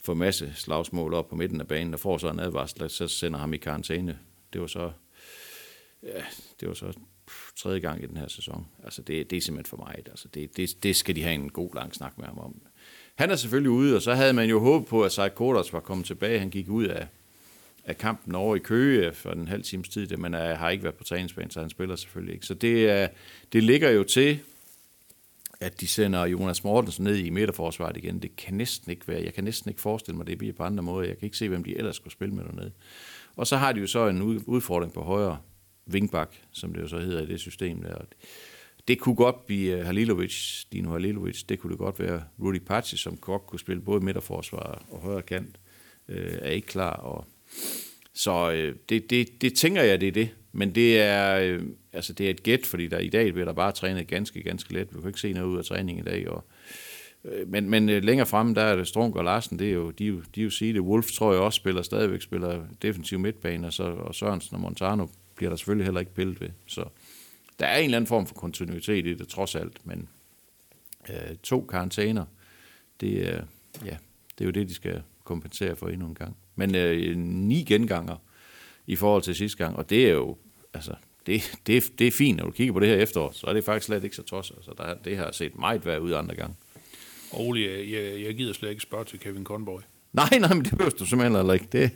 for 0.00 0.14
masse 0.14 0.52
slagsmål 0.54 1.14
op 1.14 1.28
på 1.28 1.36
midten 1.36 1.60
af 1.60 1.68
banen, 1.68 1.94
og 1.94 2.00
får 2.00 2.18
så 2.18 2.30
en 2.30 2.40
advarsel, 2.40 2.90
så 2.90 3.08
sender 3.08 3.38
ham 3.38 3.54
i 3.54 3.56
karantæne. 3.56 4.18
Det 4.52 4.60
var 4.60 4.66
så, 4.66 4.92
ja, 6.02 6.22
det 6.60 6.68
var 6.68 6.74
så 6.74 6.92
tredje 7.56 7.78
gang 7.78 8.02
i 8.02 8.06
den 8.06 8.16
her 8.16 8.28
sæson. 8.28 8.66
Altså, 8.84 9.02
det, 9.02 9.30
det 9.30 9.36
er 9.36 9.40
simpelthen 9.40 9.70
for 9.70 9.76
mig. 9.76 9.96
Altså, 10.06 10.28
det, 10.28 10.56
det, 10.56 10.82
det 10.82 10.96
skal 10.96 11.16
de 11.16 11.22
have 11.22 11.34
en 11.34 11.50
god 11.50 11.74
lang 11.74 11.94
snak 11.94 12.18
med 12.18 12.26
ham 12.26 12.38
om. 12.38 12.62
Han 13.16 13.30
er 13.30 13.36
selvfølgelig 13.36 13.70
ude, 13.70 13.96
og 13.96 14.02
så 14.02 14.14
havde 14.14 14.32
man 14.32 14.48
jo 14.48 14.60
håbet 14.60 14.88
på, 14.88 15.04
at 15.04 15.12
Seid 15.12 15.30
Kordas 15.30 15.72
var 15.72 15.80
kommet 15.80 16.06
tilbage. 16.06 16.38
Han 16.38 16.50
gik 16.50 16.68
ud 16.68 16.84
af, 16.84 17.06
af 17.84 17.98
kampen 17.98 18.34
over 18.34 18.56
i 18.56 18.58
Køge 18.58 19.12
for 19.12 19.30
en 19.30 19.48
halv 19.48 19.62
times 19.62 19.88
tid, 19.88 20.16
men 20.16 20.34
uh, 20.34 20.40
har 20.40 20.70
ikke 20.70 20.84
været 20.84 20.94
på 20.94 21.04
træningsbanen, 21.04 21.50
så 21.50 21.60
han 21.60 21.70
spiller 21.70 21.96
selvfølgelig 21.96 22.34
ikke. 22.34 22.46
Så 22.46 22.54
det, 22.54 23.04
uh, 23.04 23.16
det 23.52 23.62
ligger 23.62 23.90
jo 23.90 24.04
til, 24.04 24.40
at 25.60 25.80
de 25.80 25.86
sender 25.86 26.26
Jonas 26.26 26.64
Mortensen 26.64 27.04
ned 27.04 27.16
i 27.16 27.30
midterforsvaret 27.30 27.96
igen. 27.96 28.18
Det 28.18 28.36
kan 28.36 28.54
næsten 28.54 28.90
ikke 28.90 29.08
være. 29.08 29.24
Jeg 29.24 29.34
kan 29.34 29.44
næsten 29.44 29.68
ikke 29.68 29.80
forestille 29.80 30.16
mig, 30.16 30.26
det 30.26 30.38
bliver 30.38 30.54
på 30.54 30.62
andre 30.62 30.82
måder. 30.82 31.08
Jeg 31.08 31.18
kan 31.18 31.26
ikke 31.26 31.36
se, 31.36 31.48
hvem 31.48 31.64
de 31.64 31.76
ellers 31.76 31.96
skulle 31.96 32.12
spille 32.12 32.34
med 32.34 32.44
dernede. 32.44 32.72
Og 33.36 33.46
så 33.46 33.56
har 33.56 33.72
de 33.72 33.80
jo 33.80 33.86
så 33.86 34.08
en 34.08 34.22
udfordring 34.46 34.92
på 34.92 35.02
højre 35.02 35.38
vingbak, 35.86 36.34
som 36.52 36.74
det 36.74 36.82
jo 36.82 36.88
så 36.88 36.98
hedder 36.98 37.22
i 37.22 37.26
det 37.26 37.40
system 37.40 37.82
der. 37.82 37.94
Det 38.88 38.98
kunne 38.98 39.14
godt 39.14 39.46
blive 39.46 39.78
øh, 39.78 39.86
Halilovic, 39.86 40.64
Dino 40.72 40.90
Halilovic. 40.92 41.42
Det 41.42 41.58
kunne 41.58 41.70
det 41.70 41.78
godt 41.78 42.00
være 42.00 42.22
Rudi 42.40 42.58
Paci, 42.58 42.96
som 42.96 43.16
godt 43.16 43.46
kunne 43.46 43.60
spille 43.60 43.82
både 43.82 44.04
midterforsvar 44.04 44.82
og 44.90 45.00
højre 45.00 45.22
kant. 45.22 45.58
Øh, 46.08 46.32
er 46.32 46.50
ikke 46.50 46.66
klar, 46.66 46.92
og 46.92 47.24
Så 48.14 48.52
øh, 48.52 48.74
det, 48.88 49.10
det, 49.10 49.42
det 49.42 49.54
tænker 49.54 49.82
jeg, 49.82 50.00
det 50.00 50.08
er 50.08 50.12
det. 50.12 50.28
Men 50.52 50.74
det 50.74 51.00
er, 51.00 51.38
øh, 51.38 51.62
altså 51.92 52.12
det 52.12 52.26
er 52.26 52.30
et 52.30 52.42
gæt, 52.42 52.66
fordi 52.66 52.88
der 52.88 52.98
i 52.98 53.08
dag 53.08 53.32
bliver 53.32 53.44
der 53.44 53.52
bare 53.52 53.72
trænet 53.72 54.06
ganske, 54.06 54.42
ganske 54.42 54.72
let. 54.72 54.94
Vi 54.94 55.00
kan 55.00 55.08
ikke 55.08 55.20
se 55.20 55.32
noget 55.32 55.46
ud 55.46 55.58
af 55.58 55.64
træningen 55.64 56.06
i 56.06 56.10
dag. 56.10 56.28
Og, 56.28 56.44
øh, 57.24 57.48
men, 57.48 57.70
men 57.70 57.88
øh, 57.88 58.04
længere 58.04 58.26
fremme, 58.26 58.54
der 58.54 58.62
er 58.62 58.76
det 58.76 58.88
Strunk 58.88 59.16
og 59.16 59.24
Larsen, 59.24 59.58
det 59.58 59.68
er 59.68 59.72
jo, 59.72 59.90
de, 59.90 60.04
jo, 60.04 60.22
de 60.34 60.40
er 60.40 60.44
jo 60.44 60.50
sige 60.50 60.72
det. 60.72 60.80
Wolf 60.80 61.06
tror 61.06 61.32
jeg 61.32 61.40
også 61.40 61.56
spiller, 61.56 61.82
stadigvæk 61.82 62.22
spiller 62.22 62.66
defensiv 62.82 63.18
midtbane, 63.18 63.66
og, 63.66 63.72
så, 63.72 63.82
og 63.82 64.14
Sørensen 64.14 64.54
og 64.54 64.60
Montano 64.60 65.06
bliver 65.36 65.50
der 65.50 65.56
selvfølgelig 65.56 65.86
heller 65.86 66.00
ikke 66.00 66.14
pillet 66.14 66.40
ved. 66.40 66.48
Så 66.66 66.84
der 67.58 67.66
er 67.66 67.78
en 67.78 67.84
eller 67.84 67.96
anden 67.96 68.08
form 68.08 68.26
for 68.26 68.34
kontinuitet 68.34 69.06
i 69.06 69.14
det, 69.14 69.28
trods 69.28 69.54
alt, 69.54 69.86
men 69.86 70.08
øh, 71.10 71.36
to 71.42 71.60
karantæner, 71.60 72.24
det 73.00 73.28
er, 73.28 73.42
ja, 73.84 73.96
det 74.38 74.40
er 74.40 74.44
jo 74.44 74.50
det, 74.50 74.68
de 74.68 74.74
skal 74.74 75.02
kompensere 75.24 75.76
for 75.76 75.88
endnu 75.88 76.06
en 76.06 76.14
gang. 76.14 76.36
Men 76.54 76.74
øh, 76.74 77.16
ni 77.16 77.62
genganger 77.62 78.16
i 78.86 78.96
forhold 78.96 79.22
til 79.22 79.34
sidste 79.34 79.58
gang, 79.58 79.76
og 79.76 79.90
det 79.90 80.06
er 80.06 80.12
jo, 80.12 80.36
altså, 80.74 80.94
det, 81.26 81.58
det, 81.66 81.92
det 81.98 82.06
er 82.06 82.10
fint, 82.12 82.38
når 82.38 82.44
du 82.44 82.50
kigger 82.50 82.72
på 82.72 82.80
det 82.80 82.88
her 82.88 82.96
efterår, 82.96 83.30
så 83.32 83.46
er 83.46 83.52
det 83.52 83.64
faktisk 83.64 83.86
slet 83.86 84.04
ikke 84.04 84.16
så 84.16 84.22
tosset. 84.22 84.56
Altså, 84.56 84.72
der, 84.78 84.94
det 84.94 85.16
har 85.16 85.32
set 85.32 85.58
meget 85.58 85.86
værd 85.86 86.00
ud 86.00 86.12
andre 86.12 86.34
gange. 86.34 86.56
Ole, 87.32 87.60
jeg, 87.60 88.22
jeg, 88.26 88.34
gider 88.34 88.52
slet 88.52 88.70
ikke 88.70 88.82
spørge 88.82 89.04
til 89.04 89.20
Kevin 89.20 89.44
Conboy. 89.44 89.80
Nej, 90.12 90.38
nej, 90.40 90.54
men 90.54 90.64
det 90.64 90.70
behøver 90.70 90.90
du 90.90 91.06
simpelthen 91.06 91.36
heller 91.36 91.52
ikke. 91.52 91.68
Det, 91.72 91.90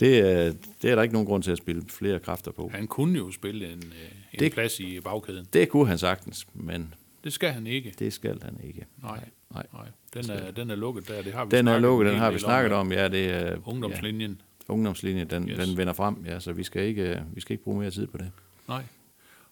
det, 0.00 0.18
er, 0.18 0.52
det 0.82 0.90
er 0.90 0.94
der 0.94 1.02
ikke 1.02 1.12
nogen 1.12 1.26
grund 1.26 1.42
til 1.42 1.50
at 1.50 1.58
spille 1.58 1.82
flere 1.88 2.18
kræfter 2.18 2.50
på. 2.50 2.70
Han 2.74 2.86
kunne 2.86 3.18
jo 3.18 3.30
spille 3.30 3.72
en, 3.72 3.78
øh, 3.78 4.17
en 4.32 4.38
Det- 4.40 4.52
plads 4.52 4.80
i 4.80 5.00
bagkæden. 5.00 5.46
Det 5.52 5.68
kunne 5.68 5.86
han 5.88 5.98
sagtens, 5.98 6.46
men 6.54 6.94
Det 7.24 7.32
skal 7.32 7.50
han 7.50 7.66
ikke. 7.66 7.94
det 7.98 8.12
skal 8.12 8.42
han 8.42 8.60
ikke. 8.64 8.86
Nej, 9.02 9.20
Nej. 9.54 9.66
nej. 9.72 9.86
Den 10.14 10.30
er, 10.30 10.50
den 10.50 10.70
er 10.70 10.74
lukket 10.76 11.08
der. 11.08 11.22
Det 11.22 11.32
har 11.32 11.44
vi 11.44 11.56
Den 11.56 11.68
er 11.68 11.78
lukket, 11.78 12.06
en 12.06 12.12
den 12.12 12.20
har 12.20 12.30
vi 12.30 12.38
snakket 12.38 12.72
om. 12.72 12.92
Ja, 12.92 13.08
det 13.08 13.30
er 13.30 13.56
Ungdomslinjen. 13.64 14.40
Ja, 14.68 14.72
ungdomslinjen, 14.72 15.30
den, 15.30 15.48
Yes. 15.48 15.58
den 15.68 15.76
vender 15.76 15.92
frem, 15.92 16.24
ja, 16.26 16.40
så 16.40 16.52
vi 16.52 16.62
skal 16.62 16.82
ikke, 16.82 17.22
vi 17.34 17.40
skal 17.40 17.52
ikke 17.54 17.64
bruge 17.64 17.78
mere 17.80 17.90
tid 17.90 18.06
på 18.06 18.18
det. 18.18 18.30
Nej. 18.68 18.82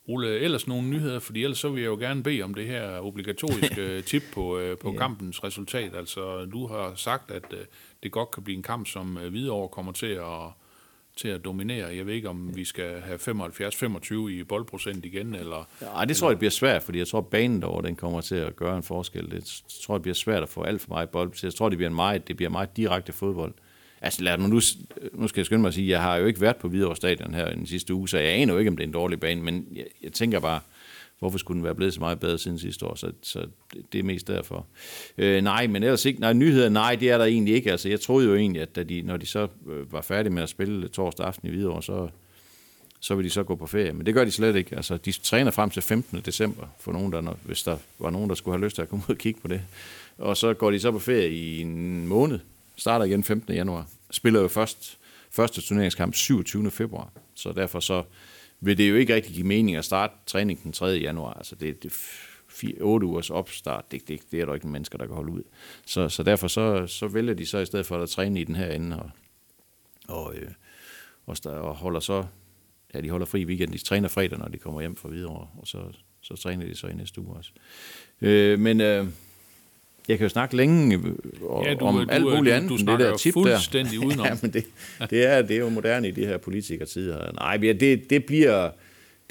Ole, 0.09 0.29
ellers 0.39 0.67
nogle 0.69 0.89
nyheder, 0.89 1.19
fordi 1.19 1.43
ellers 1.45 1.59
så 1.59 1.69
vil 1.69 1.81
jeg 1.83 1.89
jo 1.89 1.97
gerne 1.97 2.23
bede 2.23 2.43
om 2.43 2.55
det 2.55 2.67
her 2.67 2.99
obligatoriske 2.99 4.03
tip 4.11 4.23
på, 4.35 4.59
øh, 4.59 4.79
på 4.79 4.93
Ja. 4.93 4.99
kampens 4.99 5.45
resultat. 5.45 5.95
Altså, 5.97 6.45
du 6.45 6.67
har 6.67 6.93
sagt, 6.97 7.31
at 7.31 7.45
øh, 7.53 7.59
det 8.03 8.13
godt 8.13 8.31
kan 8.31 8.43
blive 8.43 8.57
en 8.57 8.63
kamp, 8.63 8.87
som 8.87 9.19
øh, 9.19 9.31
Hvidovre 9.31 9.69
kommer 9.69 9.93
til 9.93 10.07
at, 10.07 10.51
til 11.17 11.29
at 11.29 11.45
dominere. 11.45 11.97
Jeg 11.97 12.07
ved 12.07 12.15
ikke, 12.15 12.29
om 12.29 12.57
vi 12.57 12.65
skal 12.65 13.01
have 13.01 13.19
75-25 13.19 14.15
i 14.29 14.43
boldprocent 14.43 15.05
igen, 15.05 15.35
eller... 15.35 15.69
Ja, 15.83 16.05
det 16.05 16.17
tror 16.17 16.29
jeg, 16.29 16.31
det 16.31 16.39
bliver 16.39 16.51
svært, 16.51 16.83
fordi 16.83 16.99
jeg 16.99 17.07
tror, 17.07 17.19
at 17.19 17.27
banen 17.27 17.63
derovre, 17.63 17.87
den 17.87 17.97
kommer 17.97 18.21
til 18.21 18.35
at 18.35 18.57
gøre 18.57 18.77
en 18.77 18.83
forskel. 18.83 19.31
Det 19.31 19.63
tror 19.83 19.95
jeg, 19.95 19.99
det 19.99 20.03
bliver 20.03 20.15
svært 20.15 20.43
at 20.43 20.49
få 20.49 20.63
alt 20.63 20.81
for 20.81 20.89
meget 20.89 21.09
bold. 21.09 21.33
Jeg 21.43 21.55
tror, 21.55 21.69
det 21.69 21.79
bliver, 21.79 21.91
en 21.91 21.97
meget, 21.97 22.29
det 22.29 22.37
bliver 22.37 22.51
meget 22.51 22.77
direkte 22.77 23.13
fodbold. 23.13 23.55
Altså 24.01 24.23
lad 24.23 24.39
nu, 24.39 24.47
nu, 24.47 24.61
nu 25.13 25.29
skal 25.29 25.41
jeg 25.41 25.47
skynde 25.47 25.61
mig 25.61 25.69
at 25.69 25.75
sige, 25.75 25.89
jeg 25.89 26.03
har 26.03 26.17
jo 26.17 26.27
ikke 26.27 26.41
været 26.41 26.57
på 26.57 26.69
Hvidovre 26.69 26.97
Stadion 26.97 27.35
her 27.35 27.55
den 27.55 27.67
sidste 27.67 27.95
uge, 27.95 28.09
så 28.09 28.19
jeg 28.19 28.33
aner 28.33 28.53
jo 28.53 28.59
ikke, 28.59 28.71
om 28.71 28.77
det 28.77 28.85
er 28.85 28.87
en 28.87 28.93
dårlig 28.93 29.21
bane, 29.21 29.43
men 29.43 29.67
jeg, 29.75 29.85
jeg 30.03 30.13
tænker 30.13 30.41
bare, 30.41 30.61
hvorfor 31.19 31.39
skulle 31.39 31.57
den 31.57 31.65
være 31.65 31.75
blevet 31.75 31.95
så 31.95 32.01
meget 32.01 32.21
bedre 32.21 32.39
siden 32.39 32.59
sidste 32.59 32.87
år, 32.87 32.95
så, 32.95 33.13
så 33.23 33.47
det, 33.93 33.99
er 33.99 34.03
mest 34.03 34.29
derfor. 34.29 34.67
Øh, 35.19 35.43
nej, 35.43 35.67
men 35.67 35.83
ellers 35.83 36.05
ikke, 36.05 36.21
nej, 36.21 36.33
nyheder, 36.33 36.69
nej, 36.69 36.95
det 36.95 37.11
er 37.11 37.19
der 37.19 37.25
egentlig 37.25 37.55
ikke. 37.55 37.71
Altså, 37.71 37.89
jeg 37.89 38.01
troede 38.01 38.29
jo 38.29 38.35
egentlig, 38.35 38.63
at 38.63 38.77
da 38.77 38.83
de, 38.83 39.03
når 39.03 39.17
de 39.17 39.27
så 39.27 39.49
øh, 39.69 39.93
var 39.93 40.01
færdige 40.01 40.33
med 40.33 40.43
at 40.43 40.49
spille 40.49 40.89
torsdag 40.89 41.27
aften 41.27 41.49
i 41.49 41.51
Hvidovre, 41.51 41.83
så, 41.83 42.09
så 43.01 43.15
vil 43.15 43.25
de 43.25 43.31
så 43.31 43.43
gå 43.43 43.55
på 43.55 43.67
ferie. 43.67 43.93
Men 43.93 44.07
det 44.07 44.15
gør 44.15 44.25
de 44.25 44.31
slet 44.31 44.57
ikke. 44.57 44.77
Altså, 44.77 44.97
de 44.97 45.13
træner 45.13 45.51
frem 45.51 45.71
til 45.71 45.83
15. 45.83 46.21
december, 46.21 46.67
for 46.81 46.93
nogen, 46.93 47.13
der, 47.13 47.37
hvis 47.43 47.63
der 47.63 47.77
var 47.99 48.11
nogen, 48.11 48.29
der 48.29 48.35
skulle 48.35 48.59
have 48.59 48.65
lyst 48.65 48.75
til 48.75 48.83
at 48.83 48.89
komme 48.89 49.05
ud 49.09 49.15
og 49.15 49.19
kigge 49.19 49.41
på 49.41 49.49
det. 49.49 49.63
Og 50.19 50.37
så 50.37 50.55
går 50.55 50.71
de 50.71 50.81
så 50.81 50.93
på 50.93 50.99
ferie 50.99 51.31
i 51.31 51.61
en 51.61 52.07
måned. 52.07 52.39
Starter 52.77 53.05
igen 53.05 53.25
15. 53.25 53.55
januar. 53.55 53.87
Spiller 54.11 54.41
jo 54.41 54.49
først 54.49 54.99
første 55.31 55.61
turneringskamp 55.61 56.15
27. 56.15 56.71
februar. 56.71 57.13
Så 57.35 57.53
derfor 57.53 57.81
så 57.81 58.03
vil 58.61 58.79
det 58.79 58.91
jo 58.91 58.95
ikke 58.95 59.15
rigtig 59.15 59.35
give 59.35 59.47
mening 59.47 59.77
at 59.77 59.85
starte 59.85 60.15
træning 60.27 60.63
den 60.63 60.73
3. 60.73 60.87
januar. 60.87 61.33
Altså 61.33 61.55
det, 61.55 61.83
det 61.83 61.93
8 62.81 63.07
ugers 63.07 63.31
opstart, 63.31 63.93
det, 63.93 64.09
det, 64.09 64.21
det 64.31 64.41
er 64.41 64.45
der 64.45 64.55
ikke 64.55 64.69
mennesker, 64.69 64.99
der 64.99 65.07
kan 65.07 65.15
holde 65.15 65.33
ud. 65.33 65.43
Så, 65.87 66.09
så 66.09 66.23
derfor 66.23 66.49
så, 66.49 66.87
så 66.87 67.09
vælger 67.09 67.35
de 67.35 67.47
så 67.47 67.59
i 67.59 67.67
stedet 67.67 67.87
for 67.87 68.03
at 68.03 68.09
træne 68.09 68.41
i 68.41 68.45
den 68.45 68.57
her 68.57 68.71
ende, 68.71 69.03
og, 69.03 69.11
og, 70.09 70.35
øh, 70.37 70.51
og, 71.27 71.37
og 71.45 71.75
holder 71.75 72.01
så, 72.01 72.25
ja, 72.95 73.01
de 73.01 73.11
holder 73.11 73.27
fri 73.27 73.41
i 73.41 73.45
weekend. 73.45 73.73
De 73.73 73.79
træner 73.79 74.09
fredag, 74.09 74.39
når 74.39 74.49
de 74.49 74.59
kommer 74.59 74.81
hjem 74.81 74.97
fra 74.97 75.09
Hvidovre, 75.09 75.49
og 75.59 75.67
så, 75.67 75.83
så 76.21 76.37
træner 76.37 76.67
de 76.67 76.75
så 76.75 76.87
i 76.87 76.95
næste 76.95 77.21
uge 77.21 77.37
også. 77.37 77.51
Øh, 78.21 78.59
men 78.59 78.81
øh, 78.81 79.07
jeg 80.09 80.19
kan 80.19 80.25
jo 80.25 80.29
snakke 80.29 80.57
længe 80.57 80.95
øh, 80.97 81.03
og, 81.43 81.65
Ja, 81.65 81.75
du- 81.75 81.79
du, 81.81 81.85
om 81.85 81.95
du- 81.95 82.07
alt 82.13 82.23
du 82.25 82.37
muligt 82.37 82.55
andet, 82.55 82.71
end 82.71 82.79
det 82.79 82.81
snakker 82.85 83.07
der 83.07 83.17
tip 83.17 83.35
der. 83.35 83.43
fuldstændig 83.43 83.99
udenom. 84.07 84.27
ja, 84.27 84.37
men 84.43 84.51
det, 84.53 84.65
det, 85.11 85.27
er, 85.27 85.43
det 85.43 85.57
er 85.57 85.61
jo 85.61 85.69
moderne 85.69 86.09
i 86.09 86.11
de 86.11 86.27
her 86.27 86.37
politikertider. 86.37 87.33
Nej, 87.33 87.59
men 87.59 87.81
det, 87.81 88.11
det 88.11 88.25
bliver... 88.25 88.71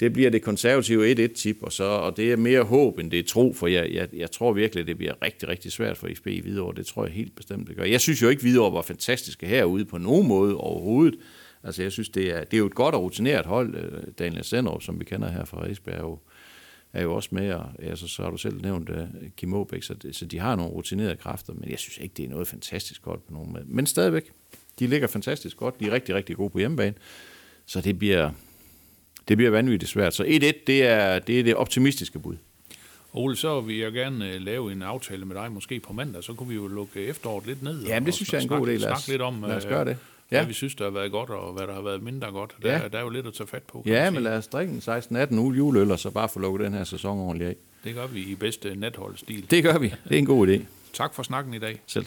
Det 0.00 0.12
bliver 0.12 0.30
det 0.30 0.42
konservative 0.42 1.12
1-1-tip, 1.26 1.56
og, 1.62 1.72
så, 1.72 1.84
og 1.84 2.16
det 2.16 2.32
er 2.32 2.36
mere 2.36 2.62
håb, 2.62 2.98
end 2.98 3.10
det 3.10 3.18
er 3.18 3.22
tro, 3.22 3.52
for 3.52 3.66
jeg, 3.66 3.88
jeg, 3.92 4.08
jeg 4.16 4.30
tror 4.30 4.52
virkelig, 4.52 4.80
at 4.82 4.86
det 4.88 4.96
bliver 4.96 5.12
rigtig, 5.22 5.48
rigtig 5.48 5.72
svært 5.72 5.96
for 5.96 6.08
XB 6.14 6.26
i 6.26 6.40
Hvidovre. 6.40 6.74
Det 6.76 6.86
tror 6.86 7.04
jeg 7.04 7.12
helt 7.14 7.36
bestemt, 7.36 7.68
det 7.68 7.76
gør. 7.76 7.84
Jeg 7.84 8.00
synes 8.00 8.22
jo 8.22 8.28
ikke, 8.28 8.42
Hvidovre 8.42 8.72
var 8.74 8.82
fantastiske 8.82 9.46
herude 9.46 9.84
på 9.84 9.98
nogen 9.98 10.28
måde 10.28 10.56
overhovedet. 10.56 11.18
Altså, 11.64 11.82
jeg 11.82 11.92
synes, 11.92 12.08
det 12.08 12.24
er, 12.34 12.44
det 12.44 12.54
er 12.54 12.58
jo 12.58 12.66
et 12.66 12.74
godt 12.74 12.94
og 12.94 13.02
rutineret 13.02 13.46
hold. 13.46 13.74
Øh, 13.74 14.02
Daniel 14.18 14.44
Sendrup, 14.44 14.82
som 14.82 15.00
vi 15.00 15.04
kender 15.04 15.30
her 15.30 15.44
fra 15.44 15.68
Esbjerg, 15.70 16.22
er 16.98 17.02
jo, 17.02 17.14
også 17.14 17.28
med, 17.32 17.52
og 17.52 17.70
altså, 17.82 18.08
så 18.08 18.22
har 18.22 18.30
du 18.30 18.36
selv 18.36 18.62
nævnt 18.62 18.90
uh, 18.90 18.96
Kim 19.36 19.54
Aabæk, 19.54 19.82
så, 19.82 19.94
det, 19.94 20.16
så 20.16 20.24
de 20.26 20.38
har 20.38 20.56
nogle 20.56 20.72
rutinerede 20.72 21.16
kræfter, 21.16 21.52
men 21.52 21.70
jeg 21.70 21.78
synes 21.78 21.98
ikke, 21.98 22.12
det 22.16 22.24
er 22.24 22.28
noget 22.28 22.46
fantastisk 22.48 23.02
godt 23.02 23.26
på 23.26 23.32
nogen 23.32 23.52
måde. 23.52 23.64
Men 23.66 23.86
stadigvæk, 23.86 24.30
de 24.78 24.86
ligger 24.86 25.06
fantastisk 25.08 25.56
godt, 25.56 25.80
de 25.80 25.86
er 25.86 25.90
rigtig, 25.92 26.14
rigtig 26.14 26.36
gode 26.36 26.50
på 26.50 26.58
hjemmebane, 26.58 26.94
så 27.66 27.80
det 27.80 27.98
bliver, 27.98 28.30
det 29.28 29.36
bliver 29.36 29.50
vanvittigt 29.50 29.90
svært. 29.90 30.14
Så 30.14 30.22
1-1, 30.24 30.28
det 30.66 30.82
er, 30.82 31.18
det 31.18 31.40
er 31.40 31.44
det 31.44 31.54
optimistiske 31.54 32.18
bud. 32.18 32.36
Ole, 33.12 33.36
så 33.36 33.60
vil 33.60 33.76
jeg 33.76 33.92
gerne 33.92 34.32
øh, 34.34 34.40
lave 34.40 34.72
en 34.72 34.82
aftale 34.82 35.24
med 35.24 35.36
dig, 35.36 35.52
måske 35.52 35.80
på 35.80 35.92
mandag, 35.92 36.24
så 36.24 36.32
kunne 36.34 36.48
vi 36.48 36.54
jo 36.54 36.66
lukke 36.66 37.00
efteråret 37.04 37.46
lidt 37.46 37.62
ned. 37.62 37.84
Jamen, 37.86 38.06
det 38.06 38.14
synes 38.14 38.32
jeg 38.32 38.38
er 38.38 38.42
en 38.42 38.48
god 38.48 38.66
idé. 38.66 38.70
Lad 38.70 38.76
os- 38.76 38.80
Snakke 38.82 39.08
lidt 39.08 39.22
om, 39.22 39.42
lad 39.42 39.56
os 39.56 39.64
øh, 39.64 39.70
gøre 39.70 39.84
det. 39.84 39.96
Hvad 40.28 40.38
Ja. 40.40 40.46
vi 40.46 40.52
synes, 40.52 40.74
der 40.74 40.84
har 40.84 40.90
været 40.90 41.12
godt, 41.12 41.30
og 41.30 41.52
hvad 41.52 41.66
der 41.66 41.74
har 41.74 41.82
været 41.82 42.02
mindre 42.02 42.30
godt. 42.32 42.56
Der, 42.62 42.72
Ja. 42.72 42.88
der 42.88 42.98
er 42.98 43.02
jo 43.02 43.08
lidt 43.08 43.26
at 43.26 43.34
tage 43.34 43.46
fat 43.46 43.62
på. 43.62 43.82
Ja, 43.86 44.10
men 44.10 44.22
lad 44.22 44.36
os 44.38 44.46
drikke 44.48 44.72
en 44.72 44.80
16-18 44.80 45.38
uge 45.38 45.56
juleøl, 45.56 45.90
og 45.90 45.98
så 45.98 46.10
bare 46.10 46.28
få 46.28 46.38
lukket 46.40 46.64
den 46.64 46.74
her 46.74 46.84
sæson 46.84 47.18
ordentligt 47.18 47.50
af. 47.50 47.56
Det 47.84 47.94
gør 47.94 48.06
vi 48.06 48.20
i 48.20 48.34
bedste 48.34 48.76
natholdstil. 48.76 49.50
Det 49.50 49.62
gør 49.64 49.78
vi. 49.78 49.86
Det 50.08 50.14
er 50.14 50.18
en 50.18 50.26
god 50.26 50.48
idé. 50.48 50.60
Tak 50.92 51.14
for 51.14 51.22
snakken 51.22 51.54
i 51.54 51.58
dag. 51.58 51.80
Selv 51.86 52.06